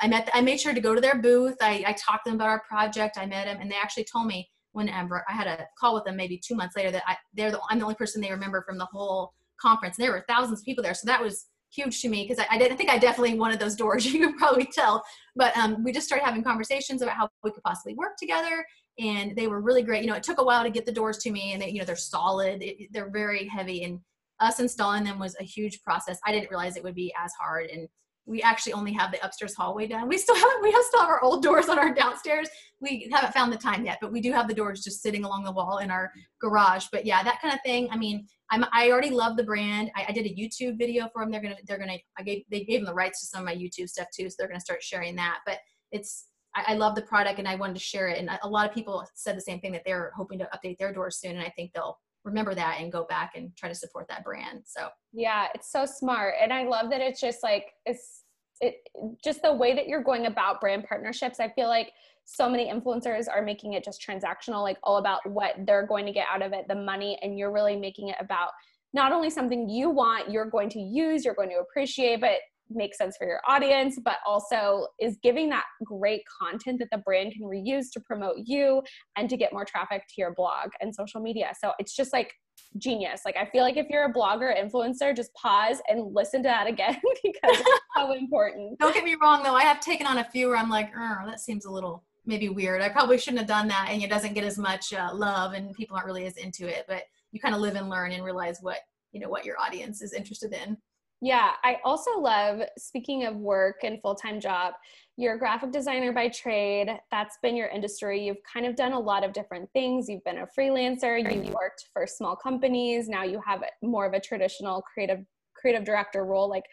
I 0.00 0.08
met, 0.08 0.28
I 0.34 0.42
made 0.42 0.60
sure 0.60 0.74
to 0.74 0.80
go 0.80 0.94
to 0.94 1.00
their 1.00 1.16
booth. 1.16 1.56
I, 1.62 1.82
I 1.86 1.92
talked 1.94 2.24
to 2.24 2.30
them 2.30 2.36
about 2.36 2.48
our 2.48 2.60
project. 2.60 3.16
I 3.18 3.26
met 3.26 3.46
them 3.46 3.58
and 3.60 3.70
they 3.70 3.76
actually 3.76 4.04
told 4.04 4.26
me 4.26 4.48
whenever 4.72 5.24
I 5.28 5.32
had 5.32 5.46
a 5.46 5.66
call 5.78 5.94
with 5.94 6.04
them, 6.04 6.16
maybe 6.16 6.38
two 6.38 6.54
months 6.54 6.76
later 6.76 6.90
that 6.90 7.02
I, 7.06 7.16
they're 7.34 7.50
the, 7.50 7.60
I'm 7.70 7.78
the 7.78 7.84
only 7.84 7.96
person 7.96 8.20
they 8.20 8.30
remember 8.30 8.62
from 8.62 8.78
the 8.78 8.84
whole 8.84 9.32
conference. 9.60 9.98
And 9.98 10.04
there 10.04 10.12
were 10.12 10.24
thousands 10.28 10.60
of 10.60 10.64
people 10.64 10.84
there. 10.84 10.94
So 10.94 11.06
that 11.06 11.22
was 11.22 11.46
huge 11.72 12.02
to 12.02 12.08
me 12.08 12.26
because 12.26 12.44
I, 12.44 12.54
I 12.54 12.58
didn't 12.58 12.76
think 12.76 12.90
I 12.90 12.98
definitely 12.98 13.38
wanted 13.38 13.60
those 13.60 13.76
doors. 13.76 14.04
You 14.10 14.20
can 14.20 14.36
probably 14.36 14.66
tell, 14.66 15.04
but 15.36 15.56
um, 15.56 15.82
we 15.84 15.92
just 15.92 16.06
started 16.06 16.24
having 16.24 16.42
conversations 16.42 17.02
about 17.02 17.16
how 17.16 17.28
we 17.44 17.52
could 17.52 17.62
possibly 17.62 17.94
work 17.94 18.16
together, 18.18 18.64
and 19.00 19.34
they 19.34 19.46
were 19.46 19.60
really 19.60 19.82
great. 19.82 20.02
You 20.02 20.10
know, 20.10 20.16
it 20.16 20.22
took 20.22 20.38
a 20.38 20.44
while 20.44 20.62
to 20.62 20.70
get 20.70 20.86
the 20.86 20.92
doors 20.92 21.18
to 21.18 21.30
me, 21.30 21.52
and 21.52 21.62
they, 21.62 21.70
you 21.70 21.78
know 21.78 21.84
they're 21.84 21.96
solid. 21.96 22.62
It, 22.62 22.92
they're 22.92 23.10
very 23.10 23.48
heavy, 23.48 23.84
and 23.84 24.00
us 24.40 24.60
installing 24.60 25.04
them 25.04 25.18
was 25.18 25.36
a 25.40 25.44
huge 25.44 25.82
process. 25.82 26.18
I 26.26 26.32
didn't 26.32 26.50
realize 26.50 26.76
it 26.76 26.84
would 26.84 26.94
be 26.94 27.12
as 27.22 27.32
hard, 27.40 27.70
and 27.70 27.88
we 28.26 28.42
actually 28.42 28.72
only 28.74 28.92
have 28.92 29.10
the 29.10 29.24
upstairs 29.24 29.54
hallway 29.54 29.86
done. 29.86 30.08
We 30.08 30.18
still 30.18 30.34
haven't, 30.36 30.62
we 30.62 30.70
still 30.70 31.00
have 31.00 31.08
our 31.08 31.22
old 31.22 31.42
doors 31.42 31.68
on 31.68 31.78
our 31.78 31.92
downstairs. 31.92 32.48
We 32.80 33.10
haven't 33.12 33.34
found 33.34 33.52
the 33.52 33.58
time 33.58 33.84
yet, 33.84 33.98
but 34.00 34.12
we 34.12 34.20
do 34.20 34.32
have 34.32 34.48
the 34.48 34.54
doors 34.54 34.82
just 34.82 35.02
sitting 35.02 35.24
along 35.24 35.44
the 35.44 35.52
wall 35.52 35.78
in 35.78 35.90
our 35.90 36.12
garage. 36.40 36.86
But 36.92 37.04
yeah, 37.04 37.22
that 37.22 37.40
kind 37.40 37.52
of 37.52 37.60
thing. 37.64 37.88
I 37.90 37.96
mean, 37.96 38.26
I'm, 38.50 38.64
I 38.72 38.90
already 38.90 39.10
love 39.10 39.36
the 39.36 39.44
brand. 39.44 39.90
I, 39.96 40.06
I 40.08 40.12
did 40.12 40.26
a 40.26 40.34
YouTube 40.34 40.78
video 40.78 41.08
for 41.12 41.22
them. 41.22 41.30
They're 41.30 41.42
gonna, 41.42 41.56
they're 41.66 41.78
gonna. 41.78 41.98
I 42.18 42.22
gave, 42.22 42.42
they 42.50 42.64
gave 42.64 42.80
them 42.80 42.86
the 42.86 42.94
rights 42.94 43.20
to 43.20 43.26
some 43.26 43.40
of 43.40 43.46
my 43.46 43.54
YouTube 43.54 43.88
stuff 43.88 44.08
too, 44.14 44.28
so 44.30 44.36
they're 44.38 44.48
gonna 44.48 44.60
start 44.60 44.82
sharing 44.82 45.16
that. 45.16 45.40
But 45.44 45.58
it's, 45.90 46.26
I, 46.54 46.72
I 46.72 46.74
love 46.74 46.94
the 46.94 47.02
product 47.02 47.38
and 47.38 47.48
I 47.48 47.54
wanted 47.54 47.74
to 47.74 47.80
share 47.80 48.08
it. 48.08 48.18
And 48.18 48.30
a 48.42 48.48
lot 48.48 48.68
of 48.68 48.74
people 48.74 49.06
said 49.14 49.36
the 49.36 49.40
same 49.40 49.60
thing 49.60 49.72
that 49.72 49.82
they're 49.84 50.12
hoping 50.16 50.38
to 50.40 50.48
update 50.54 50.78
their 50.78 50.92
doors 50.92 51.18
soon, 51.18 51.32
and 51.32 51.44
I 51.44 51.52
think 51.56 51.72
they'll 51.72 51.98
remember 52.24 52.54
that 52.54 52.78
and 52.80 52.92
go 52.92 53.04
back 53.04 53.32
and 53.34 53.54
try 53.56 53.68
to 53.68 53.74
support 53.74 54.06
that 54.08 54.24
brand. 54.24 54.62
So 54.66 54.88
yeah, 55.12 55.48
it's 55.54 55.70
so 55.70 55.86
smart, 55.86 56.34
and 56.40 56.52
I 56.52 56.64
love 56.64 56.90
that 56.90 57.00
it's 57.00 57.20
just 57.20 57.42
like 57.42 57.66
it's 57.86 58.24
it 58.60 58.76
just 59.24 59.40
the 59.42 59.54
way 59.54 59.74
that 59.74 59.88
you're 59.88 60.02
going 60.02 60.26
about 60.26 60.60
brand 60.60 60.84
partnerships. 60.86 61.40
I 61.40 61.48
feel 61.48 61.68
like 61.68 61.92
so 62.26 62.48
many 62.48 62.70
influencers 62.70 63.26
are 63.28 63.42
making 63.42 63.72
it 63.72 63.82
just 63.82 64.06
transactional, 64.06 64.62
like 64.62 64.78
all 64.82 64.98
about 64.98 65.28
what 65.28 65.54
they're 65.66 65.86
going 65.86 66.06
to 66.06 66.12
get 66.12 66.26
out 66.32 66.42
of 66.42 66.52
it, 66.52 66.68
the 66.68 66.74
money, 66.74 67.18
and 67.22 67.38
you're 67.38 67.52
really 67.52 67.76
making 67.76 68.08
it 68.08 68.16
about 68.20 68.50
not 68.92 69.12
only 69.12 69.30
something 69.30 69.68
you 69.68 69.88
want, 69.88 70.30
you're 70.30 70.50
going 70.50 70.68
to 70.70 70.80
use, 70.80 71.24
you're 71.24 71.34
going 71.34 71.48
to 71.48 71.58
appreciate, 71.58 72.20
but 72.20 72.38
make 72.70 72.94
sense 72.94 73.16
for 73.16 73.26
your 73.26 73.40
audience, 73.48 73.98
but 74.04 74.16
also 74.26 74.86
is 75.00 75.18
giving 75.22 75.48
that 75.50 75.64
great 75.84 76.22
content 76.40 76.78
that 76.78 76.88
the 76.92 76.98
brand 76.98 77.32
can 77.32 77.42
reuse 77.42 77.86
to 77.92 78.00
promote 78.00 78.36
you 78.44 78.82
and 79.16 79.28
to 79.30 79.36
get 79.36 79.52
more 79.52 79.64
traffic 79.64 80.02
to 80.08 80.14
your 80.18 80.34
blog 80.34 80.70
and 80.80 80.94
social 80.94 81.20
media. 81.20 81.52
So 81.60 81.72
it's 81.78 81.94
just 81.94 82.12
like 82.12 82.32
genius. 82.78 83.22
Like 83.24 83.36
I 83.36 83.46
feel 83.46 83.62
like 83.62 83.76
if 83.76 83.86
you're 83.88 84.04
a 84.04 84.12
blogger 84.12 84.56
influencer, 84.56 85.14
just 85.14 85.32
pause 85.34 85.80
and 85.88 86.14
listen 86.14 86.42
to 86.42 86.48
that 86.48 86.66
again 86.66 86.96
because 87.22 87.58
it's 87.58 87.80
so 87.96 88.12
important. 88.12 88.78
Don't 88.78 88.94
get 88.94 89.04
me 89.04 89.16
wrong 89.20 89.42
though, 89.42 89.54
I 89.54 89.62
have 89.62 89.80
taken 89.80 90.06
on 90.06 90.18
a 90.18 90.24
few 90.24 90.48
where 90.48 90.56
I'm 90.56 90.70
like, 90.70 90.90
oh, 90.96 91.18
that 91.26 91.40
seems 91.40 91.64
a 91.64 91.70
little 91.70 92.04
maybe 92.26 92.48
weird. 92.48 92.82
I 92.82 92.88
probably 92.88 93.18
shouldn't 93.18 93.38
have 93.38 93.48
done 93.48 93.68
that 93.68 93.88
and 93.90 94.02
it 94.02 94.10
doesn't 94.10 94.34
get 94.34 94.44
as 94.44 94.58
much 94.58 94.92
uh, 94.92 95.10
love 95.12 95.52
and 95.52 95.74
people 95.74 95.96
aren't 95.96 96.06
really 96.06 96.26
as 96.26 96.36
into 96.36 96.68
it, 96.68 96.84
but 96.86 97.02
you 97.32 97.40
kind 97.40 97.54
of 97.54 97.60
live 97.60 97.76
and 97.76 97.88
learn 97.88 98.12
and 98.12 98.24
realize 98.24 98.58
what, 98.60 98.78
you 99.12 99.20
know, 99.20 99.28
what 99.28 99.44
your 99.44 99.58
audience 99.58 100.02
is 100.02 100.12
interested 100.12 100.52
in. 100.52 100.76
Yeah, 101.22 101.50
I 101.62 101.76
also 101.84 102.18
love 102.18 102.62
speaking 102.78 103.26
of 103.26 103.36
work 103.36 103.84
and 103.84 104.00
full-time 104.00 104.40
job. 104.40 104.72
You're 105.18 105.34
a 105.34 105.38
graphic 105.38 105.70
designer 105.70 106.12
by 106.12 106.28
trade. 106.28 106.88
That's 107.10 107.36
been 107.42 107.56
your 107.56 107.68
industry. 107.68 108.24
You've 108.24 108.42
kind 108.50 108.64
of 108.64 108.74
done 108.74 108.92
a 108.92 108.98
lot 108.98 109.22
of 109.22 109.34
different 109.34 109.70
things. 109.74 110.08
You've 110.08 110.24
been 110.24 110.38
a 110.38 110.46
freelancer, 110.58 111.20
you've 111.22 111.52
worked 111.52 111.88
for 111.92 112.06
small 112.06 112.34
companies. 112.36 113.06
Now 113.06 113.22
you 113.22 113.38
have 113.46 113.62
more 113.82 114.06
of 114.06 114.14
a 114.14 114.20
traditional 114.20 114.82
creative 114.82 115.24
creative 115.54 115.84
director 115.84 116.24
role. 116.24 116.48
Like 116.48 116.64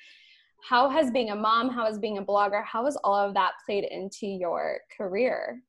how 0.64 0.88
has 0.90 1.12
being 1.12 1.32
a 1.32 1.36
mom, 1.36 1.70
how 1.70 1.86
has 1.86 2.00
being 2.00 2.20
a 2.20 2.24
blogger, 2.24 2.64
how 2.64 2.86
has 2.86 2.98
all 3.04 3.16
of 3.16 3.34
that 3.34 3.52
played 3.66 3.84
into 3.84 4.28
your 4.28 4.80
career? 4.96 5.62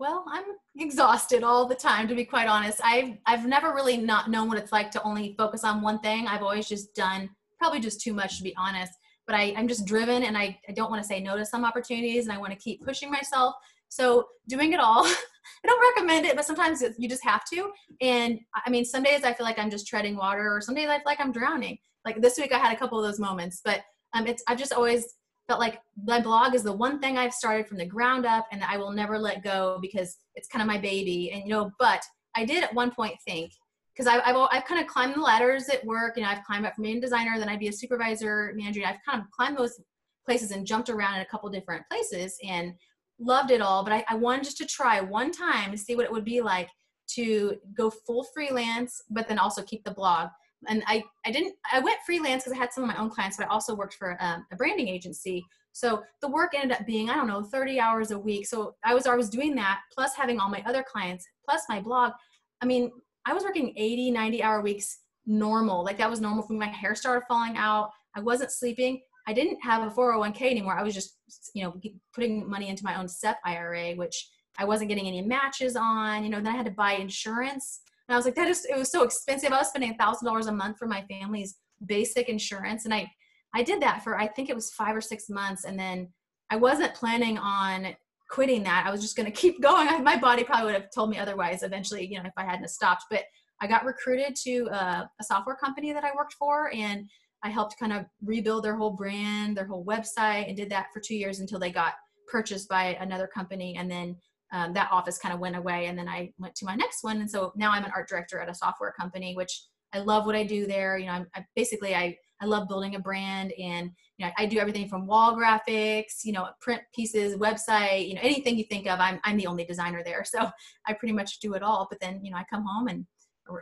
Well, 0.00 0.24
I'm 0.28 0.44
exhausted 0.76 1.44
all 1.44 1.66
the 1.66 1.74
time 1.76 2.08
to 2.08 2.16
be 2.16 2.24
quite 2.24 2.48
honest. 2.48 2.80
I've 2.82 3.16
I've 3.26 3.46
never 3.46 3.72
really 3.72 3.96
not 3.96 4.28
known 4.28 4.48
what 4.48 4.58
it's 4.58 4.72
like 4.72 4.90
to 4.92 5.02
only 5.04 5.36
focus 5.38 5.62
on 5.62 5.82
one 5.82 6.00
thing. 6.00 6.26
I've 6.26 6.42
always 6.42 6.68
just 6.68 6.96
done 6.96 7.30
probably 7.58 7.80
just 7.80 8.00
too 8.00 8.12
much 8.12 8.38
to 8.38 8.42
be 8.42 8.54
honest. 8.56 8.92
But 9.26 9.36
I, 9.36 9.52
I'm 9.56 9.68
just 9.68 9.84
driven 9.84 10.22
and 10.22 10.38
I, 10.38 10.58
I 10.68 10.72
don't 10.72 10.90
want 10.90 11.02
to 11.02 11.06
say 11.06 11.20
no 11.20 11.36
to 11.36 11.44
some 11.44 11.64
opportunities 11.64 12.24
and 12.24 12.32
I 12.32 12.38
want 12.38 12.52
to 12.52 12.58
keep 12.58 12.84
pushing 12.84 13.10
myself. 13.10 13.54
So 13.88 14.26
doing 14.48 14.72
it 14.72 14.80
all, 14.80 15.04
I 15.64 15.66
don't 15.66 15.94
recommend 15.94 16.26
it, 16.26 16.36
but 16.36 16.44
sometimes 16.44 16.82
you 16.98 17.08
just 17.08 17.24
have 17.24 17.44
to. 17.52 17.70
And 18.00 18.38
I 18.64 18.70
mean, 18.70 18.84
some 18.84 19.02
days 19.02 19.24
I 19.24 19.32
feel 19.32 19.44
like 19.44 19.58
I'm 19.58 19.70
just 19.70 19.86
treading 19.86 20.16
water, 20.16 20.54
or 20.54 20.60
some 20.60 20.74
days 20.74 20.88
I 20.88 20.96
feel 20.96 21.06
like 21.06 21.20
I'm 21.20 21.32
drowning. 21.32 21.78
Like 22.04 22.20
this 22.20 22.38
week, 22.38 22.52
I 22.52 22.58
had 22.58 22.74
a 22.74 22.78
couple 22.78 22.98
of 22.98 23.04
those 23.04 23.18
moments. 23.18 23.60
But 23.64 23.80
um, 24.12 24.26
it's 24.26 24.42
I've 24.46 24.58
just 24.58 24.72
always 24.72 25.14
felt 25.48 25.60
like 25.60 25.80
my 26.04 26.20
blog 26.20 26.54
is 26.54 26.62
the 26.62 26.72
one 26.72 27.00
thing 27.00 27.16
I've 27.16 27.32
started 27.32 27.66
from 27.66 27.78
the 27.78 27.86
ground 27.86 28.26
up, 28.26 28.46
and 28.52 28.62
I 28.62 28.76
will 28.76 28.92
never 28.92 29.18
let 29.18 29.42
go 29.42 29.78
because 29.80 30.16
it's 30.34 30.48
kind 30.48 30.62
of 30.62 30.68
my 30.68 30.78
baby. 30.78 31.32
And 31.32 31.42
you 31.44 31.50
know, 31.50 31.70
but 31.78 32.02
I 32.36 32.44
did 32.44 32.62
at 32.62 32.74
one 32.74 32.90
point 32.90 33.14
think 33.26 33.52
because 33.98 34.12
I've, 34.12 34.22
I've, 34.24 34.48
I've, 34.52 34.64
kind 34.64 34.80
of 34.80 34.86
climbed 34.86 35.16
the 35.16 35.20
ladders 35.20 35.68
at 35.68 35.84
work 35.84 36.18
and 36.18 36.24
I've 36.24 36.44
climbed 36.44 36.64
up 36.66 36.76
from 36.76 36.84
being 36.84 36.98
a 36.98 37.00
designer, 37.00 37.36
then 37.36 37.48
I'd 37.48 37.58
be 37.58 37.66
a 37.66 37.72
supervisor, 37.72 38.52
manager. 38.54 38.82
I've 38.86 39.00
kind 39.08 39.20
of 39.20 39.28
climbed 39.32 39.58
those 39.58 39.80
places 40.24 40.52
and 40.52 40.64
jumped 40.64 40.88
around 40.88 41.16
in 41.16 41.22
a 41.22 41.26
couple 41.26 41.48
different 41.50 41.84
places 41.90 42.38
and 42.44 42.74
loved 43.18 43.50
it 43.50 43.60
all. 43.60 43.82
But 43.82 43.92
I, 43.92 44.04
I 44.08 44.14
wanted 44.14 44.44
just 44.44 44.58
to 44.58 44.66
try 44.66 45.00
one 45.00 45.32
time 45.32 45.72
to 45.72 45.78
see 45.78 45.96
what 45.96 46.04
it 46.04 46.12
would 46.12 46.24
be 46.24 46.40
like 46.40 46.68
to 47.14 47.56
go 47.76 47.90
full 47.90 48.24
freelance, 48.32 49.02
but 49.10 49.26
then 49.26 49.38
also 49.38 49.62
keep 49.62 49.82
the 49.82 49.90
blog. 49.90 50.28
And 50.68 50.84
I, 50.86 51.02
I 51.26 51.32
didn't, 51.32 51.54
I 51.72 51.80
went 51.80 51.98
freelance 52.06 52.44
because 52.44 52.56
I 52.56 52.60
had 52.60 52.72
some 52.72 52.84
of 52.84 52.88
my 52.88 53.00
own 53.00 53.10
clients, 53.10 53.36
but 53.36 53.46
I 53.46 53.48
also 53.48 53.74
worked 53.74 53.94
for 53.94 54.16
um, 54.20 54.46
a 54.52 54.56
branding 54.56 54.86
agency. 54.86 55.44
So 55.72 56.02
the 56.20 56.28
work 56.28 56.54
ended 56.54 56.78
up 56.78 56.86
being, 56.86 57.10
I 57.10 57.14
don't 57.14 57.26
know, 57.26 57.42
30 57.42 57.80
hours 57.80 58.12
a 58.12 58.18
week. 58.18 58.46
So 58.46 58.76
I 58.84 58.94
was 58.94 59.06
always 59.08 59.28
doing 59.28 59.56
that, 59.56 59.80
plus 59.92 60.14
having 60.14 60.38
all 60.38 60.50
my 60.50 60.62
other 60.66 60.84
clients, 60.84 61.26
plus 61.44 61.62
my 61.68 61.80
blog. 61.80 62.12
I 62.60 62.66
mean, 62.66 62.90
I 63.28 63.34
was 63.34 63.44
working 63.44 63.74
80, 63.76 64.10
90 64.10 64.42
hour 64.42 64.62
weeks 64.62 65.00
normal. 65.26 65.84
Like 65.84 65.98
that 65.98 66.08
was 66.08 66.20
normal 66.20 66.42
for 66.42 66.54
me. 66.54 66.60
My 66.60 66.68
hair 66.68 66.94
started 66.94 67.26
falling 67.28 67.58
out. 67.58 67.90
I 68.16 68.20
wasn't 68.20 68.50
sleeping. 68.50 69.02
I 69.26 69.34
didn't 69.34 69.58
have 69.62 69.86
a 69.86 69.90
401k 69.90 70.50
anymore. 70.50 70.78
I 70.78 70.82
was 70.82 70.94
just, 70.94 71.18
you 71.54 71.62
know, 71.62 71.78
putting 72.14 72.48
money 72.48 72.70
into 72.70 72.84
my 72.84 72.98
own 72.98 73.06
SEP 73.06 73.36
IRA, 73.44 73.94
which 73.96 74.30
I 74.58 74.64
wasn't 74.64 74.88
getting 74.88 75.06
any 75.06 75.20
matches 75.20 75.76
on. 75.76 76.24
You 76.24 76.30
know, 76.30 76.38
then 76.40 76.54
I 76.54 76.56
had 76.56 76.64
to 76.64 76.72
buy 76.72 76.92
insurance. 76.92 77.80
And 78.08 78.14
I 78.14 78.16
was 78.16 78.24
like, 78.24 78.34
that 78.36 78.48
is, 78.48 78.64
it 78.64 78.78
was 78.78 78.90
so 78.90 79.02
expensive. 79.02 79.52
I 79.52 79.58
was 79.58 79.68
spending 79.68 79.90
a 79.90 79.96
thousand 79.98 80.24
dollars 80.24 80.46
a 80.46 80.52
month 80.52 80.78
for 80.78 80.86
my 80.86 81.02
family's 81.02 81.56
basic 81.84 82.30
insurance. 82.30 82.86
And 82.86 82.94
I, 82.94 83.10
I 83.54 83.62
did 83.62 83.82
that 83.82 84.02
for, 84.02 84.18
I 84.18 84.28
think 84.28 84.48
it 84.48 84.56
was 84.56 84.72
five 84.72 84.96
or 84.96 85.02
six 85.02 85.28
months. 85.28 85.64
And 85.64 85.78
then 85.78 86.08
I 86.48 86.56
wasn't 86.56 86.94
planning 86.94 87.36
on 87.36 87.94
quitting 88.28 88.62
that. 88.64 88.84
I 88.86 88.90
was 88.90 89.00
just 89.00 89.16
going 89.16 89.26
to 89.32 89.32
keep 89.32 89.60
going. 89.60 90.02
My 90.04 90.16
body 90.16 90.44
probably 90.44 90.72
would 90.72 90.80
have 90.80 90.90
told 90.94 91.10
me 91.10 91.18
otherwise 91.18 91.62
eventually, 91.62 92.06
you 92.06 92.18
know, 92.18 92.26
if 92.26 92.32
I 92.36 92.44
hadn't 92.44 92.68
stopped. 92.68 93.04
But 93.10 93.24
I 93.60 93.66
got 93.66 93.84
recruited 93.84 94.36
to 94.44 94.68
uh, 94.70 95.04
a 95.20 95.24
software 95.24 95.56
company 95.56 95.92
that 95.92 96.04
I 96.04 96.10
worked 96.14 96.34
for, 96.34 96.70
and 96.72 97.08
I 97.42 97.50
helped 97.50 97.78
kind 97.78 97.92
of 97.92 98.04
rebuild 98.22 98.64
their 98.64 98.76
whole 98.76 98.90
brand, 98.90 99.56
their 99.56 99.66
whole 99.66 99.84
website, 99.84 100.48
and 100.48 100.56
did 100.56 100.70
that 100.70 100.86
for 100.92 101.00
two 101.00 101.16
years 101.16 101.40
until 101.40 101.58
they 101.58 101.70
got 101.70 101.94
purchased 102.30 102.68
by 102.68 102.96
another 103.00 103.26
company. 103.26 103.76
And 103.76 103.90
then 103.90 104.16
um, 104.52 104.72
that 104.74 104.90
office 104.92 105.18
kind 105.18 105.34
of 105.34 105.40
went 105.40 105.56
away, 105.56 105.86
and 105.86 105.98
then 105.98 106.08
I 106.08 106.32
went 106.38 106.54
to 106.56 106.64
my 106.64 106.74
next 106.74 107.02
one. 107.02 107.20
And 107.20 107.30
so 107.30 107.52
now 107.56 107.70
I'm 107.70 107.84
an 107.84 107.92
art 107.94 108.08
director 108.08 108.40
at 108.40 108.48
a 108.48 108.54
software 108.54 108.92
company, 108.92 109.34
which 109.34 109.64
I 109.92 110.00
love 110.00 110.26
what 110.26 110.36
I 110.36 110.44
do 110.44 110.66
there. 110.66 110.98
You 110.98 111.06
know, 111.06 111.12
I'm 111.12 111.26
I 111.34 111.44
basically 111.56 111.94
I 111.94 112.16
I 112.40 112.46
love 112.46 112.68
building 112.68 112.94
a 112.94 113.00
brand 113.00 113.52
and 113.58 113.90
you 114.18 114.26
know 114.26 114.32
I 114.36 114.46
do 114.46 114.58
everything 114.58 114.88
from 114.88 115.06
wall 115.06 115.36
graphics, 115.36 116.24
you 116.24 116.32
know, 116.32 116.48
print 116.60 116.82
pieces, 116.94 117.36
website, 117.36 118.08
you 118.08 118.14
know, 118.14 118.20
anything 118.22 118.58
you 118.58 118.64
think 118.64 118.86
of. 118.86 119.00
I'm 119.00 119.20
I'm 119.24 119.36
the 119.36 119.46
only 119.46 119.64
designer 119.64 120.02
there, 120.04 120.24
so 120.24 120.50
I 120.86 120.92
pretty 120.92 121.14
much 121.14 121.40
do 121.40 121.54
it 121.54 121.62
all. 121.62 121.86
But 121.90 122.00
then 122.00 122.24
you 122.24 122.30
know 122.30 122.36
I 122.36 122.44
come 122.50 122.64
home 122.64 122.88
and 122.88 123.06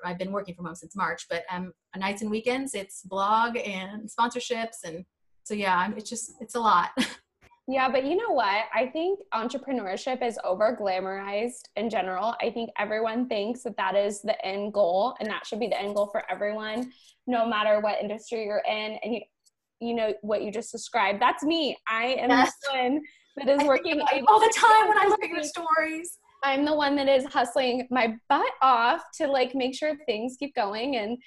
I've 0.05 0.19
been 0.19 0.33
working 0.33 0.55
from 0.55 0.65
home 0.65 0.75
since 0.75 0.97
March, 0.97 1.27
but 1.31 1.45
um, 1.49 1.73
nights 1.97 2.23
and 2.23 2.31
weekends 2.31 2.75
it's 2.75 3.03
blog 3.03 3.57
and 3.57 4.11
sponsorships 4.11 4.83
and 4.85 5.05
so 5.45 5.55
yeah, 5.55 5.89
it's 5.97 6.11
just 6.11 6.33
it's 6.41 6.57
a 6.57 6.61
lot. 6.61 6.91
Yeah, 7.69 7.89
but 7.91 8.05
you 8.05 8.15
know 8.15 8.31
what? 8.31 8.67
I 8.73 8.87
think 8.87 9.19
entrepreneurship 9.35 10.25
is 10.25 10.39
over 10.45 10.77
glamorized 10.81 11.63
in 11.75 11.91
general. 11.91 12.37
I 12.41 12.51
think 12.51 12.71
everyone 12.79 13.29
thinks 13.29 13.65
that 13.65 13.77
that 13.77 13.97
is 13.97 14.23
the 14.23 14.45
end 14.47 14.73
goal, 14.73 15.17
and 15.19 15.29
that 15.29 15.45
should 15.47 15.59
be 15.59 15.67
the 15.67 15.81
end 15.81 15.97
goal 15.97 16.07
for 16.07 16.23
everyone, 16.31 16.93
no 17.27 17.45
matter 17.45 17.81
what 17.81 18.01
industry 18.01 18.45
you're 18.45 18.63
in. 18.69 18.99
And 19.03 19.15
you, 19.15 19.21
you 19.81 19.95
know 19.95 20.15
what 20.23 20.43
you 20.43 20.51
just 20.51 20.73
described. 20.73 21.21
That's 21.21 21.43
me. 21.43 21.77
I 21.89 22.17
am 22.19 22.31
yes. 22.31 22.53
the 22.63 22.79
one 22.79 23.01
that 23.37 23.49
is 23.49 23.67
working 23.67 24.01
all 24.01 24.41
the 24.41 24.55
time 24.57 24.89
when 24.89 24.99
I 24.99 25.07
look 25.09 25.23
at 25.23 25.31
your 25.31 25.43
stories. 25.43 26.19
I'm 26.43 26.65
the 26.65 26.75
one 26.75 26.97
that 26.97 27.09
is 27.09 27.25
hustling 27.25 27.87
my 27.91 28.15
butt 28.29 28.53
off 28.63 29.03
to 29.17 29.27
like 29.27 29.55
make 29.55 29.75
sure 29.75 29.93
things 30.07 30.37
keep 30.39 30.55
going, 30.55 30.97
and 30.97 31.19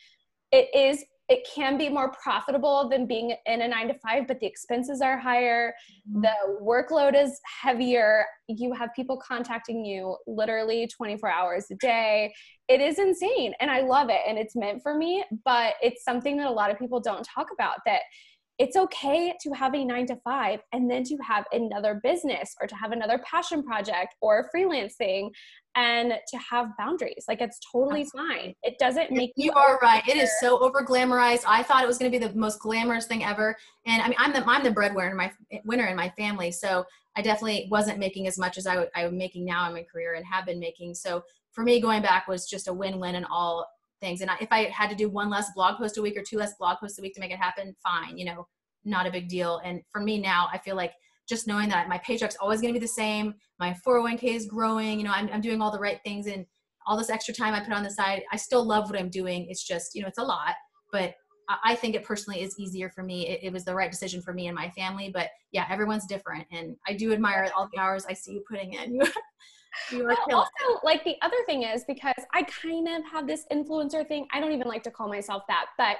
it 0.51 0.69
is 0.73 1.03
it 1.29 1.47
can 1.53 1.77
be 1.77 1.89
more 1.89 2.11
profitable 2.11 2.89
than 2.89 3.05
being 3.05 3.35
in 3.45 3.61
a 3.61 3.67
nine 3.67 3.87
to 3.87 3.93
five, 3.99 4.27
but 4.27 4.39
the 4.39 4.47
expenses 4.47 4.99
are 4.99 5.17
higher. 5.17 5.73
Mm-hmm. 6.09 6.21
The 6.21 6.33
workload 6.59 7.21
is 7.21 7.39
heavier. 7.61 8.25
You 8.47 8.73
have 8.73 8.89
people 8.95 9.15
contacting 9.15 9.85
you 9.85 10.17
literally 10.25 10.87
24 10.87 11.29
hours 11.29 11.67
a 11.71 11.75
day. 11.75 12.33
It 12.67 12.81
is 12.81 12.97
insane. 12.97 13.53
And 13.59 13.69
I 13.69 13.81
love 13.81 14.09
it. 14.09 14.21
And 14.27 14.39
it's 14.39 14.55
meant 14.55 14.81
for 14.81 14.95
me, 14.95 15.23
but 15.45 15.75
it's 15.83 16.03
something 16.03 16.35
that 16.37 16.47
a 16.47 16.51
lot 16.51 16.71
of 16.71 16.79
people 16.79 16.99
don't 16.99 17.23
talk 17.23 17.49
about 17.53 17.77
that 17.85 18.01
it's 18.59 18.75
okay 18.75 19.33
to 19.41 19.51
have 19.53 19.73
a 19.73 19.85
nine 19.85 20.05
to 20.05 20.17
five 20.17 20.59
and 20.73 20.91
then 20.91 21.03
to 21.05 21.17
have 21.25 21.45
another 21.53 22.01
business 22.03 22.53
or 22.59 22.67
to 22.67 22.75
have 22.75 22.91
another 22.91 23.17
passion 23.19 23.63
project 23.63 24.15
or 24.21 24.49
freelancing 24.53 25.29
and 25.75 26.13
to 26.27 26.37
have 26.37 26.67
boundaries. 26.77 27.23
Like 27.29 27.39
it's 27.39 27.57
totally 27.71 28.03
fine. 28.03 28.53
It 28.63 28.77
doesn't 28.77 29.11
make 29.11 29.31
you, 29.37 29.45
you 29.45 29.51
are 29.53 29.79
right. 29.81 30.05
It 30.05 30.17
is 30.17 30.29
so 30.41 30.59
over 30.59 30.83
glamorized. 30.83 31.43
I 31.47 31.63
thought 31.63 31.83
it 31.83 31.87
was 31.87 31.97
going 31.97 32.11
to 32.11 32.19
be 32.19 32.23
the 32.23 32.37
most 32.37 32.59
glamorous 32.59 33.05
thing 33.05 33.23
ever. 33.23 33.55
And 33.85 34.01
I 34.01 34.09
mean, 34.09 34.17
I'm 34.19 34.33
the 34.33 34.43
I'm 34.45 34.63
the 34.63 34.71
breadwinner 34.71 35.11
in 35.11 35.15
my 35.15 35.31
winner 35.63 35.85
in 35.85 35.95
my 35.95 36.09
family, 36.17 36.51
so 36.51 36.83
I 37.15 37.21
definitely 37.21 37.69
wasn't 37.71 37.97
making 37.97 38.27
as 38.27 38.37
much 38.37 38.57
as 38.57 38.67
I, 38.67 38.75
w- 38.75 38.91
I'm 38.93 39.17
making 39.17 39.45
now 39.45 39.67
in 39.67 39.73
my 39.73 39.83
career 39.83 40.15
and 40.15 40.25
have 40.25 40.45
been 40.45 40.59
making. 40.59 40.95
So 40.95 41.23
for 41.51 41.63
me, 41.63 41.79
going 41.79 42.01
back 42.01 42.27
was 42.27 42.45
just 42.45 42.67
a 42.67 42.73
win-win 42.73 43.15
in 43.15 43.25
all 43.25 43.65
things. 43.99 44.21
And 44.21 44.29
I, 44.29 44.37
if 44.41 44.49
I 44.51 44.65
had 44.65 44.89
to 44.89 44.95
do 44.95 45.09
one 45.09 45.29
less 45.29 45.51
blog 45.55 45.77
post 45.77 45.97
a 45.97 46.01
week 46.01 46.17
or 46.17 46.23
two 46.23 46.37
less 46.37 46.53
blog 46.59 46.77
posts 46.79 46.99
a 46.99 47.01
week 47.01 47.13
to 47.15 47.19
make 47.19 47.31
it 47.31 47.37
happen, 47.37 47.75
fine. 47.83 48.17
You 48.17 48.25
know, 48.25 48.47
not 48.85 49.05
a 49.05 49.11
big 49.11 49.29
deal. 49.29 49.61
And 49.63 49.81
for 49.91 50.01
me 50.01 50.19
now, 50.19 50.47
I 50.51 50.57
feel 50.57 50.75
like 50.75 50.93
just 51.27 51.47
knowing 51.47 51.69
that 51.69 51.87
my 51.87 51.99
paycheck's 51.99 52.37
always 52.37 52.59
going 52.59 52.73
to 52.73 52.79
be 52.79 52.83
the 52.83 52.91
same, 52.91 53.35
my 53.59 53.75
401k 53.85 54.23
is 54.23 54.47
growing, 54.47 54.99
you 54.99 55.05
know, 55.05 55.11
I'm, 55.11 55.29
I'm 55.31 55.41
doing 55.41 55.61
all 55.61 55.71
the 55.71 55.79
right 55.79 55.99
things 56.03 56.25
and 56.25 56.45
all 56.87 56.97
this 56.97 57.11
extra 57.11 57.33
time 57.33 57.53
I 57.53 57.59
put 57.59 57.71
on 57.71 57.83
the 57.83 57.91
side, 57.91 58.23
I 58.31 58.37
still 58.37 58.65
love 58.65 58.89
what 58.89 58.99
I'm 58.99 59.09
doing. 59.09 59.45
It's 59.47 59.63
just, 59.63 59.93
you 59.93 60.01
know, 60.01 60.07
it's 60.07 60.17
a 60.17 60.23
lot, 60.23 60.55
but 60.91 61.13
I 61.63 61.75
think 61.75 61.95
it 61.95 62.03
personally 62.03 62.41
is 62.41 62.59
easier 62.59 62.89
for 62.89 63.03
me. 63.03 63.27
It, 63.27 63.39
it, 63.43 63.53
was 63.53 63.65
the 63.65 63.73
right 63.73 63.89
decision 63.89 64.21
for 64.21 64.33
me 64.33 64.47
and 64.47 64.55
my 64.55 64.69
family, 64.71 65.09
but 65.11 65.29
yeah, 65.51 65.65
everyone's 65.69 66.05
different. 66.05 66.45
And 66.51 66.75
I 66.87 66.93
do 66.93 67.11
admire 67.11 67.49
all 67.55 67.67
the 67.73 67.79
hours 67.79 68.05
I 68.07 68.13
see 68.13 68.33
you 68.33 68.43
putting 68.47 68.73
in. 68.73 68.99
also, 70.31 70.79
like 70.83 71.03
the 71.03 71.15
other 71.21 71.37
thing 71.45 71.63
is 71.63 71.83
because 71.87 72.23
I 72.33 72.43
kind 72.43 72.87
of 72.87 73.03
have 73.11 73.27
this 73.27 73.45
influencer 73.51 74.07
thing. 74.07 74.27
I 74.31 74.39
don't 74.39 74.51
even 74.51 74.67
like 74.67 74.83
to 74.83 74.91
call 74.91 75.07
myself 75.07 75.43
that, 75.47 75.67
but 75.77 75.97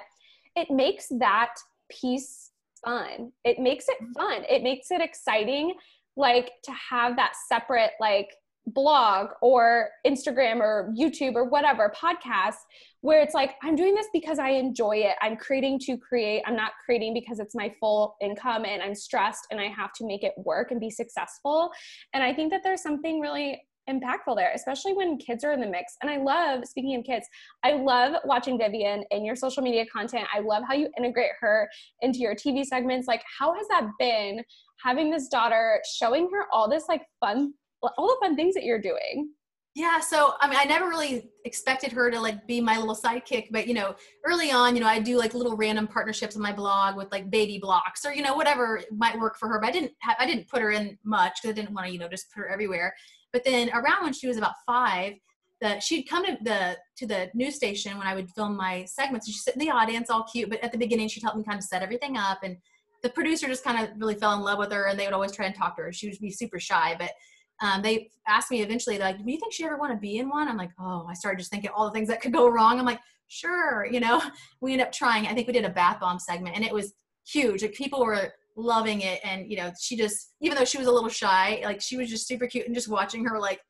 it 0.56 0.70
makes 0.70 1.08
that 1.18 1.54
piece 1.90 2.50
fun. 2.84 3.32
It 3.44 3.58
makes 3.58 3.88
it 3.88 3.96
mm-hmm. 4.02 4.12
fun. 4.12 4.44
It 4.48 4.62
makes 4.62 4.90
it 4.90 5.00
exciting, 5.00 5.74
like 6.16 6.52
to 6.64 6.72
have 6.72 7.16
that 7.16 7.32
separate, 7.48 7.92
like, 8.00 8.28
blog 8.74 9.30
or 9.40 9.90
Instagram 10.06 10.60
or 10.60 10.92
YouTube 10.98 11.34
or 11.34 11.44
whatever 11.44 11.92
podcast 11.96 12.56
where 13.02 13.22
it's 13.22 13.34
like 13.34 13.52
I'm 13.62 13.76
doing 13.76 13.94
this 13.94 14.06
because 14.12 14.38
I 14.38 14.50
enjoy 14.50 14.96
it. 14.96 15.14
I'm 15.22 15.36
creating 15.36 15.78
to 15.80 15.96
create. 15.96 16.42
I'm 16.46 16.56
not 16.56 16.72
creating 16.84 17.14
because 17.14 17.40
it's 17.40 17.54
my 17.54 17.72
full 17.80 18.16
income 18.20 18.64
and 18.64 18.82
I'm 18.82 18.94
stressed 18.94 19.46
and 19.50 19.60
I 19.60 19.68
have 19.68 19.92
to 19.94 20.06
make 20.06 20.22
it 20.22 20.34
work 20.36 20.70
and 20.70 20.80
be 20.80 20.90
successful. 20.90 21.70
And 22.12 22.22
I 22.22 22.34
think 22.34 22.50
that 22.50 22.62
there's 22.62 22.82
something 22.82 23.20
really 23.20 23.62
impactful 23.88 24.36
there, 24.36 24.52
especially 24.54 24.92
when 24.92 25.16
kids 25.16 25.44
are 25.44 25.52
in 25.52 25.60
the 25.60 25.66
mix. 25.66 25.96
And 26.02 26.10
I 26.10 26.18
love, 26.18 26.66
speaking 26.66 26.94
of 26.96 27.04
kids, 27.04 27.26
I 27.64 27.72
love 27.72 28.14
watching 28.24 28.58
Vivian 28.58 29.04
in 29.10 29.24
your 29.24 29.36
social 29.36 29.62
media 29.62 29.84
content. 29.86 30.26
I 30.32 30.40
love 30.40 30.62
how 30.66 30.74
you 30.74 30.88
integrate 30.96 31.30
her 31.40 31.68
into 32.02 32.20
your 32.20 32.34
TV 32.34 32.64
segments. 32.64 33.08
Like, 33.08 33.22
how 33.38 33.54
has 33.54 33.66
that 33.68 33.88
been 33.98 34.42
having 34.82 35.10
this 35.10 35.28
daughter, 35.28 35.80
showing 35.98 36.28
her 36.32 36.46
all 36.52 36.68
this 36.68 36.84
like 36.88 37.02
fun, 37.20 37.52
all 37.82 38.08
the 38.08 38.16
fun 38.20 38.36
things 38.36 38.54
that 38.54 38.64
you're 38.64 38.80
doing? 38.80 39.30
Yeah, 39.76 40.00
so 40.00 40.34
I 40.40 40.48
mean, 40.48 40.58
I 40.60 40.64
never 40.64 40.88
really 40.88 41.30
expected 41.44 41.92
her 41.92 42.10
to 42.10 42.20
like 42.20 42.44
be 42.46 42.60
my 42.60 42.76
little 42.76 42.96
sidekick, 42.96 43.48
but 43.52 43.68
you 43.68 43.74
know, 43.74 43.94
early 44.26 44.50
on, 44.50 44.74
you 44.74 44.80
know, 44.80 44.88
I 44.88 44.98
do 44.98 45.16
like 45.16 45.32
little 45.32 45.56
random 45.56 45.86
partnerships 45.86 46.34
on 46.34 46.42
my 46.42 46.52
blog 46.52 46.96
with 46.96 47.12
like 47.12 47.30
baby 47.30 47.58
blocks 47.58 48.04
or 48.04 48.12
you 48.12 48.22
know 48.22 48.34
whatever 48.34 48.82
might 48.90 49.18
work 49.18 49.38
for 49.38 49.48
her. 49.48 49.60
But 49.60 49.68
I 49.68 49.72
didn't 49.72 49.92
have, 50.00 50.16
I 50.18 50.26
didn't 50.26 50.48
put 50.48 50.60
her 50.60 50.72
in 50.72 50.98
much 51.04 51.38
because 51.40 51.50
I 51.50 51.60
didn't 51.60 51.72
want 51.72 51.86
to 51.86 51.92
you 51.92 52.00
know 52.00 52.08
just 52.08 52.32
put 52.32 52.40
her 52.40 52.48
everywhere. 52.48 52.94
But 53.32 53.44
then 53.44 53.70
around 53.70 54.02
when 54.02 54.12
she 54.12 54.26
was 54.26 54.36
about 54.36 54.54
five, 54.66 55.14
that 55.60 55.82
she'd 55.82 56.04
come 56.04 56.24
to 56.26 56.36
the 56.42 56.76
to 56.96 57.06
the 57.06 57.30
news 57.34 57.54
station 57.54 57.96
when 57.96 58.06
I 58.06 58.14
would 58.16 58.30
film 58.30 58.56
my 58.56 58.84
segments. 58.86 59.28
She'd 59.28 59.34
sit 59.34 59.54
in 59.54 59.60
the 59.60 59.70
audience, 59.70 60.10
all 60.10 60.24
cute. 60.24 60.50
But 60.50 60.64
at 60.64 60.72
the 60.72 60.78
beginning, 60.78 61.08
she'd 61.08 61.22
help 61.22 61.36
me 61.36 61.44
kind 61.44 61.58
of 61.58 61.64
set 61.64 61.82
everything 61.82 62.16
up. 62.16 62.40
And 62.42 62.56
the 63.02 63.10
producer 63.10 63.46
just 63.46 63.64
kind 63.64 63.82
of 63.82 63.90
really 63.98 64.14
fell 64.14 64.34
in 64.34 64.40
love 64.40 64.58
with 64.58 64.72
her, 64.72 64.86
and 64.86 64.98
they 64.98 65.06
would 65.06 65.14
always 65.14 65.32
try 65.32 65.46
and 65.46 65.54
talk 65.54 65.76
to 65.76 65.82
her. 65.82 65.92
She 65.92 66.08
would 66.08 66.18
be 66.18 66.30
super 66.30 66.58
shy, 66.58 66.96
but 66.98 67.12
um, 67.60 67.82
they 67.82 68.10
asked 68.26 68.50
me 68.50 68.62
eventually, 68.62 68.98
like, 68.98 69.18
"Do 69.18 69.30
you 69.30 69.38
think 69.38 69.52
she 69.52 69.64
ever 69.64 69.76
want 69.76 69.92
to 69.92 69.98
be 69.98 70.18
in 70.18 70.28
one?" 70.28 70.48
I'm 70.48 70.56
like, 70.56 70.70
"Oh," 70.78 71.06
I 71.08 71.14
started 71.14 71.38
just 71.38 71.50
thinking 71.50 71.70
all 71.74 71.84
the 71.84 71.92
things 71.92 72.08
that 72.08 72.20
could 72.20 72.32
go 72.32 72.48
wrong. 72.48 72.78
I'm 72.78 72.86
like, 72.86 73.00
"Sure," 73.28 73.86
you 73.90 74.00
know. 74.00 74.22
We 74.60 74.72
ended 74.72 74.86
up 74.86 74.92
trying. 74.92 75.26
I 75.26 75.34
think 75.34 75.46
we 75.46 75.52
did 75.52 75.64
a 75.64 75.70
bath 75.70 76.00
bomb 76.00 76.18
segment, 76.18 76.56
and 76.56 76.64
it 76.64 76.72
was 76.72 76.94
huge. 77.26 77.62
Like 77.62 77.74
people 77.74 78.04
were 78.04 78.32
loving 78.56 79.02
it, 79.02 79.20
and 79.24 79.50
you 79.50 79.56
know, 79.56 79.72
she 79.80 79.96
just, 79.96 80.34
even 80.40 80.56
though 80.56 80.64
she 80.64 80.78
was 80.78 80.86
a 80.86 80.92
little 80.92 81.08
shy, 81.08 81.60
like 81.64 81.80
she 81.80 81.96
was 81.96 82.10
just 82.10 82.26
super 82.26 82.46
cute, 82.46 82.66
and 82.66 82.74
just 82.74 82.88
watching 82.88 83.24
her 83.24 83.38
like 83.38 83.60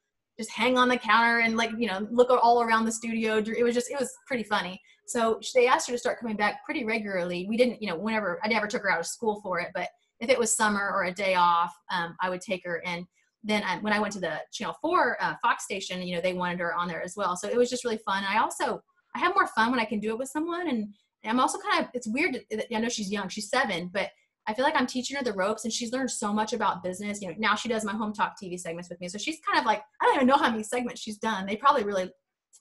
just 0.41 0.51
hang 0.51 0.78
on 0.78 0.88
the 0.88 0.97
counter 0.97 1.41
and 1.41 1.57
like 1.57 1.70
you 1.76 1.86
know 1.86 2.07
look 2.11 2.30
all 2.30 2.62
around 2.62 2.86
the 2.86 2.93
studio 2.93 3.36
it 3.36 3.62
was 3.62 3.74
just 3.74 3.91
it 3.91 4.01
was 4.01 4.11
pretty 4.26 4.43
funny 4.43 4.80
so 5.07 5.38
they 5.55 5.66
asked 5.66 5.86
her 5.86 5.93
to 5.93 5.99
start 5.99 6.18
coming 6.18 6.34
back 6.34 6.64
pretty 6.64 6.82
regularly 6.82 7.47
we 7.47 7.59
didn't 7.59 7.80
you 7.82 7.86
know 7.86 7.97
whenever 7.97 8.41
i 8.43 8.49
never 8.49 8.66
took 8.66 8.82
her 8.82 8.91
out 8.91 8.99
of 8.99 9.07
school 9.07 9.38
for 9.43 9.61
it 9.61 9.68
but 9.74 9.88
if 10.18 10.30
it 10.30 10.38
was 10.38 10.57
summer 10.57 10.93
or 10.95 11.05
a 11.05 11.12
day 11.12 11.34
off 11.34 11.74
um, 11.91 12.16
i 12.22 12.30
would 12.30 12.41
take 12.41 12.62
her 12.64 12.82
and 12.86 13.05
then 13.43 13.62
I, 13.62 13.78
when 13.78 13.93
i 13.93 13.99
went 13.99 14.12
to 14.14 14.20
the 14.20 14.41
channel 14.53 14.76
4 14.80 15.16
uh, 15.20 15.34
fox 15.43 15.64
station 15.64 16.03
you 16.03 16.14
know 16.14 16.20
they 16.20 16.34
wanted 16.34 16.61
her 16.61 16.74
on 16.74 16.88
there 16.88 17.03
as 17.03 17.14
well 17.16 17.36
so 17.36 17.49
it 17.49 17.57
was 17.57 17.70
just 17.70 17.84
really 17.84 18.01
fun 18.05 18.24
i 18.28 18.38
also 18.38 18.80
i 19.14 19.18
have 19.18 19.34
more 19.34 19.47
fun 19.49 19.70
when 19.70 19.80
i 19.80 19.84
can 19.84 20.01
do 20.01 20.11
it 20.11 20.18
with 20.18 20.28
someone 20.28 20.68
and 20.68 20.88
i'm 21.24 21.41
also 21.41 21.59
kind 21.59 21.84
of 21.84 21.91
it's 21.95 22.09
weird 22.09 22.34
to, 22.51 22.76
i 22.76 22.80
know 22.80 22.88
she's 22.88 23.11
young 23.11 23.28
she's 23.28 23.49
seven 23.49 23.91
but 23.93 24.11
I 24.47 24.55
feel 24.55 24.64
like 24.64 24.74
I'm 24.76 24.86
teaching 24.86 25.16
her 25.16 25.22
the 25.22 25.32
ropes 25.32 25.64
and 25.64 25.72
she's 25.72 25.93
learned 25.93 26.11
so 26.11 26.32
much 26.32 26.53
about 26.53 26.82
business. 26.82 27.20
You 27.20 27.28
know, 27.28 27.34
now 27.38 27.55
she 27.55 27.68
does 27.68 27.84
my 27.84 27.93
Hometalk 27.93 28.32
TV 28.43 28.59
segments 28.59 28.88
with 28.88 29.01
me. 29.01 29.09
So 29.09 29.18
she's 29.18 29.38
kind 29.47 29.59
of 29.59 29.64
like, 29.64 29.82
I 30.01 30.07
don't 30.07 30.16
even 30.16 30.26
know 30.26 30.36
how 30.36 30.51
many 30.51 30.62
segments 30.62 31.01
she's 31.01 31.18
done. 31.18 31.47
They 31.47 31.57
probably 31.57 31.84
really 31.84 32.11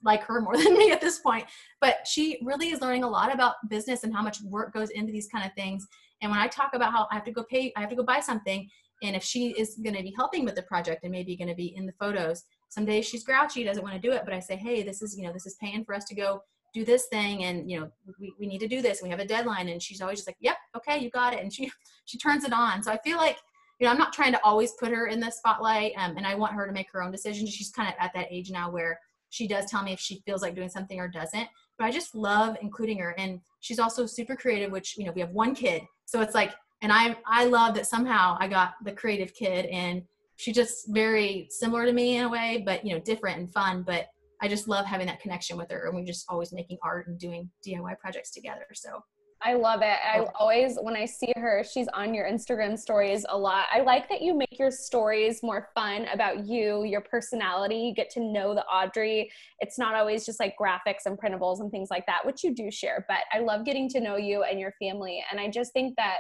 like 0.04 0.22
her 0.24 0.42
more 0.42 0.58
than 0.64 0.78
me 0.78 0.92
at 0.92 1.02
this 1.02 1.20
point. 1.20 1.46
But 1.82 2.06
she 2.06 2.40
really 2.44 2.70
is 2.70 2.82
learning 2.82 3.06
a 3.06 3.10
lot 3.10 3.34
about 3.34 3.56
business 3.70 4.04
and 4.04 4.14
how 4.14 4.22
much 4.22 4.42
work 4.44 4.74
goes 4.74 4.90
into 4.92 5.12
these 5.12 5.28
kind 5.28 5.46
of 5.46 5.54
things. 5.54 5.88
And 6.22 6.30
when 6.30 6.40
I 6.40 6.48
talk 6.48 6.72
about 6.74 6.92
how 6.92 7.08
I 7.12 7.16
have 7.16 7.24
to 7.26 7.32
go 7.32 7.44
pay, 7.50 7.72
I 7.76 7.80
have 7.80 7.90
to 7.90 7.96
go 7.96 8.04
buy 8.04 8.20
something. 8.20 8.70
And 9.02 9.16
if 9.16 9.24
she 9.24 9.52
is 9.52 9.76
going 9.76 9.96
to 9.96 10.04
be 10.04 10.14
helping 10.16 10.46
with 10.46 10.56
the 10.56 10.64
project 10.64 11.04
and 11.04 11.12
maybe 11.12 11.36
going 11.36 11.48
to 11.48 11.56
be 11.56 11.74
in 11.76 11.86
the 11.86 11.94
photos, 11.94 12.44
some 12.70 12.86
days 12.86 13.08
she's 13.08 13.24
grouchy, 13.24 13.64
doesn't 13.64 13.84
want 13.84 13.96
to 13.96 14.02
do 14.02 14.14
it. 14.14 14.24
But 14.26 14.34
I 14.34 14.40
say, 14.40 14.56
hey, 14.56 14.84
this 14.84 15.02
is, 15.02 15.18
you 15.18 15.24
know, 15.24 15.34
this 15.34 15.46
is 15.46 15.56
paying 15.62 15.86
for 15.86 15.96
us 15.96 16.06
to 16.06 16.16
go 16.16 16.42
do 16.74 16.86
this 16.86 17.08
thing 17.08 17.44
and 17.44 17.70
you 17.70 17.80
know 17.80 17.90
we, 18.20 18.34
we 18.40 18.48
need 18.48 18.60
to 18.60 18.68
do 18.68 18.82
this. 18.82 19.00
And 19.02 19.08
we 19.08 19.12
have 19.12 19.20
a 19.20 19.26
deadline. 19.26 19.70
And 19.70 19.82
she's 19.82 20.02
always 20.02 20.20
just 20.20 20.28
like 20.28 20.38
yep 20.40 20.58
okay 20.76 21.00
you 21.00 21.10
got 21.10 21.34
it. 21.34 21.42
And 21.42 21.54
she 21.54 21.72
she 22.06 22.18
turns 22.18 22.44
it 22.44 22.54
on. 22.54 22.84
So 22.84 22.92
i 22.92 22.98
feel 23.04 23.18
like 23.18 23.38
you 23.80 23.86
know 23.86 23.92
i'm 23.92 23.98
not 23.98 24.14
trying 24.14 24.32
to 24.34 24.44
always 24.44 24.74
put 24.80 24.90
her 24.90 25.08
in 25.08 25.20
the 25.20 25.32
spotlight 25.32 25.94
um, 25.98 26.18
and 26.18 26.26
i 26.26 26.36
want 26.36 26.54
her 26.54 26.66
to 26.66 26.74
make 26.74 26.92
her 26.92 27.02
own 27.02 27.12
decisions. 27.12 27.50
She's 27.50 27.72
kind 27.72 27.90
of 27.90 27.96
at 28.00 28.14
that 28.14 28.28
age 28.30 28.52
now 28.52 28.70
where 28.70 29.00
she 29.30 29.48
does 29.48 29.70
tell 29.70 29.84
me 29.84 29.94
if 29.94 30.00
she 30.00 30.22
feels 30.26 30.42
like 30.42 30.56
doing 30.56 30.70
something 30.70 31.00
or 31.00 31.08
doesn't. 31.08 31.48
But 31.78 31.86
i 31.86 31.92
just 31.92 32.16
love 32.16 32.58
including 32.62 33.00
her. 33.00 33.16
And 33.18 33.42
she's 33.62 33.80
also 33.80 34.06
super 34.06 34.36
creative 34.36 34.72
which 34.72 34.98
you 34.98 35.06
know 35.06 35.12
we 35.12 35.22
have 35.22 35.32
one 35.32 35.56
kid. 35.56 35.84
So 36.06 36.22
it's 36.22 36.36
like 36.36 36.54
and 36.82 36.92
i 36.92 37.16
i 37.26 37.46
love 37.46 37.76
that 37.76 37.88
somehow 37.88 38.38
i 38.40 38.48
got 38.48 38.74
the 38.84 38.92
creative 38.92 39.34
kid 39.34 39.66
and 39.66 40.02
she's 40.36 40.56
just 40.56 40.88
very 40.90 41.48
similar 41.50 41.86
to 41.86 41.94
me 41.94 42.18
in 42.18 42.26
a 42.26 42.30
way 42.30 42.64
but 42.66 42.86
you 42.86 42.94
know 42.94 43.00
different 43.02 43.40
and 43.40 43.52
fun 43.54 43.84
but 43.84 44.08
I 44.42 44.48
just 44.48 44.68
love 44.68 44.86
having 44.86 45.08
that 45.08 45.20
connection 45.20 45.58
with 45.58 45.70
her 45.72 45.88
and 45.88 45.96
we're 45.96 46.06
just 46.06 46.26
always 46.30 46.54
making 46.54 46.78
art 46.82 47.08
and 47.08 47.20
doing 47.20 47.50
DIY 47.66 48.00
projects 48.00 48.32
together. 48.32 48.68
So 48.74 49.04
I 49.42 49.54
love 49.54 49.82
it. 49.82 49.98
I 50.04 50.26
always, 50.36 50.78
when 50.82 50.98
I 50.98 51.06
see 51.06 51.32
her, 51.38 51.64
she's 51.64 51.88
on 51.94 52.14
your 52.14 52.26
Instagram 52.26 52.78
stories 52.78 53.26
a 53.30 53.38
lot. 53.38 53.68
I 53.72 53.80
like 53.82 54.10
that 54.10 54.22
you 54.22 54.38
make 54.38 54.60
your 54.60 54.70
stories 54.70 55.42
more 55.42 55.70
fun 55.74 56.08
about 56.14 56.46
you, 56.46 56.84
your 56.84 57.00
personality. 57.00 57.76
You 57.76 57.94
get 57.94 58.10
to 58.12 58.20
know 58.20 58.54
the 58.54 58.66
Audrey. 58.66 59.32
It's 59.62 59.80
not 59.80 59.96
always 59.96 60.26
just 60.26 60.42
like 60.42 60.56
graphics 60.60 61.06
and 61.06 61.18
printables 61.18 61.62
and 61.62 61.72
things 61.72 61.88
like 61.90 62.06
that, 62.08 62.26
which 62.26 62.44
you 62.44 62.54
do 62.54 62.70
share, 62.70 63.06
but 63.08 63.20
I 63.32 63.40
love 63.40 63.64
getting 63.64 63.88
to 63.90 64.02
know 64.02 64.18
you 64.18 64.44
and 64.44 64.60
your 64.60 64.74
family. 64.78 65.24
And 65.32 65.40
I 65.40 65.50
just 65.50 65.72
think 65.72 65.96
that 65.96 66.18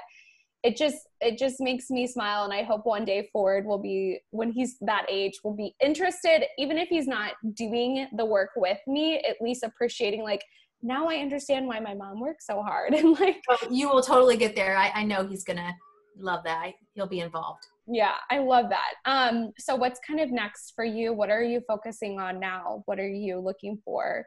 it 0.63 0.75
just 0.75 0.97
it 1.21 1.37
just 1.37 1.59
makes 1.59 1.89
me 1.89 2.05
smile 2.05 2.43
and 2.43 2.53
i 2.53 2.63
hope 2.63 2.85
one 2.85 3.05
day 3.05 3.29
ford 3.31 3.65
will 3.65 3.77
be 3.77 4.19
when 4.31 4.51
he's 4.51 4.77
that 4.81 5.05
age 5.09 5.39
will 5.43 5.55
be 5.55 5.73
interested. 5.83 6.43
Even 6.57 6.77
if 6.77 6.89
he's 6.89 7.07
not 7.07 7.33
doing 7.53 8.07
the 8.17 8.25
work 8.25 8.49
with 8.55 8.79
me 8.87 9.17
at 9.19 9.37
least 9.41 9.63
appreciating 9.63 10.23
like 10.23 10.43
now 10.81 11.07
i 11.07 11.15
understand 11.15 11.67
why 11.67 11.79
my 11.79 11.93
mom 11.93 12.19
works 12.19 12.45
so 12.45 12.61
hard. 12.61 12.93
And 12.99 13.19
like 13.19 13.41
oh, 13.49 13.57
you 13.69 13.89
will 13.89 14.01
totally 14.01 14.37
get 14.37 14.55
there. 14.55 14.75
I, 14.77 14.89
I 14.95 15.03
know 15.03 15.25
he's 15.25 15.43
gonna 15.43 15.73
love 16.17 16.43
that. 16.43 16.71
He'll 16.93 17.07
be 17.07 17.21
involved. 17.21 17.63
Yeah 17.87 18.15
i 18.29 18.39
love 18.39 18.65
that. 18.69 18.93
Um 19.05 19.51
so 19.57 19.75
what's 19.75 19.99
kind 20.05 20.19
of 20.19 20.31
next 20.31 20.73
for 20.75 20.83
you? 20.83 21.13
What 21.13 21.29
are 21.29 21.43
you 21.43 21.61
focusing 21.67 22.19
on 22.19 22.39
now? 22.39 22.83
What 22.85 22.99
are 22.99 23.07
you 23.07 23.39
looking 23.39 23.79
for 23.85 24.25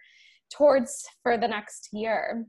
towards 0.51 1.05
for 1.23 1.37
the 1.37 1.49
next 1.49 1.89
year 1.93 2.47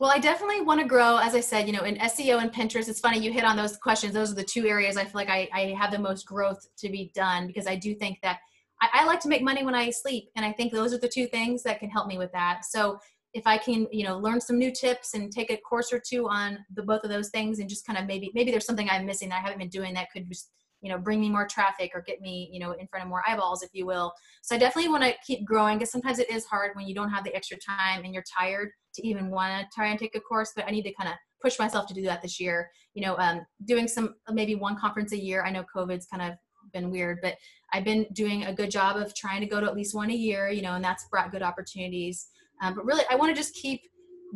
well, 0.00 0.10
I 0.10 0.18
definitely 0.18 0.60
want 0.60 0.80
to 0.80 0.86
grow, 0.86 1.18
as 1.18 1.34
I 1.34 1.40
said, 1.40 1.66
you 1.66 1.72
know, 1.72 1.84
in 1.84 1.96
SEO 1.96 2.42
and 2.42 2.52
Pinterest. 2.52 2.88
It's 2.88 3.00
funny 3.00 3.20
you 3.20 3.32
hit 3.32 3.44
on 3.44 3.56
those 3.56 3.76
questions. 3.76 4.12
Those 4.12 4.32
are 4.32 4.34
the 4.34 4.44
two 4.44 4.66
areas 4.66 4.96
I 4.96 5.04
feel 5.04 5.12
like 5.14 5.30
I, 5.30 5.48
I 5.54 5.74
have 5.78 5.92
the 5.92 5.98
most 5.98 6.26
growth 6.26 6.66
to 6.78 6.88
be 6.88 7.12
done 7.14 7.46
because 7.46 7.68
I 7.68 7.76
do 7.76 7.94
think 7.94 8.18
that 8.22 8.38
I, 8.82 8.88
I, 8.92 9.04
like 9.06 9.20
to 9.20 9.28
make 9.28 9.42
money 9.42 9.64
when 9.64 9.74
I 9.74 9.90
sleep. 9.90 10.30
And 10.34 10.44
I 10.44 10.52
think 10.52 10.72
those 10.72 10.92
are 10.92 10.98
the 10.98 11.08
two 11.08 11.26
things 11.28 11.62
that 11.62 11.78
can 11.78 11.90
help 11.90 12.08
me 12.08 12.18
with 12.18 12.32
that. 12.32 12.64
So 12.64 12.98
if 13.34 13.46
I 13.46 13.56
can, 13.56 13.86
you 13.92 14.04
know, 14.04 14.18
learn 14.18 14.40
some 14.40 14.58
new 14.58 14.72
tips 14.72 15.14
and 15.14 15.30
take 15.30 15.50
a 15.50 15.56
course 15.58 15.92
or 15.92 16.00
two 16.04 16.28
on 16.28 16.58
the 16.74 16.82
both 16.82 17.04
of 17.04 17.10
those 17.10 17.30
things 17.30 17.60
and 17.60 17.68
just 17.68 17.86
kind 17.86 17.98
of 17.98 18.06
maybe, 18.06 18.32
maybe 18.34 18.50
there's 18.50 18.66
something 18.66 18.88
I'm 18.90 19.06
missing 19.06 19.28
that 19.28 19.38
I 19.38 19.42
haven't 19.42 19.58
been 19.58 19.68
doing 19.68 19.94
that 19.94 20.10
could 20.12 20.28
just, 20.28 20.50
you 20.84 20.90
know, 20.90 20.98
bring 20.98 21.18
me 21.18 21.30
more 21.30 21.46
traffic 21.46 21.92
or 21.94 22.02
get 22.02 22.20
me, 22.20 22.50
you 22.52 22.60
know, 22.60 22.72
in 22.72 22.86
front 22.86 23.02
of 23.02 23.08
more 23.08 23.22
eyeballs, 23.26 23.62
if 23.62 23.70
you 23.72 23.86
will. 23.86 24.12
So 24.42 24.54
I 24.54 24.58
definitely 24.58 24.90
want 24.90 25.02
to 25.02 25.14
keep 25.26 25.42
growing 25.42 25.78
because 25.78 25.90
sometimes 25.90 26.18
it 26.18 26.28
is 26.28 26.44
hard 26.44 26.72
when 26.74 26.86
you 26.86 26.94
don't 26.94 27.08
have 27.08 27.24
the 27.24 27.34
extra 27.34 27.56
time 27.56 28.04
and 28.04 28.12
you're 28.12 28.24
tired 28.38 28.68
to 28.96 29.08
even 29.08 29.30
want 29.30 29.58
to 29.58 29.66
try 29.74 29.86
and 29.86 29.98
take 29.98 30.14
a 30.14 30.20
course, 30.20 30.52
but 30.54 30.66
I 30.68 30.70
need 30.70 30.82
to 30.82 30.92
kind 30.92 31.08
of 31.08 31.14
push 31.42 31.58
myself 31.58 31.86
to 31.86 31.94
do 31.94 32.02
that 32.02 32.20
this 32.20 32.38
year. 32.38 32.70
You 32.92 33.00
know, 33.00 33.16
um, 33.16 33.46
doing 33.64 33.88
some 33.88 34.16
maybe 34.30 34.56
one 34.56 34.78
conference 34.78 35.12
a 35.12 35.18
year. 35.18 35.42
I 35.42 35.50
know 35.50 35.64
COVID's 35.74 36.06
kind 36.06 36.22
of 36.22 36.36
been 36.74 36.90
weird, 36.90 37.20
but 37.22 37.36
I've 37.72 37.84
been 37.84 38.04
doing 38.12 38.44
a 38.44 38.52
good 38.52 38.70
job 38.70 38.98
of 38.98 39.14
trying 39.14 39.40
to 39.40 39.46
go 39.46 39.60
to 39.60 39.66
at 39.66 39.74
least 39.74 39.94
one 39.94 40.10
a 40.10 40.14
year. 40.14 40.50
You 40.50 40.60
know, 40.60 40.74
and 40.74 40.84
that's 40.84 41.08
brought 41.08 41.32
good 41.32 41.42
opportunities. 41.42 42.26
Um, 42.62 42.74
but 42.74 42.84
really, 42.84 43.04
I 43.10 43.16
want 43.16 43.34
to 43.34 43.40
just 43.40 43.54
keep 43.54 43.80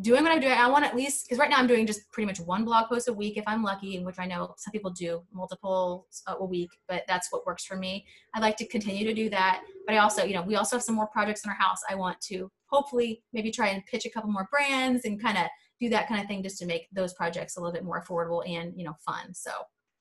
doing 0.01 0.22
what 0.22 0.32
I'm 0.32 0.40
doing. 0.40 0.53
I 0.53 0.68
want 0.68 0.84
at 0.84 0.94
least 0.94 1.26
because 1.26 1.38
right 1.38 1.51
now 1.51 1.57
I'm 1.57 1.66
doing 1.66 1.86
just 1.86 2.11
pretty 2.12 2.26
much 2.26 2.40
one 2.40 2.64
blog 2.64 2.88
post 2.88 3.09
a 3.09 3.12
week 3.12 3.36
if 3.36 3.44
I'm 3.46 3.62
lucky, 3.62 3.99
which 4.01 4.18
I 4.18 4.26
know 4.26 4.55
some 4.57 4.72
people 4.72 4.90
do 4.90 5.22
multiple 5.32 6.07
uh, 6.26 6.34
a 6.38 6.44
week, 6.44 6.70
but 6.88 7.05
that's 7.09 7.32
what 7.32 7.46
works 7.46 7.64
for 7.64 7.76
me. 7.76 8.07
I'd 8.34 8.42
like 8.42 8.57
to 8.59 8.66
continue 8.66 9.05
to 9.07 9.14
do 9.14 9.28
that, 9.30 9.62
but 9.86 9.94
I 9.94 9.99
also, 9.99 10.24
you 10.24 10.34
know, 10.34 10.42
we 10.42 10.57
also 10.57 10.76
have 10.76 10.82
some 10.82 10.94
more 10.94 11.07
projects 11.09 11.44
in 11.44 11.51
our 11.51 11.57
house. 11.57 11.78
I 11.88 11.94
want 11.94 12.20
to 12.22 12.51
hopefully 12.66 13.22
maybe 13.32 13.51
try 13.51 13.68
and 13.68 13.84
pitch 13.86 14.05
a 14.07 14.11
couple 14.11 14.30
more 14.30 14.49
brands 14.51 15.05
and 15.05 15.20
kind 15.20 15.38
of 15.38 15.46
do 15.80 15.88
that 15.88 16.09
kind 16.09 16.20
of 16.20 16.26
thing 16.26 16.42
just 16.42 16.59
to 16.59 16.66
make 16.66 16.88
those 16.92 17.14
projects 17.14 17.57
a 17.57 17.61
little 17.61 17.72
bit 17.72 17.84
more 17.84 18.03
affordable 18.03 18.49
and 18.49 18.72
you 18.76 18.84
know 18.84 18.96
fun. 19.05 19.32
So 19.34 19.51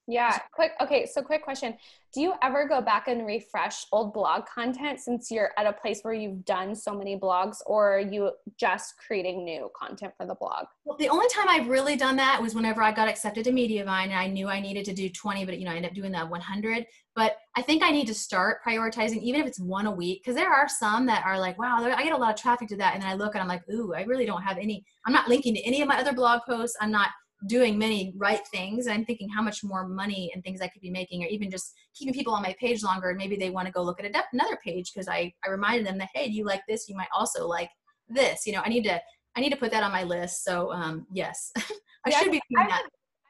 yeah, 0.07 0.39
quick. 0.53 0.71
Okay, 0.81 1.05
so 1.05 1.21
quick 1.21 1.43
question. 1.43 1.77
Do 2.13 2.21
you 2.21 2.33
ever 2.41 2.65
go 2.65 2.81
back 2.81 3.09
and 3.09 3.25
refresh 3.25 3.85
old 3.91 4.13
blog 4.13 4.45
content 4.45 5.01
since 5.01 5.29
you're 5.29 5.51
at 5.57 5.67
a 5.67 5.73
place 5.73 5.99
where 6.01 6.13
you've 6.13 6.45
done 6.45 6.73
so 6.73 6.93
many 6.97 7.19
blogs, 7.19 7.57
or 7.65 7.97
are 7.97 7.99
you 7.99 8.31
just 8.57 8.95
creating 9.05 9.43
new 9.43 9.69
content 9.77 10.13
for 10.17 10.25
the 10.25 10.35
blog? 10.35 10.65
Well, 10.85 10.97
the 10.97 11.09
only 11.09 11.27
time 11.27 11.47
I've 11.49 11.67
really 11.67 11.97
done 11.97 12.15
that 12.15 12.41
was 12.41 12.55
whenever 12.55 12.81
I 12.81 12.93
got 12.93 13.09
accepted 13.09 13.43
to 13.43 13.51
Mediavine 13.51 14.05
and 14.05 14.13
I 14.13 14.27
knew 14.27 14.47
I 14.47 14.61
needed 14.61 14.85
to 14.85 14.93
do 14.93 15.09
20, 15.09 15.43
but 15.43 15.59
you 15.59 15.65
know, 15.65 15.71
I 15.71 15.75
ended 15.75 15.91
up 15.91 15.95
doing 15.95 16.13
that 16.13 16.29
100. 16.29 16.85
But 17.13 17.35
I 17.55 17.61
think 17.61 17.83
I 17.83 17.91
need 17.91 18.07
to 18.07 18.13
start 18.13 18.63
prioritizing, 18.65 19.21
even 19.21 19.41
if 19.41 19.47
it's 19.47 19.59
one 19.59 19.87
a 19.87 19.91
week, 19.91 20.21
because 20.23 20.35
there 20.35 20.53
are 20.53 20.69
some 20.69 21.05
that 21.07 21.25
are 21.25 21.37
like, 21.37 21.59
wow, 21.59 21.83
I 21.83 22.03
get 22.03 22.13
a 22.13 22.17
lot 22.17 22.33
of 22.33 22.39
traffic 22.39 22.69
to 22.69 22.77
that. 22.77 22.93
And 22.93 23.03
then 23.03 23.09
I 23.09 23.15
look 23.15 23.35
and 23.35 23.41
I'm 23.41 23.47
like, 23.47 23.67
ooh, 23.69 23.93
I 23.93 24.03
really 24.03 24.25
don't 24.25 24.43
have 24.43 24.57
any, 24.57 24.85
I'm 25.05 25.13
not 25.13 25.27
linking 25.27 25.55
to 25.55 25.61
any 25.61 25.81
of 25.81 25.87
my 25.87 25.99
other 25.99 26.13
blog 26.13 26.41
posts. 26.47 26.77
I'm 26.79 26.91
not 26.91 27.09
doing 27.45 27.77
many 27.77 28.13
right 28.17 28.45
things 28.47 28.87
and 28.87 28.95
i'm 28.95 29.05
thinking 29.05 29.29
how 29.29 29.43
much 29.43 29.63
more 29.63 29.87
money 29.87 30.31
and 30.33 30.43
things 30.43 30.59
i 30.59 30.67
could 30.67 30.81
be 30.81 30.89
making 30.89 31.23
or 31.23 31.27
even 31.27 31.51
just 31.51 31.73
keeping 31.93 32.13
people 32.13 32.33
on 32.33 32.41
my 32.41 32.55
page 32.59 32.81
longer 32.83 33.09
and 33.09 33.17
maybe 33.17 33.35
they 33.35 33.51
want 33.51 33.67
to 33.67 33.71
go 33.71 33.83
look 33.83 34.03
at 34.03 34.05
a 34.05 34.23
another 34.33 34.57
page 34.63 34.91
because 34.91 35.07
I, 35.07 35.31
I 35.45 35.49
reminded 35.49 35.85
them 35.85 35.99
that 35.99 36.09
hey 36.15 36.25
you 36.25 36.45
like 36.45 36.61
this 36.67 36.89
you 36.89 36.95
might 36.95 37.09
also 37.15 37.47
like 37.47 37.69
this 38.09 38.47
you 38.47 38.53
know 38.53 38.61
i 38.65 38.69
need 38.69 38.83
to 38.85 38.99
i 39.35 39.41
need 39.41 39.51
to 39.51 39.57
put 39.57 39.71
that 39.71 39.83
on 39.83 39.91
my 39.91 40.03
list 40.03 40.43
so 40.43 40.71
um 40.71 41.05
yes 41.11 41.51
i 41.57 42.09
yeah, 42.09 42.19
should 42.19 42.31
be 42.31 42.41
doing 42.49 42.67
that 42.67 42.83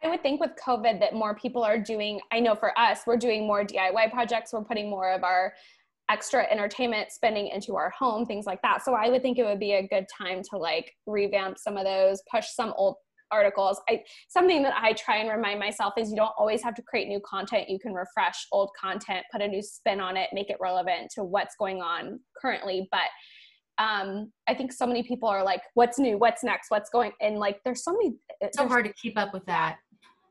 I 0.04 0.10
would 0.10 0.22
think 0.22 0.40
with 0.40 0.52
COVID 0.64 1.00
that 1.00 1.16
more 1.16 1.34
people 1.34 1.64
are 1.64 1.80
doing, 1.80 2.20
I 2.32 2.40
know 2.40 2.54
for 2.54 2.78
us, 2.78 3.02
we're 3.08 3.18
doing 3.18 3.48
more 3.48 3.64
DIY 3.66 4.12
projects. 4.12 4.54
We're 4.54 4.64
putting 4.64 4.92
more 4.92 5.12
of 5.12 5.24
our 5.24 5.54
extra 6.10 6.46
entertainment 6.50 7.12
spending 7.12 7.48
into 7.48 7.76
our 7.76 7.90
home, 7.90 8.26
things 8.26 8.46
like 8.46 8.62
that. 8.62 8.84
So 8.86 8.94
I 8.94 9.10
would 9.10 9.22
think 9.22 9.38
it 9.38 9.44
would 9.44 9.60
be 9.60 9.74
a 9.74 9.88
good 9.88 10.06
time 10.16 10.42
to 10.52 10.58
like 10.58 10.94
revamp 11.06 11.58
some 11.58 11.78
of 11.78 11.84
those, 11.84 12.22
push 12.32 12.46
some 12.50 12.74
old 12.78 12.96
articles. 13.32 13.82
I 13.90 14.04
something 14.30 14.64
that 14.64 14.74
I 14.78 14.94
try 14.94 15.18
and 15.18 15.30
remind 15.30 15.60
myself 15.60 15.94
is 15.98 16.10
you 16.10 16.16
don't 16.16 16.32
always 16.38 16.64
have 16.64 16.76
to 16.76 16.82
create 16.82 17.08
new 17.08 17.22
content. 17.30 17.70
You 17.70 17.80
can 17.80 17.94
refresh 17.94 18.46
old 18.52 18.70
content, 18.80 19.26
put 19.32 19.42
a 19.42 19.48
new 19.48 19.62
spin 19.62 20.00
on 20.00 20.18
it, 20.18 20.30
make 20.34 20.50
it 20.50 20.58
relevant 20.60 21.12
to 21.16 21.24
what's 21.24 21.56
going 21.58 21.82
on 21.82 22.20
currently. 22.42 22.88
But 22.92 23.08
um, 23.84 24.32
I 24.48 24.54
think 24.54 24.74
so 24.74 24.88
many 24.88 25.04
people 25.04 25.30
are 25.30 25.44
like, 25.44 25.62
"What's 25.76 26.00
new? 26.00 26.18
What's 26.18 26.44
next? 26.44 26.70
What's 26.70 26.90
going?" 26.90 27.12
And 27.22 27.38
like, 27.38 27.60
there's 27.64 27.84
so 27.84 27.92
many. 27.94 28.16
It's 28.42 28.58
so 28.58 28.68
hard 28.68 28.86
to 28.86 28.94
keep 28.94 29.18
up 29.18 29.34
with 29.34 29.46
that. 29.46 29.78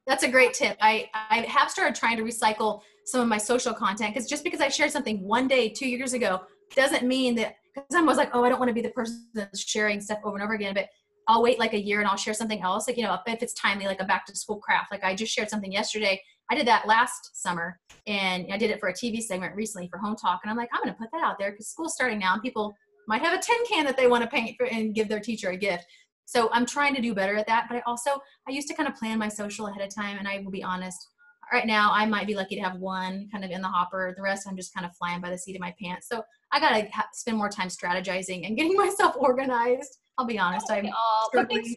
That's 0.07 0.23
a 0.23 0.29
great 0.29 0.55
tip. 0.55 0.77
I 0.81 1.09
I 1.15 1.41
have 1.43 1.71
started 1.71 1.95
trying 1.95 2.17
to 2.17 2.23
recycle 2.23 2.81
some 3.05 3.21
of 3.21 3.29
my 3.29 3.39
social 3.39 3.73
content 3.73 4.15
because 4.15 4.29
just 4.29 4.43
because 4.43 4.61
I 4.61 4.69
shared 4.69 4.91
something 4.91 5.23
one 5.23 5.47
day 5.47 5.69
two 5.69 5.89
years 5.89 6.13
ago 6.13 6.43
doesn't 6.75 7.05
mean 7.05 7.37
that 7.37 7.55
because 7.75 7.95
I 7.95 8.03
was 8.03 8.17
like, 8.17 8.31
oh, 8.33 8.45
I 8.45 8.49
don't 8.49 8.59
want 8.59 8.69
to 8.69 8.75
be 8.75 8.81
the 8.81 8.91
person 8.91 9.29
that's 9.35 9.61
sharing 9.61 10.01
stuff 10.01 10.19
over 10.25 10.37
and 10.37 10.45
over 10.45 10.55
again. 10.55 10.75
But 10.75 10.89
I'll 11.29 11.43
wait 11.43 11.59
like 11.59 11.73
a 11.73 11.81
year 11.81 12.01
and 12.01 12.09
I'll 12.09 12.17
share 12.17 12.35
something 12.35 12.63
else. 12.63 12.87
Like, 12.87 12.97
you 12.97 13.03
know, 13.03 13.19
if 13.27 13.43
it's 13.43 13.55
timely, 13.55 13.87
like 13.87 14.01
a 14.01 14.05
back 14.05 14.27
to 14.27 14.37
school 14.37 14.59
craft. 14.59 14.93
Like 14.93 15.05
I 15.05 15.15
just 15.15 15.33
shared 15.33 15.51
something 15.51 15.73
yesterday. 15.73 16.21
I 16.51 16.55
did 16.55 16.67
that 16.69 16.87
last 16.87 17.43
summer 17.43 17.81
and 18.07 18.47
I 18.53 18.57
did 18.57 18.71
it 18.71 18.79
for 18.79 18.89
a 18.89 18.93
TV 18.93 19.21
segment 19.21 19.57
recently 19.57 19.89
for 19.89 19.99
Hometalk. 19.99 20.39
And 20.43 20.51
I'm 20.51 20.57
like, 20.57 20.69
I'm 20.73 20.83
going 20.83 20.95
to 20.95 20.99
put 20.99 21.11
that 21.13 21.23
out 21.23 21.39
there 21.39 21.51
because 21.51 21.69
school's 21.69 21.95
starting 21.95 22.21
now 22.21 22.35
and 22.35 22.43
people 22.43 22.75
might 23.09 23.23
have 23.23 23.39
a 23.39 23.43
tin 23.43 23.57
can 23.69 23.85
that 23.85 23.97
they 23.97 24.07
want 24.07 24.23
to 24.23 24.31
paint 24.31 24.57
for, 24.57 24.67
and 24.67 24.95
give 24.95 25.09
their 25.09 25.21
teacher 25.21 25.51
a 25.51 25.57
gift. 25.57 25.85
So 26.27 26.49
I'm 26.53 26.67
trying 26.67 26.95
to 26.95 27.03
do 27.03 27.15
better 27.15 27.37
at 27.37 27.47
that. 27.47 27.67
But 27.69 27.79
I 27.79 27.83
also, 27.87 28.11
I 28.49 28.53
used 28.53 28.69
to 28.69 28.75
kind 28.75 28.89
of 28.89 28.97
plan 28.97 29.19
my 29.19 29.29
social 29.29 29.67
ahead 29.69 29.83
of 29.83 29.95
time. 29.95 30.19
And 30.19 30.29
I 30.29 30.41
will 30.45 30.51
be 30.51 30.63
honest, 30.63 31.09
right 31.53 31.67
now 31.67 31.91
I 31.93 32.07
might 32.07 32.27
be 32.27 32.35
lucky 32.35 32.57
to 32.57 32.63
have 32.63 32.77
one 32.77 33.29
kind 33.31 33.45
of 33.45 33.51
in 33.51 33.61
the 33.61 33.69
hopper. 33.69 34.13
The 34.17 34.23
rest 34.23 34.47
I'm 34.49 34.57
just 34.57 34.75
kind 34.75 34.87
of 34.87 34.95
flying 34.97 35.21
by 35.21 35.31
the 35.31 35.39
seat 35.39 35.55
of 35.55 35.61
my 35.61 35.75
pants. 35.83 36.09
So 36.09 36.23
I 36.53 36.61
got 36.61 36.71
to 36.71 36.89
ha- 36.91 37.09
spend 37.13 37.37
more 37.37 37.49
time 37.49 37.69
strategizing 37.69 38.47
and 38.47 38.57
getting 38.57 38.77
myself 38.77 39.15
organized. 39.19 39.99
I'll 40.19 40.27
be 40.27 40.39
honest. 40.39 40.71
I'm 40.71 40.89
struggling. 41.29 41.77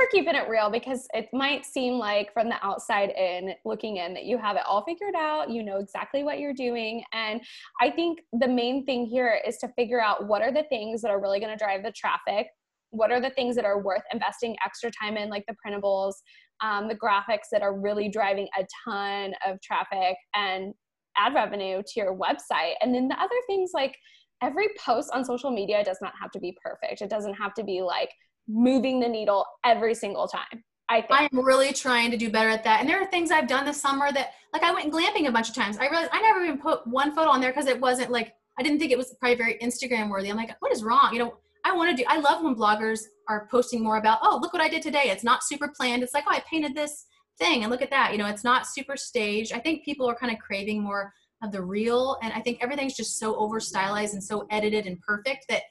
for 0.00 0.06
keeping 0.10 0.34
it 0.34 0.48
real 0.48 0.70
because 0.70 1.06
it 1.12 1.28
might 1.32 1.66
seem 1.66 1.94
like 1.94 2.32
from 2.32 2.48
the 2.48 2.56
outside 2.64 3.10
in 3.10 3.52
looking 3.66 3.98
in 3.98 4.14
that 4.14 4.24
you 4.24 4.38
have 4.38 4.56
it 4.56 4.62
all 4.66 4.82
figured 4.84 5.14
out 5.14 5.50
you 5.50 5.62
know 5.62 5.76
exactly 5.78 6.22
what 6.22 6.38
you're 6.38 6.54
doing 6.54 7.02
and 7.12 7.40
i 7.82 7.90
think 7.90 8.20
the 8.40 8.48
main 8.48 8.86
thing 8.86 9.04
here 9.04 9.38
is 9.46 9.58
to 9.58 9.68
figure 9.76 10.00
out 10.00 10.26
what 10.26 10.40
are 10.40 10.52
the 10.52 10.62
things 10.70 11.02
that 11.02 11.10
are 11.10 11.20
really 11.20 11.38
going 11.38 11.52
to 11.52 11.62
drive 11.62 11.82
the 11.82 11.92
traffic 11.92 12.46
what 12.90 13.10
are 13.12 13.20
the 13.20 13.30
things 13.30 13.54
that 13.56 13.64
are 13.64 13.82
worth 13.82 14.02
investing 14.12 14.56
extra 14.64 14.90
time 14.90 15.16
in 15.16 15.28
like 15.28 15.44
the 15.46 15.54
printables 15.64 16.14
um, 16.62 16.88
the 16.88 16.94
graphics 16.94 17.48
that 17.52 17.62
are 17.62 17.78
really 17.78 18.08
driving 18.08 18.48
a 18.58 18.66
ton 18.84 19.32
of 19.46 19.60
traffic 19.62 20.16
and 20.34 20.74
ad 21.16 21.34
revenue 21.34 21.82
to 21.86 22.00
your 22.00 22.16
website 22.16 22.74
and 22.80 22.94
then 22.94 23.08
the 23.08 23.20
other 23.20 23.34
things 23.46 23.70
like 23.74 23.96
every 24.42 24.68
post 24.78 25.10
on 25.12 25.24
social 25.24 25.50
media 25.50 25.82
does 25.84 25.98
not 26.00 26.12
have 26.20 26.30
to 26.30 26.38
be 26.38 26.56
perfect 26.62 27.02
it 27.02 27.10
doesn't 27.10 27.34
have 27.34 27.52
to 27.54 27.64
be 27.64 27.82
like 27.82 28.10
moving 28.48 29.00
the 29.00 29.08
needle 29.08 29.44
every 29.64 29.94
single 29.94 30.26
time 30.26 30.62
I 30.90 31.02
think. 31.02 31.32
I'm 31.32 31.44
really 31.44 31.72
trying 31.72 32.10
to 32.10 32.16
do 32.16 32.30
better 32.30 32.48
at 32.48 32.64
that. 32.64 32.80
And 32.80 32.88
there 32.88 33.00
are 33.00 33.06
things 33.06 33.30
I've 33.30 33.46
done 33.46 33.64
this 33.64 33.80
summer 33.80 34.10
that, 34.10 34.32
like, 34.52 34.64
I 34.64 34.72
went 34.72 34.92
glamping 34.92 35.28
a 35.28 35.30
bunch 35.30 35.48
of 35.48 35.54
times. 35.54 35.78
I 35.78 35.88
realized 35.88 36.10
I 36.12 36.20
never 36.20 36.42
even 36.42 36.58
put 36.58 36.84
one 36.84 37.14
photo 37.14 37.30
on 37.30 37.40
there 37.40 37.52
because 37.52 37.66
it 37.66 37.80
wasn't 37.80 38.10
like, 38.10 38.34
I 38.58 38.64
didn't 38.64 38.80
think 38.80 38.90
it 38.90 38.98
was 38.98 39.14
probably 39.20 39.36
very 39.36 39.56
Instagram 39.62 40.10
worthy. 40.10 40.30
I'm 40.30 40.36
like, 40.36 40.50
what 40.58 40.72
is 40.72 40.82
wrong? 40.82 41.10
You 41.12 41.20
know, 41.20 41.34
I 41.64 41.72
want 41.76 41.90
to 41.90 42.02
do, 42.02 42.08
I 42.08 42.18
love 42.18 42.42
when 42.42 42.54
bloggers 42.54 43.00
are 43.28 43.46
posting 43.50 43.82
more 43.82 43.96
about, 43.96 44.18
oh, 44.22 44.38
look 44.40 44.52
what 44.52 44.62
I 44.62 44.68
did 44.68 44.82
today. 44.82 45.04
It's 45.04 45.24
not 45.24 45.42
super 45.42 45.72
planned. 45.76 46.02
It's 46.02 46.14
like, 46.14 46.24
oh, 46.26 46.32
I 46.32 46.42
painted 46.50 46.74
this 46.74 47.06
thing 47.38 47.62
and 47.62 47.70
look 47.70 47.82
at 47.82 47.90
that. 47.90 48.12
You 48.12 48.18
know, 48.18 48.26
it's 48.26 48.44
not 48.44 48.66
super 48.66 48.96
staged. 48.96 49.52
I 49.52 49.58
think 49.58 49.84
people 49.84 50.08
are 50.08 50.14
kind 50.14 50.32
of 50.32 50.38
craving 50.38 50.82
more 50.82 51.12
of 51.42 51.52
the 51.52 51.62
real. 51.62 52.16
And 52.22 52.32
I 52.32 52.40
think 52.40 52.58
everything's 52.60 52.96
just 52.96 53.18
so 53.18 53.36
over 53.36 53.60
stylized 53.60 54.14
and 54.14 54.22
so 54.22 54.46
edited 54.50 54.86
and 54.86 55.00
perfect 55.00 55.46
that 55.48 55.62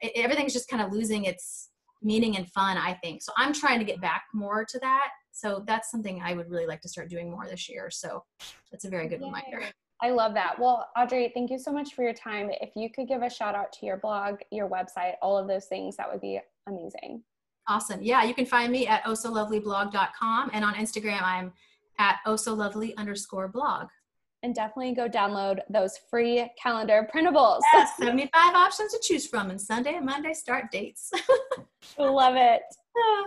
it, 0.00 0.12
everything's 0.14 0.52
just 0.52 0.68
kind 0.68 0.82
of 0.82 0.92
losing 0.92 1.24
its 1.24 1.70
meaning 2.02 2.36
and 2.36 2.48
fun, 2.50 2.76
I 2.76 2.94
think. 2.94 3.22
So 3.22 3.32
I'm 3.36 3.52
trying 3.52 3.78
to 3.78 3.84
get 3.84 4.00
back 4.00 4.24
more 4.34 4.64
to 4.64 4.78
that. 4.80 5.08
So 5.32 5.64
that's 5.66 5.90
something 5.90 6.22
I 6.22 6.34
would 6.34 6.50
really 6.50 6.66
like 6.66 6.80
to 6.82 6.88
start 6.88 7.10
doing 7.10 7.30
more 7.30 7.46
this 7.46 7.68
year. 7.68 7.90
So 7.90 8.22
that's 8.70 8.84
a 8.84 8.90
very 8.90 9.08
good 9.08 9.20
reminder. 9.20 9.62
I 10.02 10.10
love 10.10 10.34
that. 10.34 10.58
Well, 10.58 10.88
Audrey, 10.96 11.30
thank 11.32 11.50
you 11.50 11.58
so 11.58 11.72
much 11.72 11.94
for 11.94 12.02
your 12.02 12.12
time. 12.12 12.50
If 12.60 12.70
you 12.76 12.90
could 12.90 13.08
give 13.08 13.22
a 13.22 13.30
shout 13.30 13.54
out 13.54 13.72
to 13.74 13.86
your 13.86 13.96
blog, 13.96 14.36
your 14.50 14.68
website, 14.68 15.14
all 15.22 15.38
of 15.38 15.48
those 15.48 15.66
things, 15.66 15.96
that 15.96 16.10
would 16.10 16.20
be 16.20 16.38
amazing. 16.68 17.22
Awesome. 17.66 18.02
Yeah, 18.02 18.22
you 18.22 18.34
can 18.34 18.46
find 18.46 18.70
me 18.70 18.86
at 18.86 19.02
ohsolovelyblog.com 19.04 20.50
and 20.52 20.64
on 20.64 20.74
Instagram, 20.74 21.22
I'm 21.22 21.52
at 21.98 22.18
ohsolovely 22.26 22.94
underscore 22.96 23.48
blog. 23.48 23.88
And 24.42 24.54
definitely 24.54 24.94
go 24.94 25.08
download 25.08 25.60
those 25.70 25.98
free 26.10 26.48
calendar 26.62 27.08
printables. 27.12 27.60
Yes, 27.72 27.96
75 27.98 28.54
options 28.54 28.92
to 28.92 29.00
choose 29.02 29.26
from, 29.26 29.50
and 29.50 29.60
Sunday 29.60 29.94
and 29.94 30.04
Monday 30.04 30.34
start 30.34 30.70
dates. 30.70 31.10
Love 31.98 32.34
it. 32.36 32.62
Ah. 32.96 33.24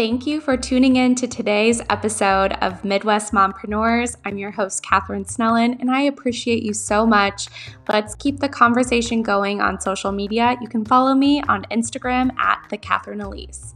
Thank 0.00 0.26
you 0.26 0.40
for 0.40 0.56
tuning 0.56 0.96
in 0.96 1.14
to 1.16 1.28
today's 1.28 1.82
episode 1.90 2.54
of 2.62 2.82
Midwest 2.86 3.34
Mompreneurs. 3.34 4.16
I'm 4.24 4.38
your 4.38 4.50
host, 4.50 4.82
Katherine 4.82 5.26
Snellen, 5.26 5.78
and 5.78 5.90
I 5.90 6.00
appreciate 6.00 6.62
you 6.62 6.72
so 6.72 7.04
much. 7.04 7.48
Let's 7.86 8.14
keep 8.14 8.40
the 8.40 8.48
conversation 8.48 9.22
going 9.22 9.60
on 9.60 9.78
social 9.78 10.10
media. 10.10 10.56
You 10.62 10.68
can 10.68 10.86
follow 10.86 11.14
me 11.14 11.42
on 11.50 11.66
Instagram 11.70 12.34
at 12.38 12.66
the 12.70 12.78
Katherine 12.78 13.20
Elise. 13.20 13.74